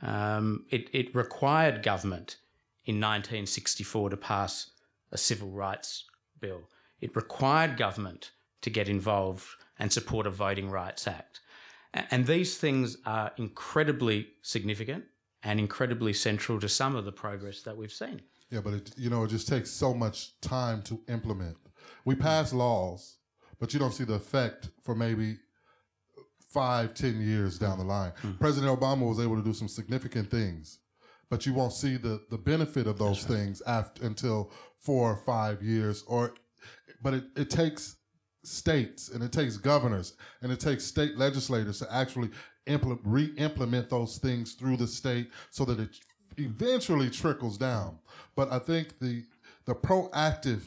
Um, 0.02 0.66
it, 0.70 0.90
it 0.94 1.16
required 1.16 1.84
government 1.84 2.38
in 2.86 2.96
1964 2.96 4.12
to 4.12 4.18
pass 4.18 4.72
a 5.12 5.18
civil 5.18 5.50
rights 5.50 6.06
bill. 6.40 6.70
It 7.02 7.16
required 7.16 7.78
government 7.78 8.32
to 8.62 8.70
get 8.70 8.90
involved 8.90 9.48
and 9.80 9.92
support 9.92 10.28
a 10.28 10.30
Voting 10.30 10.70
Rights 10.70 11.08
Act. 11.08 11.42
And 11.94 12.28
these 12.28 12.58
things 12.58 12.98
are 13.06 13.32
incredibly 13.38 14.28
significant 14.42 15.06
and 15.44 15.60
incredibly 15.60 16.12
central 16.12 16.60
to 16.60 16.68
some 16.68 16.96
of 16.96 17.06
the 17.06 17.12
progress 17.12 17.62
that 17.62 17.78
we've 17.78 17.92
seen. 17.92 18.22
Yeah, 18.50 18.62
but 18.62 18.74
it, 18.74 18.92
you 18.98 19.10
know, 19.10 19.24
it 19.24 19.30
just 19.30 19.48
takes 19.48 19.72
so 19.72 19.94
much 19.94 20.40
time 20.42 20.82
to 20.84 21.00
implement. 21.08 21.58
We 22.04 22.16
pass 22.16 22.54
laws, 22.54 23.18
but 23.60 23.74
you 23.74 23.80
don't 23.80 23.94
see 23.94 24.04
the 24.04 24.16
effect 24.16 24.70
for 24.82 24.96
maybe 24.96 25.38
five, 26.56 26.94
ten 26.94 27.20
years 27.22 27.60
down 27.60 27.78
the 27.78 27.84
line. 27.84 28.14
President 28.40 28.80
Obama 28.80 29.08
was 29.08 29.20
able 29.20 29.36
to 29.36 29.44
do 29.44 29.54
some 29.54 29.68
significant 29.68 30.32
things, 30.32 30.80
but 31.30 31.46
you 31.46 31.54
won't 31.54 31.74
see 31.74 31.98
the 31.98 32.16
the 32.30 32.38
benefit 32.38 32.88
of 32.88 32.98
those 32.98 33.26
things 33.26 33.62
after 33.68 34.06
until 34.06 34.52
four 34.80 35.12
or 35.12 35.18
five 35.18 35.62
years. 35.62 36.04
Or, 36.08 36.34
but 37.04 37.14
it, 37.14 37.26
it 37.36 37.50
takes 37.50 37.98
states 38.44 39.10
and 39.10 39.22
it 39.24 39.32
takes 39.32 39.58
governors 39.58 40.16
and 40.42 40.52
it 40.52 40.60
takes 40.60 40.84
state 40.86 41.18
legislators 41.18 41.80
to 41.80 41.88
actually 41.94 42.30
implement 42.68 43.02
re-implement 43.04 43.90
those 43.90 44.18
things 44.18 44.54
through 44.54 44.78
the 44.78 44.88
state 44.88 45.30
so 45.50 45.66
that 45.66 45.80
it 45.80 45.90
eventually 46.38 47.10
trickles 47.10 47.58
down. 47.58 48.00
But 48.36 48.52
I 48.52 48.60
think 48.60 49.00
the 49.00 49.24
the 49.66 49.76
proactive 49.76 50.62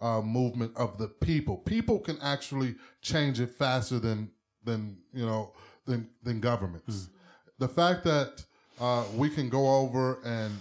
uh, 0.00 0.20
movement 0.22 0.72
of 0.76 0.98
the 0.98 1.08
people, 1.08 1.56
people 1.58 1.98
can 1.98 2.18
actually 2.22 2.74
change 3.02 3.40
it 3.40 3.50
faster 3.50 3.98
than 3.98 4.30
than 4.64 4.96
you 5.12 5.24
know 5.24 5.52
than 5.86 6.08
than 6.22 6.40
governments. 6.40 7.08
The 7.58 7.68
fact 7.68 8.04
that 8.04 8.44
uh, 8.80 9.04
we 9.14 9.28
can 9.30 9.48
go 9.48 9.76
over 9.76 10.18
and 10.24 10.58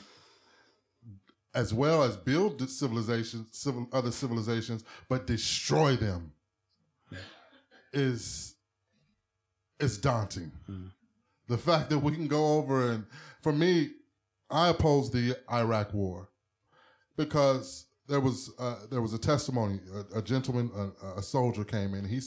as 1.54 1.74
well 1.74 2.04
as 2.04 2.16
build 2.16 2.70
civilizations, 2.70 3.48
civil, 3.52 3.88
other 3.92 4.12
civilizations, 4.12 4.84
but 5.10 5.26
destroy 5.26 5.96
them 5.96 6.32
is 7.94 8.56
is 9.80 9.98
daunting. 9.98 10.52
The 11.48 11.58
fact 11.58 11.90
that 11.90 12.00
we 12.00 12.12
can 12.12 12.28
go 12.28 12.58
over 12.58 12.92
and, 12.92 13.06
for 13.42 13.54
me, 13.54 13.92
I 14.50 14.70
oppose 14.70 15.12
the 15.12 15.38
Iraq 15.52 15.94
War 15.94 16.30
because 17.16 17.86
there 18.08 18.20
was 18.20 18.52
uh, 18.60 18.76
there 18.90 19.02
was 19.02 19.14
a 19.14 19.20
testimony. 19.20 19.80
A, 19.94 20.20
a 20.20 20.22
gentleman, 20.22 20.72
a, 20.76 21.20
a, 21.20 21.24
soldier 21.24 21.64
came 21.64 21.94
in. 21.94 22.06
He, 22.06 22.22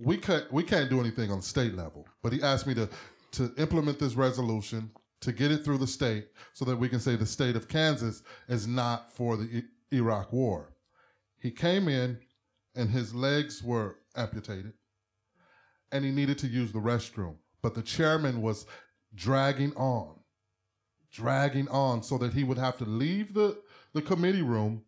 we 0.00 0.16
can't 0.16 0.50
we 0.52 0.62
can't 0.62 0.90
do 0.90 1.00
anything 1.00 1.30
on 1.30 1.38
the 1.38 1.44
state 1.44 1.74
level, 1.74 2.06
but 2.22 2.32
he 2.32 2.42
asked 2.42 2.66
me 2.66 2.74
to 2.74 2.88
to 3.32 3.52
implement 3.58 3.98
this 3.98 4.14
resolution 4.14 4.90
to 5.20 5.32
get 5.32 5.50
it 5.50 5.64
through 5.64 5.78
the 5.78 5.86
state 5.86 6.28
so 6.52 6.64
that 6.64 6.76
we 6.76 6.88
can 6.88 7.00
say 7.00 7.16
the 7.16 7.26
state 7.26 7.56
of 7.56 7.68
Kansas 7.68 8.22
is 8.48 8.66
not 8.66 9.12
for 9.12 9.36
the 9.36 9.64
I- 9.92 9.96
Iraq 9.96 10.32
War. 10.32 10.72
He 11.38 11.50
came 11.50 11.88
in 11.88 12.18
and 12.74 12.90
his 12.90 13.14
legs 13.14 13.62
were 13.62 13.96
amputated 14.16 14.72
and 15.90 16.04
he 16.04 16.10
needed 16.10 16.38
to 16.38 16.46
use 16.46 16.72
the 16.72 16.78
restroom, 16.78 17.36
but 17.62 17.74
the 17.74 17.82
chairman 17.82 18.42
was 18.42 18.66
dragging 19.14 19.74
on, 19.74 20.20
dragging 21.10 21.68
on 21.68 22.02
so 22.02 22.18
that 22.18 22.34
he 22.34 22.44
would 22.44 22.58
have 22.58 22.78
to 22.78 22.84
leave 22.84 23.34
the, 23.34 23.58
the 23.94 24.02
committee 24.02 24.42
room 24.42 24.84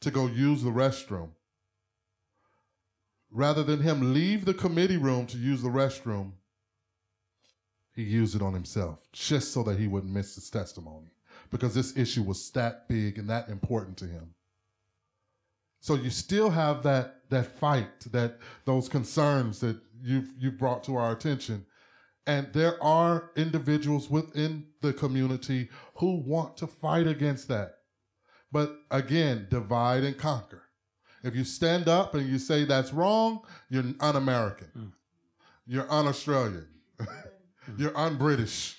to 0.00 0.10
go 0.10 0.26
use 0.26 0.62
the 0.62 0.70
restroom. 0.70 1.30
Rather 3.30 3.62
than 3.62 3.80
him 3.80 4.12
leave 4.12 4.44
the 4.44 4.54
committee 4.54 4.96
room 4.96 5.26
to 5.26 5.38
use 5.38 5.62
the 5.62 5.68
restroom, 5.68 6.32
he 7.94 8.02
used 8.02 8.34
it 8.34 8.42
on 8.42 8.54
himself 8.54 9.06
just 9.12 9.52
so 9.52 9.62
that 9.62 9.78
he 9.78 9.86
wouldn't 9.86 10.12
miss 10.12 10.34
his 10.34 10.50
testimony 10.50 11.08
because 11.50 11.74
this 11.74 11.96
issue 11.96 12.22
was 12.22 12.50
that 12.52 12.88
big 12.88 13.18
and 13.18 13.28
that 13.28 13.48
important 13.48 13.96
to 13.98 14.06
him. 14.06 14.34
So 15.80 15.94
you 15.94 16.10
still 16.10 16.50
have 16.50 16.82
that 16.82 17.16
that 17.30 17.46
fight, 17.46 18.00
that 18.12 18.38
those 18.64 18.88
concerns 18.88 19.60
that 19.60 19.76
you've 20.02 20.30
you've 20.38 20.58
brought 20.58 20.84
to 20.84 20.96
our 20.96 21.12
attention. 21.12 21.66
And 22.26 22.52
there 22.52 22.82
are 22.82 23.30
individuals 23.34 24.10
within 24.10 24.66
the 24.82 24.92
community 24.92 25.70
who 25.96 26.16
want 26.16 26.56
to 26.58 26.66
fight 26.66 27.06
against 27.06 27.48
that. 27.48 27.76
But 28.52 28.76
again, 28.90 29.46
divide 29.50 30.04
and 30.04 30.18
conquer. 30.18 30.62
If 31.22 31.34
you 31.34 31.44
stand 31.44 31.88
up 31.88 32.14
and 32.14 32.28
you 32.28 32.38
say 32.38 32.64
that's 32.64 32.92
wrong, 32.92 33.40
you're 33.68 33.84
un 34.00 34.16
American. 34.16 34.68
Mm. 34.76 34.92
You're 35.66 35.90
un 35.90 36.06
Australian. 36.06 36.66
you're 37.76 37.96
un 37.96 38.16
British. 38.16 38.78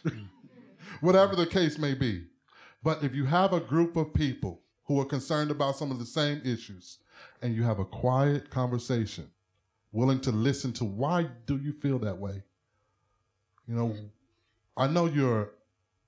Whatever 1.02 1.36
the 1.36 1.46
case 1.46 1.78
may 1.78 1.94
be. 1.94 2.26
But 2.84 3.04
if 3.04 3.14
you 3.14 3.26
have 3.26 3.54
a 3.54 3.60
group 3.60 3.96
of 3.96 4.14
people 4.14 4.62
who 4.86 5.00
are 5.00 5.06
concerned 5.06 5.52
about 5.52 5.78
some 5.78 5.92
of 5.92 6.00
the 6.00 6.06
same 6.06 6.42
issues 6.44 6.98
and 7.42 7.56
you 7.56 7.64
have 7.64 7.80
a 7.80 7.86
quiet 7.86 8.50
conversation, 8.50 9.30
willing 9.92 10.20
to 10.22 10.32
listen 10.32 10.74
to 10.74 10.86
why 10.86 11.28
do 11.46 11.58
you 11.58 11.74
feel 11.74 12.00
that 12.00 12.18
way? 12.18 12.44
You 13.68 13.76
know, 13.76 13.96
I 14.76 14.88
know 14.88 15.06
you're 15.06 15.52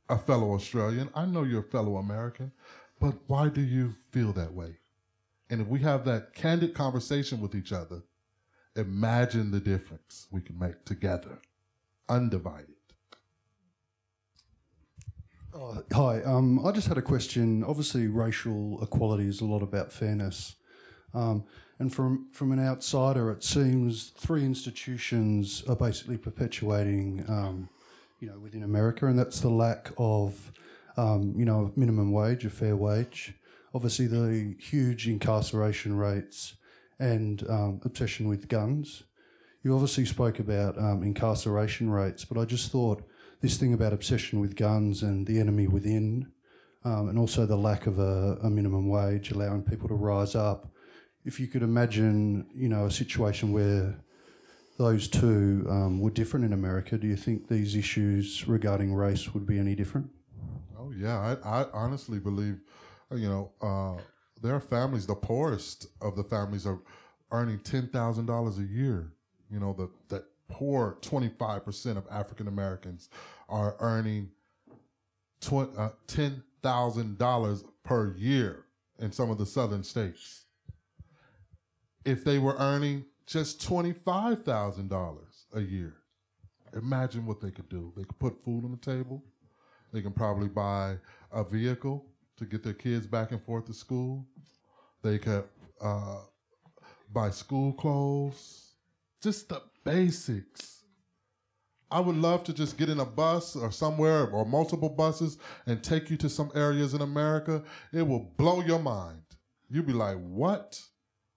a 0.10 0.18
fellow 0.18 0.54
Australian, 0.54 1.10
I 1.14 1.26
know 1.26 1.44
you're 1.44 1.62
a 1.62 1.72
fellow 1.72 1.98
American, 1.98 2.52
but 3.00 3.16
why 3.28 3.50
do 3.50 3.62
you 3.62 3.94
feel 4.12 4.34
that 4.34 4.54
way? 4.54 4.76
And 5.54 5.62
if 5.62 5.68
we 5.68 5.82
have 5.82 6.04
that 6.06 6.34
candid 6.34 6.74
conversation 6.74 7.40
with 7.40 7.54
each 7.54 7.72
other, 7.72 8.02
imagine 8.76 9.52
the 9.52 9.60
difference 9.60 10.26
we 10.32 10.42
can 10.42 10.58
make 10.58 10.84
together, 10.84 11.38
undivided. 12.10 12.74
Oh, 15.54 15.84
hi, 15.94 16.24
um, 16.24 16.66
I 16.66 16.72
just 16.72 16.88
had 16.88 16.98
a 16.98 17.04
question. 17.04 17.64
Obviously, 17.64 18.08
racial 18.08 18.82
equality 18.82 19.28
is 19.28 19.42
a 19.42 19.46
lot 19.46 19.62
about 19.62 19.94
fairness. 19.94 20.56
Um, 21.14 21.44
and 21.78 21.94
from, 21.94 22.30
from 22.32 22.52
an 22.52 22.60
outsider, 22.60 23.30
it 23.30 23.44
seems 23.44 24.10
three 24.18 24.44
institutions 24.44 25.64
are 25.70 25.76
basically 25.76 26.18
perpetuating, 26.18 27.26
um, 27.28 27.70
you 28.20 28.28
know, 28.28 28.40
within 28.40 28.64
America, 28.64 29.06
and 29.06 29.20
that's 29.20 29.40
the 29.40 29.50
lack 29.50 29.92
of, 30.00 30.52
um, 30.98 31.36
you 31.38 31.46
know, 31.46 31.72
minimum 31.76 32.12
wage, 32.12 32.44
a 32.44 32.50
fair 32.50 32.76
wage, 32.76 33.36
obviously 33.74 34.08
the 34.08 34.56
huge 34.60 35.08
incarceration 35.08 35.96
rates 35.96 36.56
and 37.00 37.44
um, 37.50 37.82
obsession 37.84 38.28
with 38.28 38.48
guns. 38.48 39.04
You 39.64 39.74
obviously 39.74 40.06
spoke 40.06 40.40
about 40.40 40.78
um, 40.78 41.04
incarceration 41.04 41.90
rates, 41.90 42.26
but 42.26 42.40
I 42.40 42.46
just 42.46 42.72
thought 42.72 43.04
this 43.42 43.58
thing 43.58 43.74
about 43.74 43.94
obsession 43.94 44.40
with 44.40 44.56
guns 44.56 45.04
and 45.04 45.26
the 45.26 45.40
enemy 45.40 45.68
within, 45.68 46.32
um, 46.86 47.10
and 47.10 47.18
also 47.18 47.46
the 47.46 47.56
lack 47.56 47.88
of 47.88 48.00
a, 48.00 48.38
a, 48.44 48.50
minimum 48.50 48.88
wage 48.88 49.32
allowing 49.32 49.64
people 49.64 49.88
to 49.88 49.96
rise 49.96 50.36
up. 50.36 50.68
If 51.26 51.40
you 51.40 51.48
could 51.48 51.64
imagine, 51.64 52.48
you 52.54 52.70
know, 52.70 52.86
a 52.86 52.92
situation 52.92 53.52
where 53.54 53.98
those 54.78 55.08
two 55.08 55.66
um, 55.70 56.00
were 56.00 56.10
different 56.10 56.46
in 56.46 56.54
America, 56.54 56.98
do 56.98 57.08
you 57.08 57.16
think 57.16 57.48
these 57.48 57.76
issues 57.76 58.48
regarding 58.48 58.94
race 58.94 59.34
would 59.34 59.46
be 59.46 59.60
any 59.60 59.76
different? 59.76 60.10
Oh 60.78 60.92
yeah, 60.92 61.38
I, 61.44 61.62
I 61.62 61.66
honestly 61.74 62.20
believe, 62.20 62.60
you 63.16 63.30
know, 63.30 63.52
uh, 63.62 64.02
there 64.42 64.56
are 64.56 64.60
families, 64.60 65.06
the 65.06 65.16
poorest 65.16 65.88
of 66.02 66.16
the 66.16 66.24
families 66.24 66.66
are 66.66 66.80
earning 67.32 67.60
ten 67.60 67.88
thousand 67.88 68.26
dollars 68.26 68.58
a 68.60 68.64
year. 68.64 69.14
You 69.50 69.60
know, 69.60 69.74
the 69.74 69.90
that 70.10 70.26
poor 70.54 70.98
25% 71.02 71.98
of 71.98 72.06
African 72.12 72.48
Americans 72.48 73.10
are 73.50 73.76
earning 73.80 74.30
tw- 75.42 75.78
uh, 75.78 75.90
$10,000 76.08 77.64
per 77.84 78.16
year 78.16 78.66
in 79.00 79.12
some 79.12 79.32
of 79.32 79.38
the 79.38 79.46
southern 79.46 79.84
states. 79.84 80.46
If 82.06 82.24
they 82.24 82.38
were 82.40 82.56
earning 82.58 83.06
just 83.26 83.68
$25,000 83.68 85.18
a 85.54 85.62
year, 85.62 85.96
imagine 86.76 87.26
what 87.26 87.42
they 87.42 87.52
could 87.52 87.70
do. 87.70 87.92
They 87.96 88.04
could 88.04 88.20
put 88.20 88.44
food 88.44 88.64
on 88.66 88.72
the 88.72 88.78
table. 88.78 89.24
They 89.92 90.02
can 90.02 90.12
probably 90.12 90.50
buy 90.50 90.98
a 91.32 91.44
vehicle 91.44 92.06
to 92.38 92.46
get 92.46 92.64
their 92.64 92.74
kids 92.74 93.06
back 93.06 93.32
and 93.32 93.42
forth 93.44 93.66
to 93.66 93.74
school. 93.74 94.26
They 95.04 95.18
could 95.20 95.44
uh, 95.82 96.22
buy 97.12 97.30
school 97.30 97.74
clothes. 97.74 98.76
Just 99.22 99.50
the 99.50 99.62
basics. 99.84 100.84
I 101.92 102.00
would 102.00 102.16
love 102.16 102.44
to 102.46 102.54
just 102.54 102.78
get 102.78 102.90
in 102.90 103.00
a 103.00 103.06
bus 103.06 103.56
or 103.56 103.72
somewhere 103.72 104.28
or 104.30 104.46
multiple 104.46 104.90
buses 104.90 105.38
and 105.68 105.84
take 105.84 106.10
you 106.10 106.18
to 106.18 106.30
some 106.30 106.52
areas 106.56 106.96
in 106.96 107.02
America. 107.02 107.64
It 107.92 108.02
will 108.02 108.32
blow 108.38 108.62
your 108.62 108.80
mind. 108.80 109.22
You'll 109.70 109.84
be 109.84 109.94
like, 109.94 110.18
what? 110.18 110.82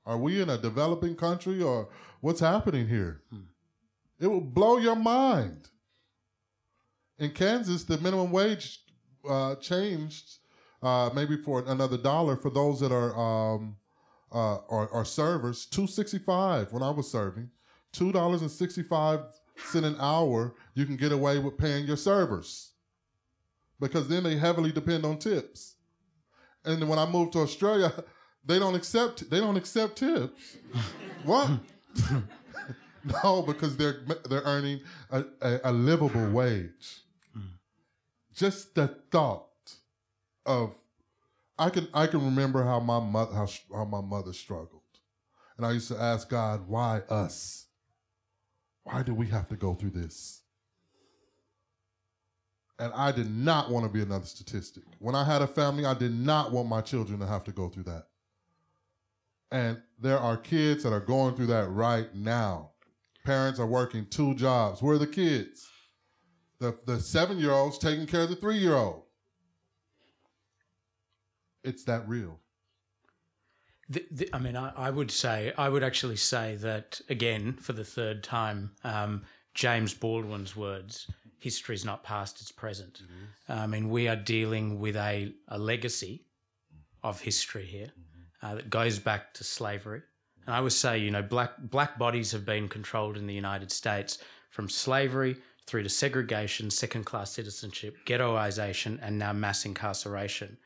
Are 0.07 0.17
we 0.17 0.41
in 0.41 0.49
a 0.49 0.57
developing 0.57 1.15
country 1.15 1.63
or 1.63 1.89
what's 2.21 2.41
happening 2.41 2.89
here? 2.89 3.23
Hmm. 3.31 3.41
It 4.19 4.29
will 4.29 4.41
blow 4.41 4.79
your 4.79 4.97
mind. 4.97 5.69
In 7.19 7.33
Kansas, 7.33 7.85
the 7.85 7.99
minimum 7.99 8.31
wage 8.31 8.81
uh, 9.29 9.57
changed 9.57 10.39
uh, 10.87 11.11
maybe 11.15 11.37
for 11.37 11.65
another 11.67 11.99
dollar 11.99 12.37
for 12.37 12.51
those 12.51 12.79
that 12.81 12.93
are 12.93 13.17
um, 13.19 13.77
uh, 14.33 14.59
are, 14.69 14.89
are 14.93 15.05
servers. 15.05 15.67
Two 15.67 15.87
sixty 15.87 16.19
five 16.19 16.73
when 16.73 16.83
I 16.83 16.91
was 16.91 17.11
serving 17.11 17.51
two 17.93 18.13
dollars 18.13 18.43
and 18.43 18.51
sixty 18.51 18.83
five 18.83 19.21
cent 19.57 19.85
an 19.85 19.97
hour, 19.99 20.55
you 20.75 20.87
can 20.87 20.97
get 20.97 21.13
away 21.13 21.39
with 21.39 21.59
paying 21.59 21.87
your 21.87 21.97
servers 21.97 22.73
because 23.81 24.07
then 24.07 24.23
they 24.23 24.37
heavily 24.37 24.71
depend 24.71 25.05
on 25.05 25.19
tips. 25.19 25.75
And 26.65 26.89
when 26.89 26.99
I 26.99 27.07
moved 27.09 27.33
to 27.33 27.41
Australia, 27.41 27.93
they 28.45 28.59
don't 28.59 28.75
accept 28.75 29.29
they 29.29 29.41
don't 29.41 29.57
accept 29.57 29.97
tips. 29.97 30.57
what? 31.25 31.51
no, 33.25 33.43
because 33.43 33.77
they're 33.77 34.03
they're 34.29 34.43
earning 34.45 34.81
a, 35.11 35.25
a, 35.41 35.61
a 35.65 35.73
livable 35.73 36.31
wage. 36.31 37.03
Just 38.35 38.75
the 38.75 38.89
thought 39.11 39.47
of 40.47 40.79
I 41.59 41.71
can 41.71 41.89
I 41.93 42.07
can 42.07 42.25
remember 42.25 42.65
how 42.65 42.81
my 42.81 43.01
mother 43.01 43.35
how, 43.35 43.49
how 43.75 43.85
my 43.85 44.01
mother 44.01 44.33
struggled, 44.33 44.83
and 45.57 45.67
I 45.67 45.73
used 45.73 45.89
to 45.89 46.01
ask 46.01 46.29
God, 46.29 46.67
why 46.69 47.01
us? 47.09 47.67
Why 48.85 49.03
do 49.03 49.15
we 49.15 49.27
have 49.29 49.49
to 49.49 49.57
go 49.57 49.75
through 49.75 49.91
this? 49.91 50.43
And 52.79 52.93
I 52.93 53.11
did 53.11 53.31
not 53.31 53.71
want 53.71 53.85
to 53.85 53.91
be 53.91 54.03
another 54.03 54.27
statistic. 54.27 54.85
When 54.99 55.15
I 55.15 55.25
had 55.25 55.43
a 55.43 55.47
family, 55.47 55.87
I 55.87 55.95
did 55.95 56.15
not 56.15 56.53
want 56.53 56.69
my 56.69 56.83
children 56.83 57.19
to 57.21 57.27
have 57.27 57.43
to 57.45 57.53
go 57.53 57.69
through 57.69 57.85
that. 57.85 58.07
And 59.51 59.81
there 59.99 60.19
are 60.19 60.37
kids 60.37 60.83
that 60.83 60.93
are 60.93 61.01
going 61.01 61.35
through 61.35 61.47
that 61.47 61.69
right 61.71 62.15
now. 62.15 62.73
Parents 63.25 63.59
are 63.59 63.67
working 63.67 64.07
two 64.07 64.35
jobs. 64.35 64.83
Where 64.83 64.97
are 64.97 64.99
the 64.99 65.07
kids? 65.07 65.67
The, 66.61 66.79
the 66.87 67.01
seven 67.01 67.39
year 67.39 67.53
old's 67.53 67.79
taking 67.79 68.07
care 68.07 68.23
of 68.23 68.29
the 68.29 68.37
three 68.37 68.59
year 68.59 68.75
old. 68.75 69.06
It's 71.67 71.85
that 71.85 72.09
real. 72.09 72.39
The, 73.89 74.05
the, 74.11 74.29
I 74.33 74.39
mean, 74.39 74.57
I, 74.57 74.73
I, 74.77 74.91
would 74.91 75.11
say, 75.11 75.53
I 75.57 75.69
would 75.69 75.85
actually 75.85 76.17
say 76.17 76.57
that 76.57 77.01
again 77.09 77.53
for 77.55 77.73
the 77.73 77.85
third 77.85 78.25
time, 78.25 78.73
um, 78.83 79.23
James 79.55 79.95
Baldwin's 79.95 80.57
words: 80.57 81.09
"History 81.39 81.75
is 81.75 81.85
not 81.85 82.03
past; 82.03 82.41
it's 82.41 82.51
present." 82.51 83.03
Mm-hmm. 83.03 83.61
I 83.61 83.67
mean, 83.67 83.89
we 83.89 84.09
are 84.09 84.17
dealing 84.17 84.81
with 84.81 84.97
a, 84.97 85.33
a 85.49 85.59
legacy 85.59 86.25
of 87.05 87.21
history 87.21 87.65
here 87.65 87.93
uh, 88.43 88.57
that 88.57 88.71
goes 88.71 88.99
back 88.99 89.33
to 89.35 89.45
slavery. 89.45 90.03
And 90.47 90.55
I 90.55 90.61
would 90.61 90.73
say, 90.73 90.99
you 90.99 91.11
know, 91.11 91.23
black 91.23 91.53
black 91.59 91.99
bodies 91.99 92.33
have 92.33 92.45
been 92.45 92.69
controlled 92.69 93.17
in 93.17 93.27
the 93.27 93.35
United 93.35 93.71
States 93.71 94.19
from 94.51 94.69
slavery 94.69 95.37
through 95.67 95.83
to 95.83 95.89
segregation, 95.89 96.71
second 96.71 97.05
class 97.05 97.33
citizenship, 97.33 97.97
ghettoization, 98.07 98.99
and 99.03 99.19
now 99.19 99.33
mass 99.33 99.65
incarceration. 99.65 100.57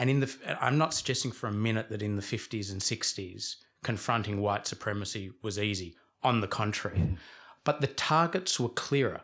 And 0.00 0.08
in 0.08 0.20
the, 0.20 0.34
I'm 0.58 0.78
not 0.78 0.94
suggesting 0.94 1.30
for 1.30 1.46
a 1.46 1.52
minute 1.52 1.90
that 1.90 2.00
in 2.00 2.16
the 2.16 2.22
50s 2.22 2.72
and 2.72 2.80
60s 2.80 3.56
confronting 3.84 4.40
white 4.40 4.66
supremacy 4.66 5.30
was 5.42 5.58
easy. 5.58 5.94
On 6.22 6.40
the 6.40 6.46
contrary, 6.46 7.16
but 7.64 7.80
the 7.80 7.86
targets 7.86 8.60
were 8.60 8.68
clearer. 8.68 9.22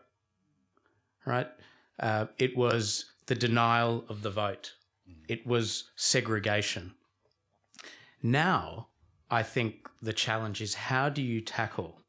Right? 1.26 1.48
Uh, 2.00 2.26
it 2.38 2.56
was 2.56 3.04
the 3.26 3.34
denial 3.34 4.06
of 4.08 4.22
the 4.22 4.30
vote. 4.30 4.72
It 5.28 5.46
was 5.46 5.90
segregation. 5.96 6.94
Now, 8.22 8.88
I 9.30 9.42
think 9.42 9.88
the 10.00 10.14
challenge 10.14 10.62
is 10.62 10.74
how 10.74 11.10
do 11.10 11.20
you 11.20 11.42
tackle 11.42 12.00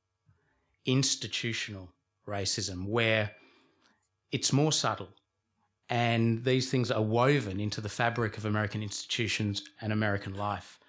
institutional 0.85 1.89
racism 2.25 2.85
where 2.85 3.31
it's 4.31 4.53
more 4.53 4.71
subtle 4.71 5.09
and 5.89 6.43
these 6.43 6.69
things 6.69 6.91
are 6.91 7.01
woven 7.01 7.59
into 7.59 7.81
the 7.81 7.89
fabric 7.89 8.37
of 8.37 8.45
American 8.45 8.83
institutions 8.83 9.63
and 9.81 9.93
American 9.93 10.35
life. 10.35 10.79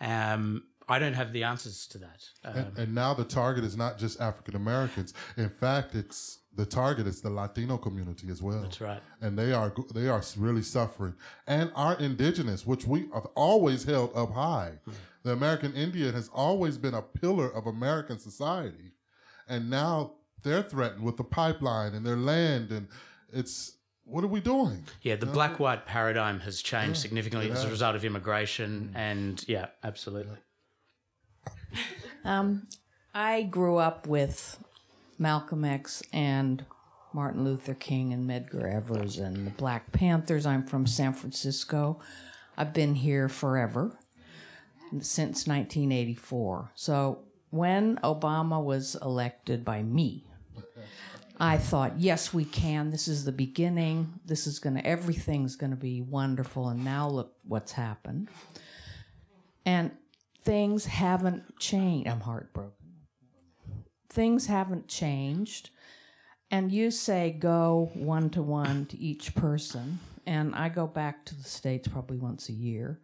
Um, 0.00 0.64
I 0.88 0.98
don't 0.98 1.14
have 1.14 1.32
the 1.32 1.44
answers 1.44 1.86
to 1.88 1.98
that. 1.98 2.24
Um, 2.44 2.56
and, 2.56 2.78
and 2.78 2.94
now 2.94 3.14
the 3.14 3.24
target 3.24 3.64
is 3.64 3.76
not 3.76 3.98
just 3.98 4.20
African 4.20 4.56
Americans. 4.56 5.14
In 5.36 5.48
fact, 5.48 5.94
it's 5.94 6.40
the 6.54 6.66
target 6.66 7.06
is 7.06 7.20
the 7.20 7.30
Latino 7.30 7.78
community 7.78 8.28
as 8.30 8.42
well. 8.42 8.60
That's 8.60 8.80
right. 8.80 9.00
And 9.20 9.38
they 9.38 9.52
are 9.52 9.72
they 9.94 10.08
are 10.08 10.22
really 10.36 10.62
suffering. 10.62 11.14
And 11.46 11.72
our 11.74 11.98
indigenous, 11.98 12.66
which 12.66 12.86
we 12.86 13.06
have 13.14 13.26
always 13.34 13.84
held 13.84 14.14
up 14.14 14.32
high. 14.32 14.72
The 15.22 15.32
American 15.32 15.72
Indian 15.72 16.12
has 16.12 16.28
always 16.34 16.76
been 16.76 16.92
a 16.92 17.00
pillar 17.00 17.48
of 17.48 17.66
American 17.66 18.18
society. 18.18 18.92
And 19.48 19.70
now 19.70 20.12
they're 20.42 20.62
threatened 20.62 21.02
with 21.02 21.16
the 21.16 21.24
pipeline 21.24 21.94
and 21.94 22.04
their 22.04 22.16
land 22.16 22.70
and 22.70 22.88
it's 23.32 23.78
what 24.04 24.22
are 24.24 24.28
we 24.28 24.40
doing? 24.40 24.84
Yeah, 25.02 25.16
the 25.16 25.26
black 25.26 25.58
white 25.58 25.86
paradigm 25.86 26.40
has 26.40 26.62
changed 26.62 26.98
significantly 26.98 27.50
as 27.50 27.64
a 27.64 27.70
result 27.70 27.96
of 27.96 28.04
immigration 28.04 28.92
and 28.94 29.44
yeah, 29.48 29.66
absolutely. 29.82 30.38
Um, 32.26 32.68
I 33.12 33.42
grew 33.42 33.76
up 33.76 34.06
with 34.06 34.58
Malcolm 35.18 35.62
X 35.62 36.02
and 36.10 36.64
Martin 37.12 37.44
Luther 37.44 37.74
King 37.74 38.14
and 38.14 38.28
Medgar 38.28 38.74
Evers 38.74 39.18
and 39.18 39.46
the 39.46 39.50
Black 39.50 39.92
Panthers. 39.92 40.46
I'm 40.46 40.66
from 40.66 40.86
San 40.86 41.12
Francisco. 41.12 42.00
I've 42.56 42.72
been 42.72 42.94
here 42.94 43.28
forever 43.28 43.98
since 45.00 45.46
1984. 45.46 46.72
So 46.74 47.20
when 47.50 47.98
Obama 47.98 48.62
was 48.62 48.96
elected 49.02 49.64
by 49.64 49.82
me, 49.82 50.24
I 51.38 51.58
thought, 51.58 51.98
yes, 51.98 52.32
we 52.32 52.44
can. 52.44 52.90
This 52.90 53.08
is 53.08 53.24
the 53.24 53.32
beginning. 53.32 54.20
This 54.24 54.46
is 54.46 54.60
going 54.60 54.76
to, 54.76 54.86
everything's 54.86 55.56
going 55.56 55.70
to 55.70 55.76
be 55.76 56.00
wonderful. 56.00 56.68
And 56.68 56.84
now 56.84 57.08
look 57.08 57.32
what's 57.42 57.72
happened. 57.72 58.28
And 59.66 59.90
things 60.42 60.86
haven't 60.86 61.58
changed. 61.58 62.08
I'm 62.08 62.20
heartbroken. 62.20 62.72
Things 64.10 64.46
haven't 64.46 64.86
changed. 64.86 65.70
And 66.50 66.70
you 66.70 66.92
say 66.92 67.32
go 67.32 67.90
one 67.94 68.30
to 68.30 68.42
one 68.42 68.86
to 68.86 68.98
each 68.98 69.34
person. 69.34 69.98
And 70.26 70.54
I 70.54 70.68
go 70.68 70.86
back 70.86 71.24
to 71.26 71.34
the 71.34 71.48
States 71.48 71.88
probably 71.88 72.18
once 72.18 72.48
a 72.48 72.52
year. 72.52 73.00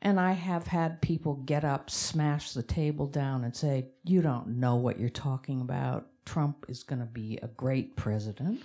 And 0.00 0.20
I 0.20 0.32
have 0.32 0.68
had 0.68 1.02
people 1.02 1.34
get 1.34 1.64
up, 1.64 1.90
smash 1.90 2.52
the 2.52 2.62
table 2.62 3.08
down, 3.08 3.42
and 3.42 3.54
say, 3.54 3.88
You 4.04 4.22
don't 4.22 4.60
know 4.60 4.76
what 4.76 5.00
you're 5.00 5.08
talking 5.08 5.60
about. 5.60 6.06
Trump 6.28 6.66
is 6.68 6.82
going 6.82 6.98
to 6.98 7.06
be 7.06 7.38
a 7.42 7.48
great 7.48 7.96
president. 7.96 8.62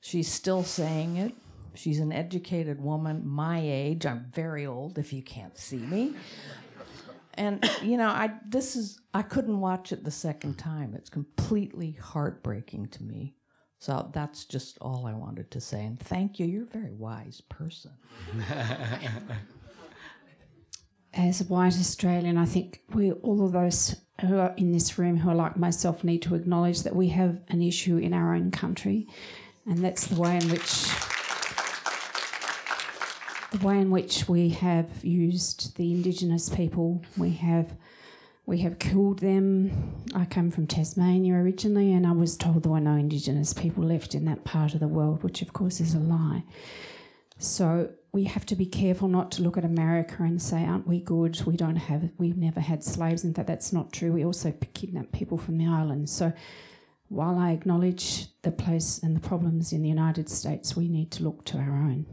She's 0.00 0.32
still 0.32 0.64
saying 0.64 1.18
it. 1.18 1.34
She's 1.74 2.00
an 2.00 2.12
educated 2.12 2.80
woman, 2.80 3.28
my 3.28 3.60
age. 3.62 4.06
I'm 4.06 4.30
very 4.32 4.64
old 4.64 4.96
if 4.96 5.12
you 5.12 5.22
can't 5.22 5.58
see 5.58 5.76
me. 5.76 6.14
And 7.34 7.68
you 7.82 7.98
know, 7.98 8.08
I 8.08 8.30
this 8.48 8.74
is 8.74 8.98
I 9.12 9.20
couldn't 9.20 9.60
watch 9.60 9.92
it 9.92 10.02
the 10.02 10.10
second 10.10 10.56
time. 10.56 10.94
It's 10.94 11.10
completely 11.10 11.98
heartbreaking 12.00 12.86
to 12.86 13.02
me. 13.02 13.36
So 13.78 14.10
that's 14.14 14.46
just 14.46 14.78
all 14.80 15.06
I 15.06 15.12
wanted 15.12 15.50
to 15.50 15.60
say. 15.60 15.84
And 15.84 16.00
thank 16.00 16.38
you. 16.38 16.46
You're 16.46 16.62
a 16.62 16.78
very 16.78 16.94
wise 16.94 17.42
person. 17.42 17.92
as 21.16 21.40
a 21.40 21.44
white 21.44 21.74
Australian, 21.74 22.36
I 22.36 22.44
think 22.44 22.82
we 22.92 23.12
all 23.12 23.44
of 23.44 23.52
those 23.52 23.96
who 24.20 24.38
are 24.38 24.54
in 24.56 24.72
this 24.72 24.98
room 24.98 25.18
who 25.18 25.30
are 25.30 25.34
like 25.34 25.56
myself 25.56 26.04
need 26.04 26.22
to 26.22 26.34
acknowledge 26.34 26.82
that 26.82 26.94
we 26.94 27.08
have 27.08 27.40
an 27.48 27.62
issue 27.62 27.96
in 27.96 28.12
our 28.12 28.34
own 28.34 28.50
country, 28.50 29.06
and 29.66 29.78
that's 29.78 30.06
the 30.06 30.20
way 30.20 30.36
in 30.36 30.50
which 30.50 30.88
the 33.52 33.66
way 33.66 33.78
in 33.78 33.90
which 33.90 34.28
we 34.28 34.50
have 34.50 35.04
used 35.04 35.76
the 35.76 35.92
Indigenous 35.92 36.48
people. 36.48 37.02
We 37.16 37.30
have 37.32 37.74
we 38.44 38.58
have 38.58 38.78
killed 38.78 39.18
them. 39.18 40.04
I 40.14 40.24
come 40.24 40.50
from 40.50 40.66
Tasmania 40.66 41.34
originally, 41.34 41.92
and 41.92 42.06
I 42.06 42.12
was 42.12 42.36
told 42.36 42.62
there 42.62 42.72
were 42.72 42.80
no 42.80 42.94
Indigenous 42.94 43.52
people 43.52 43.84
left 43.84 44.14
in 44.14 44.24
that 44.26 44.44
part 44.44 44.74
of 44.74 44.80
the 44.80 44.88
world, 44.88 45.22
which 45.22 45.42
of 45.42 45.52
course 45.52 45.80
is 45.80 45.94
a 45.94 45.98
lie. 45.98 46.44
So 47.38 47.90
we 48.16 48.24
have 48.24 48.46
to 48.46 48.56
be 48.56 48.64
careful 48.64 49.08
not 49.08 49.30
to 49.30 49.42
look 49.42 49.58
at 49.58 49.64
America 49.66 50.22
and 50.22 50.40
say, 50.40 50.64
"Aren't 50.64 50.88
we 50.88 51.00
good? 51.00 51.38
We 51.42 51.54
don't 51.54 51.76
have, 51.76 52.08
we've 52.16 52.38
never 52.38 52.60
had 52.60 52.82
slaves." 52.82 53.24
In 53.24 53.34
fact, 53.34 53.46
that's 53.46 53.74
not 53.74 53.92
true. 53.92 54.10
We 54.10 54.24
also 54.24 54.52
kidnap 54.72 55.12
people 55.12 55.36
from 55.36 55.58
the 55.58 55.66
islands. 55.66 56.12
So, 56.12 56.32
while 57.08 57.36
I 57.36 57.50
acknowledge 57.50 58.28
the 58.40 58.52
place 58.52 59.02
and 59.02 59.14
the 59.14 59.20
problems 59.20 59.70
in 59.70 59.82
the 59.82 59.90
United 59.90 60.30
States, 60.30 60.74
we 60.74 60.88
need 60.88 61.10
to 61.12 61.24
look 61.24 61.44
to 61.44 61.58
our 61.58 61.76
own. 61.76 62.06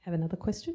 Have 0.00 0.12
another 0.12 0.36
question? 0.36 0.74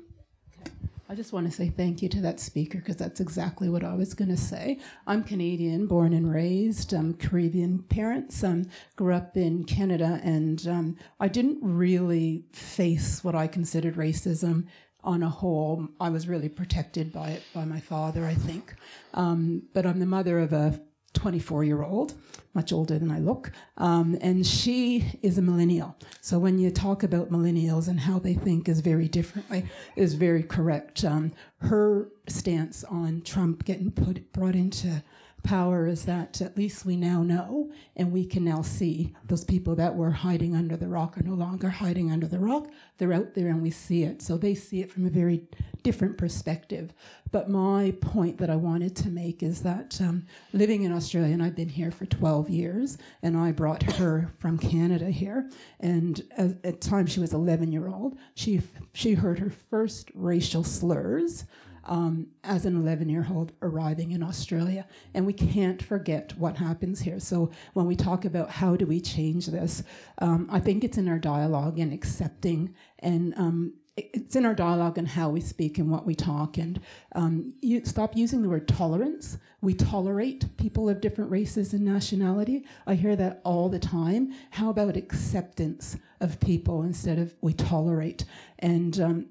I 1.09 1.15
just 1.15 1.31
want 1.31 1.45
to 1.45 1.55
say 1.55 1.69
thank 1.69 2.01
you 2.01 2.09
to 2.09 2.21
that 2.21 2.37
speaker 2.37 2.79
because 2.79 2.97
that's 2.97 3.21
exactly 3.21 3.69
what 3.69 3.81
I 3.81 3.95
was 3.95 4.13
going 4.13 4.27
to 4.27 4.35
say. 4.35 4.79
I'm 5.05 5.23
Canadian, 5.23 5.87
born 5.87 6.11
and 6.11 6.29
raised, 6.29 6.93
um, 6.93 7.13
Caribbean 7.13 7.79
parents, 7.83 8.43
um, 8.43 8.69
grew 8.97 9.13
up 9.13 9.37
in 9.37 9.63
Canada, 9.63 10.19
and 10.21 10.67
um, 10.67 10.97
I 11.17 11.29
didn't 11.29 11.59
really 11.61 12.43
face 12.51 13.23
what 13.23 13.35
I 13.35 13.47
considered 13.47 13.95
racism 13.95 14.67
on 15.01 15.23
a 15.23 15.29
whole. 15.29 15.87
I 16.01 16.09
was 16.09 16.27
really 16.27 16.49
protected 16.49 17.13
by 17.13 17.29
it 17.29 17.43
by 17.53 17.63
my 17.63 17.79
father, 17.79 18.25
I 18.25 18.33
think. 18.33 18.75
Um, 19.13 19.63
but 19.73 19.85
I'm 19.85 19.99
the 19.99 20.05
mother 20.05 20.39
of 20.39 20.51
a 20.51 20.81
24 21.17 21.63
year 21.63 21.81
old, 21.83 22.13
much 22.53 22.71
older 22.71 22.99
than 22.99 23.11
I 23.11 23.19
look, 23.19 23.51
um, 23.77 24.17
and 24.21 24.45
she 24.45 25.19
is 25.23 25.37
a 25.37 25.41
millennial. 25.41 25.95
So 26.21 26.37
when 26.37 26.59
you 26.59 26.69
talk 26.69 27.01
about 27.01 27.31
millennials 27.31 27.87
and 27.87 27.99
how 27.99 28.19
they 28.19 28.35
think 28.35 28.69
is 28.69 28.81
very 28.81 29.07
differently, 29.07 29.65
is 29.95 30.13
very 30.13 30.43
correct. 30.43 31.03
Um, 31.03 31.31
her 31.61 32.09
stance 32.27 32.83
on 32.83 33.23
Trump 33.23 33.65
getting 33.65 33.91
put 33.91 34.31
brought 34.31 34.55
into 34.55 35.03
power 35.43 35.87
is 35.87 36.05
that 36.05 36.41
at 36.41 36.57
least 36.57 36.85
we 36.85 36.95
now 36.95 37.23
know 37.23 37.71
and 37.95 38.11
we 38.11 38.25
can 38.25 38.43
now 38.43 38.61
see 38.61 39.13
those 39.25 39.43
people 39.43 39.75
that 39.75 39.95
were 39.95 40.11
hiding 40.11 40.55
under 40.55 40.75
the 40.75 40.87
rock 40.87 41.17
are 41.17 41.23
no 41.23 41.33
longer 41.33 41.69
hiding 41.69 42.11
under 42.11 42.27
the 42.27 42.39
rock. 42.39 42.67
They're 42.97 43.13
out 43.13 43.33
there 43.33 43.47
and 43.47 43.61
we 43.61 43.71
see 43.71 44.03
it. 44.03 44.21
So 44.21 44.37
they 44.37 44.53
see 44.53 44.81
it 44.81 44.91
from 44.91 45.05
a 45.05 45.09
very 45.09 45.43
different 45.87 46.17
perspective. 46.17 46.93
But 47.31 47.49
my 47.49 47.93
point 48.01 48.39
that 48.39 48.49
I 48.49 48.57
wanted 48.57 48.93
to 48.97 49.09
make 49.09 49.41
is 49.41 49.61
that 49.61 49.97
um, 50.01 50.25
living 50.51 50.83
in 50.83 50.91
Australia, 50.91 51.33
and 51.33 51.41
I've 51.41 51.55
been 51.55 51.69
here 51.69 51.91
for 51.91 52.05
12 52.05 52.49
years, 52.49 52.97
and 53.23 53.37
I 53.37 53.53
brought 53.53 53.83
her 53.93 54.29
from 54.37 54.57
Canada 54.57 55.09
here. 55.09 55.49
And 55.79 56.21
at, 56.37 56.57
at 56.65 56.81
times 56.81 57.13
she 57.13 57.21
was 57.21 57.33
11 57.33 57.71
year 57.71 57.87
old. 57.87 58.17
She, 58.35 58.61
she 58.91 59.13
heard 59.13 59.39
her 59.39 59.49
first 59.49 60.11
racial 60.13 60.65
slurs 60.65 61.45
um, 61.85 62.27
as 62.43 62.65
an 62.65 62.75
11 62.75 63.07
year 63.07 63.25
old 63.31 63.53
arriving 63.61 64.11
in 64.11 64.21
Australia. 64.21 64.85
And 65.13 65.25
we 65.25 65.31
can't 65.31 65.81
forget 65.81 66.37
what 66.37 66.57
happens 66.57 66.99
here. 66.99 67.21
So 67.21 67.49
when 67.75 67.85
we 67.85 67.95
talk 67.95 68.25
about 68.25 68.49
how 68.49 68.75
do 68.75 68.85
we 68.85 68.99
change 68.99 69.47
this, 69.47 69.83
um, 70.17 70.49
I 70.51 70.59
think 70.59 70.83
it's 70.83 70.97
in 70.97 71.07
our 71.07 71.17
dialogue 71.17 71.79
and 71.79 71.93
accepting 71.93 72.75
and 72.99 73.33
um, 73.37 73.73
it's 73.97 74.35
in 74.35 74.45
our 74.45 74.53
dialogue 74.53 74.97
and 74.97 75.07
how 75.07 75.29
we 75.29 75.41
speak 75.41 75.77
and 75.79 75.89
what 75.89 76.05
we 76.05 76.13
talk. 76.13 76.57
And 76.57 76.79
um, 77.15 77.53
you 77.61 77.83
stop 77.83 78.15
using 78.15 78.43
the 78.43 78.49
word 78.49 78.67
tolerance. 78.67 79.37
We 79.61 79.73
tolerate 79.73 80.55
people 80.57 80.87
of 80.87 81.01
different 81.01 81.31
races 81.31 81.73
and 81.73 81.83
nationality. 81.83 82.65
I 82.85 82.93
hear 82.93 83.15
that 83.15 83.41
all 83.43 83.69
the 83.69 83.79
time. 83.79 84.33
How 84.51 84.69
about 84.69 84.95
acceptance 84.95 85.97
of 86.21 86.39
people 86.39 86.83
instead 86.83 87.17
of 87.17 87.35
we 87.41 87.53
tolerate? 87.53 88.23
And 88.59 88.99
um, 88.99 89.25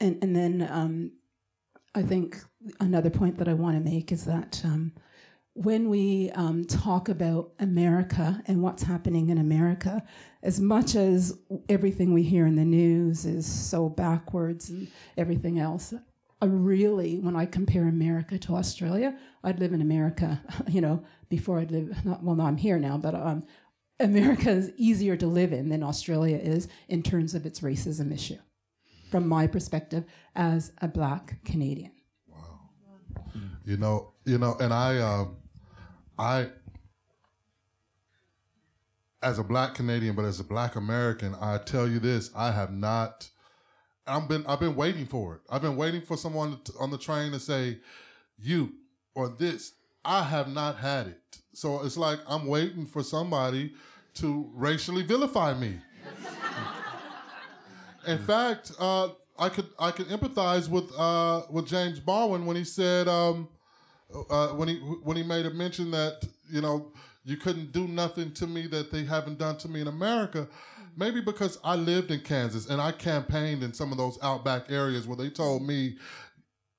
and 0.00 0.22
and 0.22 0.36
then 0.36 0.68
um, 0.70 1.12
I 1.94 2.02
think 2.02 2.36
another 2.80 3.10
point 3.10 3.38
that 3.38 3.48
I 3.48 3.54
want 3.54 3.76
to 3.76 3.90
make 3.90 4.12
is 4.12 4.24
that 4.26 4.60
um, 4.64 4.92
when 5.54 5.88
we 5.88 6.30
um, 6.30 6.64
talk 6.64 7.08
about 7.08 7.52
America 7.58 8.42
and 8.46 8.62
what's 8.62 8.82
happening 8.82 9.28
in 9.28 9.38
America, 9.38 10.02
as 10.42 10.60
much 10.60 10.94
as 10.94 11.38
everything 11.68 12.12
we 12.12 12.22
hear 12.22 12.46
in 12.46 12.56
the 12.56 12.64
news 12.64 13.26
is 13.26 13.46
so 13.46 13.88
backwards 13.88 14.70
and 14.70 14.88
everything 15.16 15.58
else, 15.58 15.92
I 16.40 16.46
really, 16.46 17.18
when 17.18 17.36
I 17.36 17.46
compare 17.46 17.86
America 17.86 18.38
to 18.38 18.56
Australia, 18.56 19.16
I'd 19.44 19.60
live 19.60 19.72
in 19.72 19.82
America, 19.82 20.42
you 20.68 20.80
know, 20.80 21.04
before 21.28 21.60
I'd 21.60 21.70
live, 21.70 22.04
not, 22.04 22.22
well, 22.22 22.34
no, 22.34 22.44
I'm 22.44 22.56
here 22.56 22.78
now, 22.78 22.96
but 22.96 23.14
um, 23.14 23.44
America 24.00 24.50
is 24.50 24.72
easier 24.76 25.16
to 25.16 25.26
live 25.26 25.52
in 25.52 25.68
than 25.68 25.82
Australia 25.82 26.38
is 26.38 26.66
in 26.88 27.02
terms 27.02 27.34
of 27.34 27.44
its 27.44 27.60
racism 27.60 28.12
issue, 28.12 28.38
from 29.10 29.28
my 29.28 29.46
perspective 29.46 30.04
as 30.34 30.72
a 30.80 30.88
black 30.88 31.44
Canadian. 31.44 31.92
Wow. 32.26 32.70
You 33.64 33.76
know, 33.76 34.14
you 34.24 34.38
know, 34.38 34.56
and 34.58 34.72
I, 34.72 34.98
um, 34.98 35.36
I, 36.18 36.48
as 39.22 39.38
a 39.38 39.44
black 39.44 39.74
Canadian, 39.74 40.14
but 40.14 40.24
as 40.24 40.40
a 40.40 40.44
black 40.44 40.76
American, 40.76 41.34
I 41.40 41.58
tell 41.58 41.88
you 41.88 41.98
this: 41.98 42.30
I 42.34 42.52
have 42.52 42.72
not. 42.72 43.28
I've 44.06 44.28
been 44.28 44.44
I've 44.46 44.60
been 44.60 44.76
waiting 44.76 45.06
for 45.06 45.36
it. 45.36 45.40
I've 45.48 45.62
been 45.62 45.76
waiting 45.76 46.02
for 46.02 46.16
someone 46.16 46.58
to, 46.64 46.72
on 46.78 46.90
the 46.90 46.98
train 46.98 47.32
to 47.32 47.40
say, 47.40 47.78
"You" 48.38 48.72
or 49.14 49.28
"this." 49.28 49.72
I 50.04 50.24
have 50.24 50.48
not 50.48 50.78
had 50.78 51.06
it, 51.06 51.38
so 51.52 51.84
it's 51.84 51.96
like 51.96 52.18
I'm 52.26 52.46
waiting 52.46 52.86
for 52.86 53.04
somebody 53.04 53.72
to 54.14 54.50
racially 54.52 55.04
vilify 55.04 55.54
me. 55.54 55.78
In 58.06 58.18
fact, 58.18 58.72
uh, 58.80 59.10
I 59.38 59.48
could 59.48 59.68
I 59.78 59.92
could 59.92 60.08
empathize 60.08 60.68
with 60.68 60.92
uh, 60.98 61.42
with 61.50 61.66
James 61.66 62.00
Baldwin 62.00 62.46
when 62.46 62.56
he 62.56 62.64
said 62.64 63.08
um, 63.08 63.48
uh, 64.30 64.48
when 64.48 64.68
he 64.68 64.76
when 64.76 65.16
he 65.16 65.22
made 65.22 65.46
a 65.46 65.50
mention 65.50 65.90
that 65.90 66.26
you 66.50 66.60
know 66.60 66.92
you 67.24 67.36
couldn't 67.36 67.72
do 67.72 67.86
nothing 67.86 68.32
to 68.32 68.46
me 68.46 68.66
that 68.66 68.90
they 68.90 69.04
haven't 69.04 69.38
done 69.38 69.56
to 69.58 69.68
me 69.68 69.80
in 69.80 69.88
America. 69.88 70.48
Maybe 70.96 71.20
because 71.20 71.58
I 71.64 71.76
lived 71.76 72.10
in 72.10 72.20
Kansas 72.20 72.68
and 72.68 72.80
I 72.80 72.92
campaigned 72.92 73.62
in 73.62 73.72
some 73.72 73.92
of 73.92 73.98
those 73.98 74.18
outback 74.22 74.70
areas 74.70 75.06
where 75.06 75.16
they 75.16 75.30
told 75.30 75.66
me, 75.66 75.96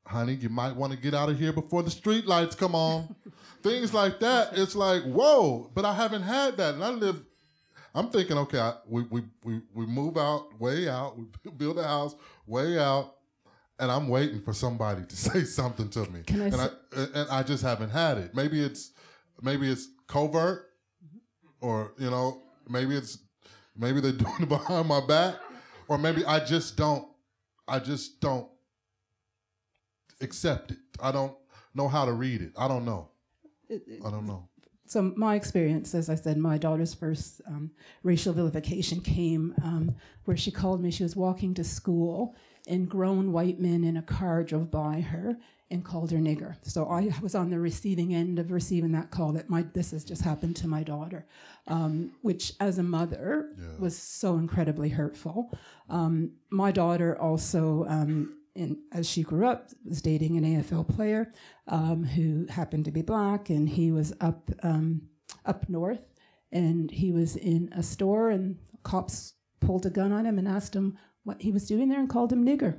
"Honey, 0.05 0.36
you 0.36 0.49
might 0.49 0.75
want 0.75 0.93
to 0.93 0.99
get 0.99 1.13
out 1.13 1.29
of 1.29 1.39
here 1.39 1.53
before 1.53 1.81
the 1.84 1.91
street 1.91 2.27
lights 2.27 2.55
come 2.55 2.75
on." 2.75 3.15
Things 3.63 3.93
like 3.93 4.19
that. 4.19 4.57
It's 4.57 4.75
like 4.75 5.03
whoa, 5.03 5.71
but 5.73 5.86
I 5.86 5.93
haven't 5.93 6.23
had 6.23 6.57
that, 6.57 6.75
and 6.75 6.84
I 6.84 6.89
live 6.89 7.23
I'm 7.95 8.09
thinking, 8.09 8.38
okay, 8.39 8.59
I, 8.59 8.73
we, 8.88 9.03
we, 9.03 9.21
we, 9.43 9.61
we 9.73 9.86
move 9.86 10.17
out, 10.17 10.59
way 10.59 10.89
out, 10.89 11.17
we 11.17 11.25
build 11.57 11.77
a 11.77 11.84
house 11.84 12.15
way 12.47 12.79
out, 12.79 13.15
and 13.80 13.91
I'm 13.91 14.07
waiting 14.07 14.41
for 14.41 14.53
somebody 14.53 15.05
to 15.05 15.15
say 15.30 15.43
something 15.43 15.89
to 15.89 16.09
me. 16.11 16.21
I 16.30 16.34
and, 16.34 16.55
I, 16.55 16.69
and 17.15 17.30
I 17.30 17.43
just 17.43 17.63
haven't 17.63 17.89
had 17.89 18.17
it. 18.17 18.36
Maybe 18.36 18.61
it's 18.61 18.91
maybe 19.41 19.69
it's 19.69 19.88
covert, 20.07 20.69
or 21.61 21.93
you 21.97 22.09
know, 22.09 22.41
maybe 22.69 22.95
it's 22.95 23.19
maybe 23.78 24.01
they're 24.01 24.11
doing 24.26 24.41
it 24.41 24.49
behind 24.49 24.88
my 24.88 25.05
back, 25.05 25.36
or 25.88 25.97
maybe 25.97 26.26
I 26.26 26.43
just 26.43 26.76
don't, 26.76 27.07
I 27.67 27.80
just 27.80 28.19
don't 28.21 28.47
accept 30.21 30.71
it. 30.71 30.78
I 31.01 31.11
don't 31.11 31.36
know 31.74 31.88
how 31.88 32.05
to 32.05 32.13
read 32.13 32.41
it. 32.41 32.53
I 32.57 32.67
don't 32.67 32.86
know. 32.86 33.09
I 33.71 34.09
don't 34.09 34.28
know. 34.28 34.47
So 34.86 35.13
my 35.15 35.36
experience, 35.36 35.95
as 35.95 36.09
I 36.09 36.15
said, 36.15 36.38
my 36.38 36.57
daughter's 36.57 36.93
first 36.93 37.41
um, 37.47 37.71
racial 38.03 38.34
vilification 38.34 39.01
came 39.01 39.55
um, 39.63 39.95
where 40.26 40.38
she 40.38 40.51
called 40.51 40.84
me. 40.84 40.91
She 40.91 41.03
was 41.03 41.15
walking 41.15 41.53
to 41.55 41.63
school, 41.63 42.36
and 42.68 42.89
grown 42.89 43.32
white 43.32 43.59
men 43.59 43.84
in 43.84 43.97
a 43.97 44.01
car 44.01 44.43
drove 44.43 44.72
by 44.72 45.01
her 45.01 45.38
and 45.70 45.84
called 45.84 46.11
her 46.11 46.20
nigger. 46.20 46.55
So 46.61 46.88
I 46.88 47.11
was 47.22 47.34
on 47.34 47.49
the 47.49 47.59
receiving 47.59 48.14
end 48.14 48.38
of 48.38 48.51
receiving 48.51 48.91
that 48.91 49.09
call 49.09 49.32
that 49.34 49.49
my 49.49 49.64
this 49.74 49.91
has 49.91 50.03
just 50.03 50.22
happened 50.22 50.55
to 50.57 50.68
my 50.68 50.84
daughter, 50.84 51.26
um, 51.68 52.11
which 52.22 52.53
as 52.59 52.78
a 52.78 52.84
mother 52.84 53.49
was 53.80 53.97
so 53.97 54.38
incredibly 54.38 54.89
hurtful. 54.89 55.51
Um, 55.89 56.34
my 56.49 56.72
daughter 56.72 57.20
also. 57.20 57.86
Um, 57.88 58.38
in, 58.55 58.78
as 58.91 59.09
she 59.09 59.24
grew 59.24 59.47
up, 59.47 59.72
was 59.84 59.99
dating 59.99 60.38
an 60.38 60.43
AFL 60.43 60.88
player 60.88 61.34
um, 61.68 62.03
who 62.03 62.45
happened 62.45 62.86
to 62.86 62.91
be 62.91 63.01
black, 63.01 63.49
and 63.49 63.68
he 63.68 63.91
was 63.91 64.14
up 64.22 64.51
um, 64.61 65.01
up 65.43 65.68
north, 65.68 66.14
and 66.51 66.91
he 66.91 67.11
was 67.11 67.36
in 67.36 67.74
a 67.76 67.82
store, 67.82 68.30
and 68.30 68.59
cops 68.84 69.34
pulled 69.59 69.88
a 69.88 69.89
gun 69.89 70.11
on 70.11 70.28
him 70.28 70.38
and 70.38 70.47
asked 70.47 70.76
him 70.76 70.99
what 71.24 71.41
he 71.41 71.51
was 71.51 71.67
doing 71.67 71.89
there, 71.89 71.99
and 71.99 72.09
called 72.09 72.32
him 72.32 72.45
nigger. 72.45 72.78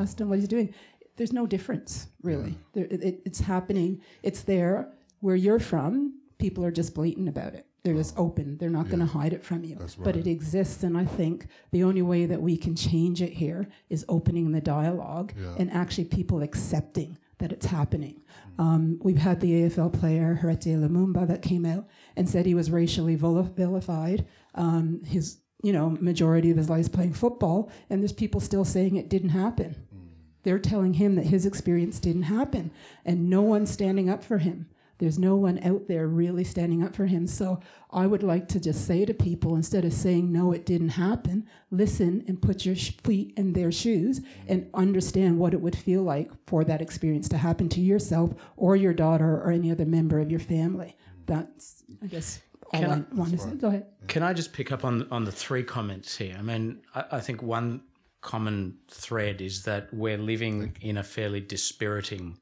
Asked 0.00 0.20
him 0.20 0.28
what 0.28 0.38
he's 0.38 0.48
doing. 0.48 0.74
There's 1.16 1.32
no 1.32 1.46
difference, 1.46 2.08
really. 2.22 2.56
There, 2.74 2.84
it, 2.86 3.02
it- 3.02 3.22
it's 3.24 3.40
happening. 3.40 4.00
It's 4.22 4.42
there 4.42 4.92
where 5.20 5.36
you're 5.36 5.58
from. 5.60 6.14
People 6.38 6.64
are 6.64 6.70
just 6.70 6.94
blatant 6.94 7.28
about 7.28 7.54
it. 7.54 7.66
They're 7.82 7.94
just 7.94 8.18
open. 8.18 8.58
They're 8.58 8.68
not 8.68 8.88
going 8.88 8.98
to 8.98 9.06
hide 9.06 9.32
it 9.32 9.44
from 9.44 9.62
you. 9.64 9.76
But 10.04 10.16
it 10.16 10.26
exists, 10.26 10.82
and 10.82 10.98
I 10.98 11.04
think 11.04 11.46
the 11.70 11.84
only 11.84 12.02
way 12.02 12.26
that 12.26 12.42
we 12.42 12.56
can 12.56 12.74
change 12.74 13.22
it 13.22 13.32
here 13.32 13.68
is 13.88 14.04
opening 14.08 14.50
the 14.50 14.60
dialogue 14.60 15.32
and 15.56 15.70
actually 15.72 16.04
people 16.06 16.42
accepting 16.42 17.16
that 17.38 17.52
it's 17.52 17.66
happening. 17.66 18.22
Um, 18.58 18.98
we've 19.02 19.18
had 19.18 19.40
the 19.40 19.52
AFL 19.62 19.92
player 19.98 20.38
Heritier 20.42 20.78
Lumumba 20.78 21.28
that 21.28 21.42
came 21.42 21.64
out 21.64 21.86
and 22.16 22.28
said 22.28 22.44
he 22.44 22.54
was 22.54 22.70
racially 22.70 23.14
vilified. 23.14 24.26
Um, 24.54 25.02
his 25.04 25.38
you 25.66 25.72
know 25.72 25.96
majority 26.00 26.50
of 26.52 26.56
his 26.56 26.70
life 26.70 26.92
playing 26.92 27.14
football, 27.14 27.70
and 27.90 28.00
there's 28.00 28.12
people 28.12 28.40
still 28.40 28.64
saying 28.64 28.94
it 28.94 29.08
didn't 29.08 29.30
happen. 29.30 29.74
Mm. 29.74 30.08
They're 30.44 30.60
telling 30.60 30.94
him 30.94 31.16
that 31.16 31.26
his 31.26 31.44
experience 31.44 31.98
didn't 31.98 32.30
happen, 32.38 32.70
and 33.04 33.28
no 33.28 33.42
one's 33.42 33.70
standing 33.70 34.08
up 34.08 34.22
for 34.22 34.38
him. 34.38 34.68
There's 34.98 35.18
no 35.18 35.36
one 35.36 35.62
out 35.62 35.88
there 35.88 36.06
really 36.06 36.44
standing 36.44 36.82
up 36.82 36.94
for 36.94 37.06
him. 37.06 37.26
So 37.26 37.60
I 37.90 38.06
would 38.06 38.22
like 38.22 38.48
to 38.48 38.60
just 38.60 38.86
say 38.86 39.04
to 39.04 39.12
people 39.12 39.54
instead 39.54 39.84
of 39.84 39.92
saying, 39.92 40.32
no, 40.32 40.52
it 40.52 40.64
didn't 40.64 40.90
happen, 40.90 41.46
listen 41.70 42.24
and 42.26 42.40
put 42.40 42.64
your 42.64 42.76
sh- 42.76 42.92
feet 43.04 43.34
in 43.36 43.52
their 43.52 43.70
shoes 43.70 44.20
mm. 44.20 44.26
and 44.48 44.70
understand 44.72 45.38
what 45.38 45.52
it 45.52 45.60
would 45.60 45.76
feel 45.76 46.02
like 46.02 46.30
for 46.46 46.64
that 46.64 46.80
experience 46.80 47.28
to 47.30 47.36
happen 47.36 47.68
to 47.70 47.80
yourself 47.80 48.32
or 48.56 48.74
your 48.74 48.94
daughter 48.94 49.42
or 49.42 49.50
any 49.50 49.70
other 49.70 49.84
member 49.84 50.18
of 50.18 50.30
your 50.30 50.40
family. 50.40 50.96
Mm. 50.96 51.26
That's, 51.26 51.84
I 52.02 52.06
guess, 52.06 52.40
all 52.72 52.80
Can 52.80 52.90
I, 52.90 52.94
I- 52.96 53.14
want 53.14 53.30
to 53.32 53.38
say. 53.38 53.50
Go 53.54 53.68
ahead. 53.68 53.86
Can 54.08 54.22
I 54.22 54.32
just 54.32 54.52
pick 54.52 54.72
up 54.72 54.84
on 54.84 55.06
on 55.10 55.24
the 55.24 55.32
three 55.32 55.62
comments 55.62 56.16
here? 56.16 56.36
I 56.38 56.42
mean, 56.42 56.82
I, 56.94 57.04
I 57.12 57.20
think 57.20 57.42
one 57.42 57.82
common 58.20 58.76
thread 58.88 59.40
is 59.40 59.62
that 59.64 59.92
we're 59.92 60.18
living 60.18 60.76
in 60.80 60.98
a 60.98 61.02
fairly 61.02 61.40
dispiriting 61.40 62.38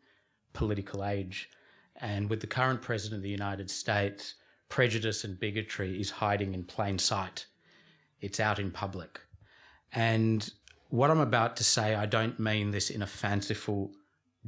political 0.52 1.04
age, 1.04 1.50
and 2.00 2.30
with 2.30 2.40
the 2.40 2.46
current 2.46 2.80
president 2.80 3.18
of 3.18 3.22
the 3.22 3.28
United 3.30 3.70
States, 3.70 4.34
prejudice 4.68 5.24
and 5.24 5.38
bigotry 5.38 6.00
is 6.00 6.10
hiding 6.10 6.54
in 6.54 6.64
plain 6.64 6.98
sight. 6.98 7.46
It's 8.20 8.40
out 8.40 8.58
in 8.58 8.70
public, 8.70 9.20
and 9.92 10.50
what 10.88 11.10
I'm 11.10 11.20
about 11.20 11.56
to 11.56 11.64
say, 11.64 11.94
I 11.96 12.06
don't 12.06 12.38
mean 12.38 12.70
this 12.70 12.88
in 12.88 13.02
a 13.02 13.06
fanciful, 13.06 13.90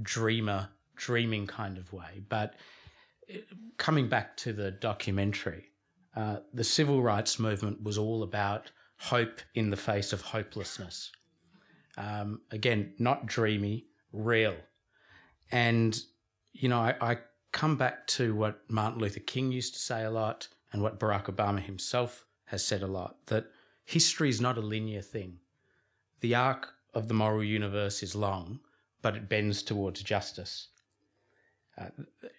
dreamer, 0.00 0.68
dreaming 0.94 1.46
kind 1.46 1.76
of 1.76 1.92
way, 1.92 2.22
but 2.28 2.54
coming 3.76 4.08
back 4.08 4.36
to 4.38 4.52
the 4.52 4.70
documentary, 4.70 5.70
uh, 6.14 6.38
the 6.52 6.64
civil 6.64 7.02
rights 7.02 7.38
movement 7.38 7.82
was 7.82 7.98
all 7.98 8.22
about 8.22 8.70
hope 8.98 9.40
in 9.54 9.70
the 9.70 9.76
face 9.76 10.12
of 10.12 10.22
hopelessness. 10.22 11.12
Um, 11.98 12.40
again, 12.50 12.94
not 12.98 13.26
dreamy, 13.26 13.86
real. 14.12 14.56
And, 15.50 15.98
you 16.52 16.68
know, 16.68 16.78
I, 16.78 16.94
I 17.00 17.18
come 17.52 17.76
back 17.76 18.06
to 18.08 18.34
what 18.34 18.60
Martin 18.68 19.00
Luther 19.00 19.20
King 19.20 19.52
used 19.52 19.74
to 19.74 19.80
say 19.80 20.04
a 20.04 20.10
lot 20.10 20.48
and 20.72 20.82
what 20.82 21.00
Barack 21.00 21.24
Obama 21.24 21.60
himself 21.60 22.26
has 22.46 22.64
said 22.64 22.82
a 22.82 22.86
lot 22.86 23.16
that 23.26 23.46
history 23.84 24.28
is 24.28 24.40
not 24.40 24.58
a 24.58 24.62
linear 24.62 25.02
thing. 25.02 25.38
The 26.20 26.34
arc 26.34 26.74
of 26.94 27.08
the 27.08 27.14
moral 27.14 27.44
universe 27.44 28.02
is 28.02 28.14
long, 28.14 28.60
but 29.02 29.16
it 29.16 29.28
bends 29.28 29.62
towards 29.62 30.02
justice. 30.02 30.68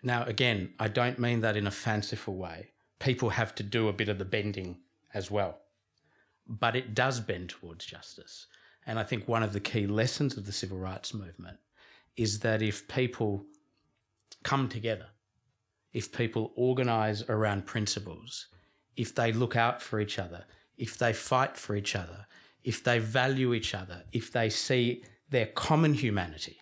Now, 0.04 0.24
again, 0.24 0.74
I 0.80 0.88
don't 0.88 1.20
mean 1.20 1.42
that 1.42 1.58
in 1.58 1.68
a 1.68 1.72
fanciful 1.72 2.36
way. 2.36 2.72
People 3.00 3.30
have 3.30 3.54
to 3.56 3.64
do 3.64 3.88
a 3.88 3.94
bit 3.94 4.10
of 4.10 4.18
the 4.18 4.26
bending 4.26 4.80
as 5.14 5.30
well. 5.30 5.60
But 6.48 6.76
it 6.76 6.96
does 6.96 7.20
bend 7.20 7.50
towards 7.50 7.86
justice. 7.86 8.48
And 8.86 8.98
I 8.98 9.04
think 9.04 9.28
one 9.28 9.44
of 9.44 9.54
the 9.54 9.60
key 9.60 9.86
lessons 9.86 10.38
of 10.38 10.46
the 10.46 10.52
civil 10.52 10.78
rights 10.78 11.14
movement 11.14 11.58
is 12.16 12.40
that 12.40 12.62
if 12.62 12.88
people 12.88 13.46
come 14.44 14.70
together, 14.70 15.08
if 15.94 16.12
people 16.12 16.54
organise 16.56 17.24
around 17.30 17.66
principles, 17.66 18.48
if 18.96 19.14
they 19.14 19.32
look 19.32 19.56
out 19.56 19.82
for 19.82 20.00
each 20.00 20.18
other, 20.18 20.46
if 20.78 20.98
they 20.98 21.14
fight 21.14 21.58
for 21.58 21.76
each 21.76 21.96
other, 21.96 22.26
if 22.64 22.84
they 22.84 23.00
value 23.00 23.54
each 23.54 23.74
other, 23.74 24.04
if 24.12 24.32
they 24.32 24.50
see 24.50 25.04
their 25.30 25.48
common 25.48 25.94
humanity, 25.94 26.58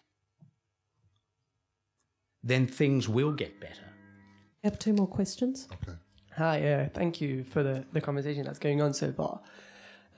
then 2.46 2.68
things 2.68 3.10
will 3.10 3.34
get 3.34 3.60
better. 3.60 3.90
I 4.64 4.68
have 4.68 4.80
two 4.80 4.94
more 4.94 5.08
questions. 5.08 5.68
Okay. 5.74 5.98
Hi, 6.38 6.58
yeah, 6.60 6.88
thank 6.90 7.20
you 7.20 7.44
for 7.44 7.64
the, 7.64 7.86
the 7.94 8.02
conversation 8.02 8.44
that's 8.44 8.60
going 8.60 8.82
on 8.82 8.94
so 8.94 9.12
far. 9.12 9.42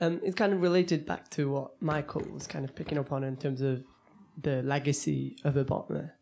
Um, 0.00 0.20
it's 0.22 0.36
kind 0.36 0.52
of 0.52 0.62
related 0.62 1.06
back 1.06 1.28
to 1.30 1.50
what 1.50 1.82
Michael 1.82 2.24
was 2.32 2.46
kind 2.46 2.64
of 2.64 2.74
picking 2.74 2.98
up 2.98 3.10
on 3.12 3.24
in 3.24 3.36
terms 3.36 3.60
of 3.60 3.82
the 4.40 4.62
legacy 4.62 5.36
of 5.42 5.54
Obama. 5.54 6.12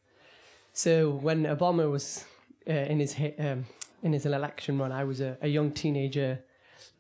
So 0.73 1.11
when 1.11 1.45
Obama 1.45 1.91
was 1.91 2.25
uh, 2.69 2.73
in 2.73 3.01
his 3.01 3.15
um, 3.39 3.67
in 4.03 4.13
his 4.13 4.27
election 4.27 4.79
run. 4.79 4.93
I 4.93 5.05
was 5.05 5.21
a, 5.21 5.37
a 5.43 5.49
young 5.49 5.73
teenager 5.73 6.41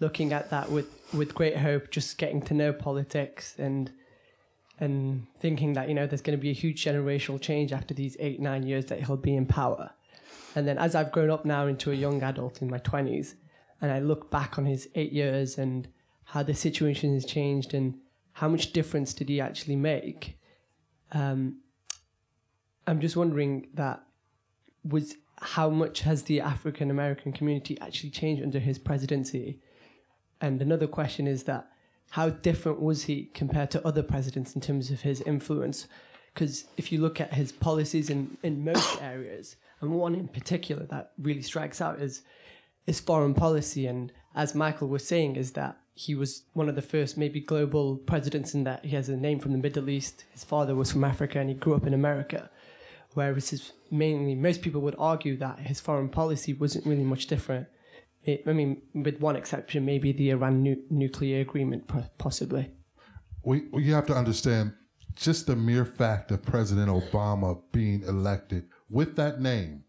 looking 0.01 0.33
at 0.33 0.51
that 0.51 0.71
with, 0.71 0.89
with 1.15 1.35
great 1.35 1.57
hope, 1.57 1.91
just 1.91 2.19
getting 2.19 2.43
to 2.43 2.55
know 2.55 2.73
politics 2.73 3.55
and 3.59 3.91
and 4.79 5.27
thinking 5.41 5.72
that 5.74 5.89
you 5.89 5.95
know 5.95 6.07
there's 6.07 6.20
going 6.20 6.39
to 6.39 6.43
be 6.43 6.51
a 6.51 6.55
huge 6.55 6.85
generational 6.85 7.41
change 7.41 7.72
after 7.72 7.95
these 7.95 8.16
eight 8.20 8.41
nine 8.41 8.62
years 8.62 8.87
that 8.87 9.05
he'll 9.05 9.16
be 9.16 9.37
in 9.37 9.47
power. 9.47 9.91
And 10.55 10.66
then 10.66 10.79
as 10.79 10.95
I've 10.95 11.12
grown 11.12 11.31
up 11.31 11.45
now 11.45 11.66
into 11.66 11.91
a 11.91 11.95
young 11.95 12.22
adult 12.22 12.62
in 12.62 12.70
my 12.70 12.79
twenties, 12.79 13.37
and 13.81 13.91
I 13.91 14.01
look 14.01 14.31
back 14.31 14.59
on 14.59 14.64
his 14.66 14.89
eight 14.95 15.12
years 15.12 15.59
and 15.59 15.89
how 16.24 16.43
the 16.43 16.55
situation 16.55 17.12
has 17.14 17.24
changed 17.24 17.74
and 17.74 17.95
how 18.33 18.49
much 18.49 18.72
difference 18.72 19.14
did 19.14 19.29
he 19.29 19.41
actually 19.41 19.77
make. 19.77 20.39
Um, 21.12 21.61
I'm 22.87 23.01
just 23.01 23.16
wondering 23.16 23.68
that 23.74 24.03
was 24.85 25.16
how 25.39 25.68
much 25.68 26.01
has 26.01 26.24
the 26.24 26.41
African 26.41 26.91
American 26.91 27.33
community 27.33 27.79
actually 27.81 28.11
changed 28.11 28.43
under 28.43 28.59
his 28.59 28.79
presidency? 28.79 29.61
And 30.41 30.61
another 30.61 30.87
question 30.87 31.27
is 31.27 31.45
that 31.45 31.70
how 32.11 32.31
different 32.31 32.81
was 32.81 33.05
he 33.05 33.31
compared 33.35 33.71
to 33.73 33.87
other 33.87 34.03
presidents 34.03 34.55
in 34.55 34.61
terms 34.61 34.91
of 34.91 35.03
his 35.03 35.21
influence? 35.23 35.87
Because 36.33 36.67
if 36.77 36.93
you 36.93 37.01
look 37.01 37.21
at 37.21 37.35
his 37.35 37.53
policies 37.53 38.11
in, 38.11 38.37
in 38.43 38.65
most 38.65 39.01
areas, 39.03 39.57
and 39.81 39.91
one 39.91 40.15
in 40.15 40.29
particular 40.29 40.85
that 40.87 41.13
really 41.19 41.43
strikes 41.43 41.81
out 41.81 42.01
is 42.01 42.23
is 42.87 43.01
foreign 43.01 43.35
policy. 43.35 43.87
And 43.87 44.13
as 44.35 44.55
Michael 44.55 44.89
was 44.89 45.07
saying, 45.07 45.37
is 45.37 45.53
that 45.53 45.77
he 45.95 46.15
was 46.15 46.43
one 46.53 46.69
of 46.69 46.75
the 46.75 46.83
first 46.83 47.17
maybe 47.17 47.41
global 47.41 47.97
presidents 47.97 48.55
in 48.55 48.65
that 48.65 48.85
he 48.85 48.95
has 48.95 49.09
a 49.09 49.17
name 49.17 49.41
from 49.41 49.53
the 49.53 49.59
Middle 49.59 49.89
East. 49.89 50.25
His 50.31 50.45
father 50.45 50.75
was 50.75 50.93
from 50.93 51.05
Africa 51.05 51.41
and 51.41 51.49
he 51.49 51.55
grew 51.55 51.75
up 51.75 51.87
in 51.87 51.95
America. 51.95 52.51
Whereas 53.15 53.51
his 53.51 53.73
mainly 53.91 54.35
most 54.35 54.61
people 54.63 54.83
would 54.83 54.95
argue 54.99 55.37
that 55.39 55.59
his 55.61 55.81
foreign 55.81 56.11
policy 56.11 56.53
wasn't 56.53 56.87
really 56.87 57.03
much 57.03 57.27
different. 57.27 57.67
I 58.27 58.53
mean, 58.53 58.83
with 58.95 59.20
one 59.20 59.37
exception, 59.37 59.85
maybe 59.85 60.12
the 60.12 60.31
Iran 60.31 60.62
nu- 60.62 60.83
nuclear 60.91 61.41
agreement, 61.41 61.91
possibly. 62.18 62.70
We, 63.45 63.68
we 63.72 63.87
have 63.91 64.07
to 64.07 64.14
understand 64.14 64.72
just 65.14 65.47
the 65.47 65.57
mere 65.57 65.85
fact 65.85 66.31
of 66.31 66.43
President 66.43 66.89
Obama 66.89 67.61
being 67.72 68.03
elected 68.03 68.68
with 68.91 69.16
that 69.16 69.41
name, 69.41 69.85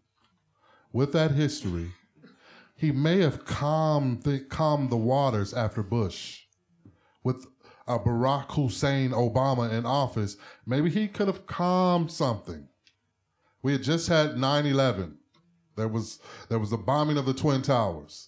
with 0.92 1.12
that 1.12 1.32
history, 1.32 1.90
he 2.74 2.92
may 2.92 3.20
have 3.20 3.44
calmed 3.44 4.22
the, 4.22 4.38
calmed 4.38 4.90
the 4.90 4.96
waters 4.96 5.52
after 5.52 5.82
Bush. 5.82 6.42
With 7.24 7.46
a 7.88 7.98
Barack 7.98 8.52
Hussein 8.52 9.10
Obama 9.10 9.72
in 9.72 9.84
office, 9.84 10.36
maybe 10.64 10.88
he 10.90 11.08
could 11.08 11.26
have 11.26 11.46
calmed 11.46 12.10
something. 12.12 12.68
We 13.62 13.72
had 13.72 13.82
just 13.82 14.08
had 14.08 14.36
9/11. 14.36 15.16
There 15.76 15.88
was 15.88 16.20
there 16.48 16.58
was 16.58 16.70
the 16.70 16.76
bombing 16.76 17.18
of 17.18 17.26
the 17.26 17.34
twin 17.34 17.62
towers. 17.62 18.27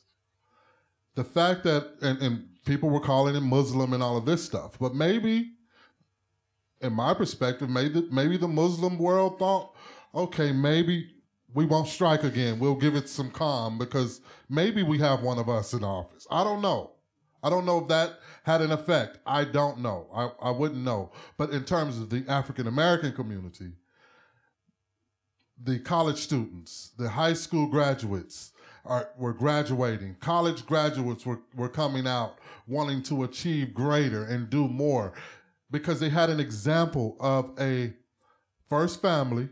The 1.15 1.25
fact 1.25 1.65
that 1.65 1.97
and, 2.03 2.21
and 2.21 2.49
people 2.65 2.91
were 2.91 3.01
calling 3.01 3.35
him 3.35 3.49
Muslim 3.49 3.93
and 3.93 4.03
all 4.03 4.17
of 4.17 4.27
this 4.27 4.45
stuff, 4.45 4.79
but 4.79 4.95
maybe, 4.95 5.53
in 6.81 6.93
my 6.93 7.15
perspective, 7.15 7.69
maybe 7.69 8.07
maybe 8.11 8.37
the 8.37 8.49
Muslim 8.49 8.99
world 8.99 9.39
thought, 9.39 9.75
okay, 10.15 10.53
maybe 10.53 11.11
we 11.53 11.67
won't 11.67 11.89
strike 11.89 12.25
again. 12.25 12.59
We'll 12.59 12.77
give 12.77 12.95
it 12.95 13.09
some 13.09 13.31
calm 13.31 13.79
because 13.79 14.21
maybe 14.49 14.83
we 14.83 14.99
have 14.99 15.23
one 15.23 15.39
of 15.39 15.49
us 15.49 15.73
in 15.73 15.83
office. 15.83 16.27
I 16.31 16.45
don't 16.45 16.63
know. 16.63 16.93
I 17.43 17.51
don't 17.51 17.65
know 17.65 17.79
if 17.79 17.89
that 17.89 18.19
had 18.45 18.61
an 18.61 18.71
effect. 18.71 19.19
I 19.27 19.45
don't 19.45 19.79
know. 19.79 20.09
I, 20.15 20.49
I 20.49 20.51
wouldn't 20.51 20.85
know. 20.85 21.13
But 21.39 21.51
in 21.51 21.65
terms 21.65 21.99
of 21.99 22.11
the 22.11 22.25
African 22.29 22.67
American 22.67 23.13
community, 23.13 23.73
the 25.63 25.79
college 25.79 26.19
students, 26.19 26.93
the 26.99 27.09
high 27.09 27.33
school 27.33 27.67
graduates 27.67 28.53
are, 28.85 29.11
were 29.17 29.33
graduating. 29.33 30.17
College 30.21 30.67
graduates 30.67 31.27
were, 31.27 31.41
were 31.55 31.69
coming 31.69 32.07
out 32.07 32.39
wanting 32.67 33.03
to 33.03 33.25
achieve 33.25 33.75
greater 33.75 34.25
and 34.25 34.49
do 34.49 34.69
more 34.69 35.13
because 35.71 36.01
they 36.01 36.09
had 36.09 36.31
an 36.31 36.41
example 36.41 37.17
of 37.21 37.51
a 37.61 37.93
first 38.69 39.03
family, 39.03 39.49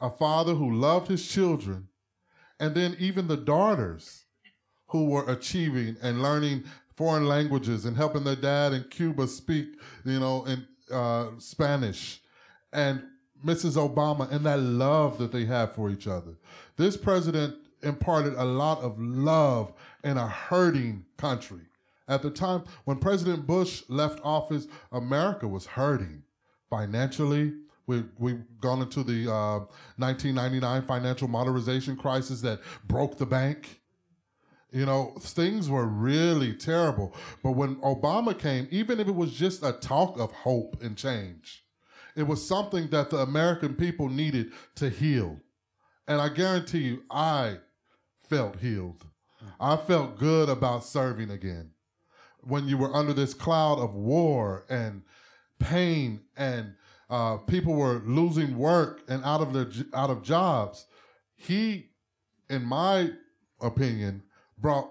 a 0.00 0.10
father 0.10 0.54
who 0.54 0.74
loved 0.74 1.08
his 1.08 1.26
children, 1.26 1.88
and 2.60 2.74
then 2.74 2.96
even 2.98 3.28
the 3.28 3.36
daughters 3.36 4.24
who 4.88 5.06
were 5.06 5.28
achieving 5.30 5.96
and 6.02 6.22
learning 6.22 6.64
foreign 6.96 7.26
languages 7.26 7.84
and 7.84 7.96
helping 7.96 8.24
their 8.24 8.36
dad 8.36 8.72
in 8.72 8.84
Cuba 8.84 9.26
speak, 9.26 9.66
you 10.04 10.18
know, 10.18 10.44
in 10.44 10.66
uh, 10.92 11.30
Spanish. 11.38 12.20
And 12.72 13.02
Mrs. 13.44 13.76
Obama 13.76 14.30
and 14.30 14.46
that 14.46 14.60
love 14.60 15.18
that 15.18 15.32
they 15.32 15.44
have 15.44 15.74
for 15.74 15.90
each 15.90 16.06
other. 16.06 16.36
This 16.76 16.96
president 16.96 17.56
imparted 17.82 18.34
a 18.34 18.44
lot 18.44 18.80
of 18.80 18.98
love 18.98 19.72
in 20.04 20.16
a 20.16 20.26
hurting 20.26 21.04
country. 21.16 21.62
At 22.08 22.22
the 22.22 22.30
time 22.30 22.64
when 22.84 22.98
President 22.98 23.46
Bush 23.46 23.82
left 23.88 24.20
office, 24.22 24.68
America 24.92 25.48
was 25.48 25.66
hurting 25.66 26.22
financially. 26.70 27.54
We, 27.86 28.04
we've 28.18 28.42
gone 28.60 28.82
into 28.82 29.02
the 29.02 29.32
uh, 29.32 29.58
1999 29.96 30.82
financial 30.82 31.28
modernization 31.28 31.96
crisis 31.96 32.40
that 32.42 32.60
broke 32.86 33.18
the 33.18 33.26
bank. 33.26 33.80
You 34.72 34.86
know, 34.86 35.14
things 35.20 35.70
were 35.70 35.86
really 35.86 36.52
terrible. 36.52 37.14
But 37.42 37.52
when 37.52 37.76
Obama 37.76 38.38
came, 38.38 38.68
even 38.70 39.00
if 39.00 39.08
it 39.08 39.14
was 39.14 39.32
just 39.32 39.64
a 39.64 39.72
talk 39.72 40.18
of 40.18 40.32
hope 40.32 40.82
and 40.82 40.96
change, 40.96 41.64
it 42.16 42.24
was 42.26 42.46
something 42.46 42.88
that 42.88 43.10
the 43.10 43.18
American 43.18 43.74
people 43.74 44.08
needed 44.08 44.52
to 44.76 44.90
heal. 44.90 45.38
And 46.08 46.20
I 46.20 46.28
guarantee 46.28 46.80
you, 46.80 47.02
I 47.10 47.58
felt 48.28 48.58
healed. 48.58 49.04
I 49.60 49.76
felt 49.76 50.18
good 50.18 50.48
about 50.48 50.84
serving 50.84 51.30
again. 51.30 51.70
When 52.40 52.68
you 52.68 52.78
were 52.78 52.94
under 52.94 53.12
this 53.12 53.34
cloud 53.34 53.78
of 53.78 53.94
war 53.94 54.64
and 54.68 55.02
pain 55.58 56.20
and 56.36 56.74
uh, 57.08 57.38
people 57.38 57.74
were 57.74 58.02
losing 58.04 58.56
work 58.56 59.02
and 59.08 59.24
out 59.24 59.40
of 59.40 59.52
their 59.52 59.68
out 59.94 60.10
of 60.10 60.22
jobs, 60.22 60.86
he, 61.34 61.90
in 62.50 62.64
my 62.64 63.10
opinion, 63.60 64.22
brought 64.58 64.90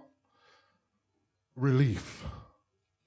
relief. 1.55 2.23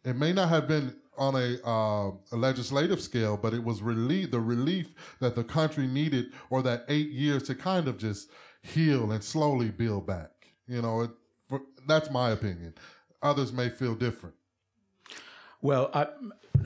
It 0.05 0.17
may 0.17 0.33
not 0.33 0.49
have 0.49 0.69
been 0.69 0.95
on 1.17 1.35
a, 1.35 1.59
uh, 1.67 2.13
a, 2.33 2.37
legislative 2.37 3.01
scale, 3.01 3.37
but 3.37 3.53
it 3.53 3.63
was 3.63 3.83
relief, 3.83 4.31
the 4.31 4.41
relief 4.41 4.95
that 5.21 5.35
the 5.35 5.43
country 5.43 5.87
needed, 5.87 6.27
or 6.49 6.63
that 6.63 6.85
eight 6.89 7.11
years 7.11 7.43
to 7.45 7.55
kind 7.55 7.89
of 7.89 7.99
just 7.99 8.31
heal 8.69 9.13
and 9.13 9.23
slowly 9.23 9.71
build 9.71 10.07
back. 10.07 10.31
You 10.67 10.83
know, 10.83 11.03
it, 11.03 11.11
for, 11.49 11.63
that's 11.87 12.11
my 12.11 12.31
opinion. 12.31 12.75
Others 13.23 13.53
may 13.53 13.69
feel 13.69 13.95
different. 13.95 14.35
Well, 15.61 15.91
I, 15.93 16.07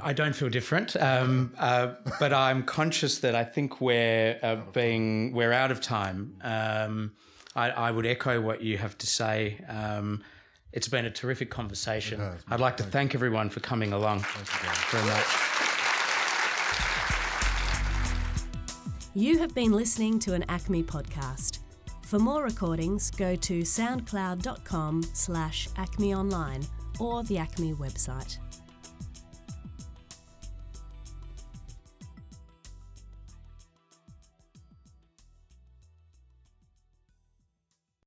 I 0.02 0.12
don't 0.12 0.34
feel 0.34 0.50
different, 0.50 0.96
um, 0.96 1.54
uh, 1.58 1.94
but 2.20 2.32
I'm 2.32 2.62
conscious 2.62 3.20
that 3.20 3.34
I 3.34 3.44
think 3.44 3.80
we're 3.80 4.38
uh, 4.42 4.56
being 4.72 5.32
we're 5.32 5.52
out 5.52 5.70
of 5.70 5.80
time. 5.80 6.36
Um, 6.42 7.12
I, 7.54 7.70
I, 7.70 7.90
would 7.90 8.06
echo 8.06 8.40
what 8.40 8.62
you 8.62 8.76
have 8.78 8.98
to 8.98 9.06
say. 9.06 9.62
Um, 9.68 10.22
it's 10.72 10.88
been 10.88 11.04
a 11.04 11.10
terrific 11.10 11.50
conversation. 11.50 12.20
I'd 12.48 12.60
like 12.60 12.76
to 12.78 12.82
thank 12.82 13.14
everyone 13.14 13.50
for 13.50 13.60
coming 13.60 13.92
along 13.92 14.24
very 14.90 15.04
much. 15.06 15.52
You 19.14 19.38
have 19.38 19.54
been 19.54 19.72
listening 19.72 20.18
to 20.20 20.32
an 20.32 20.42
ACMI 20.48 20.84
podcast. 20.84 21.61
For 22.12 22.18
more 22.18 22.42
recordings, 22.44 23.10
go 23.10 23.34
to 23.36 23.60
soundcloud.com 23.60 25.02
slash 25.14 25.66
acmionline 25.78 26.68
or 27.00 27.22
the 27.22 27.36
ACMI 27.36 27.74
website. 27.78 28.36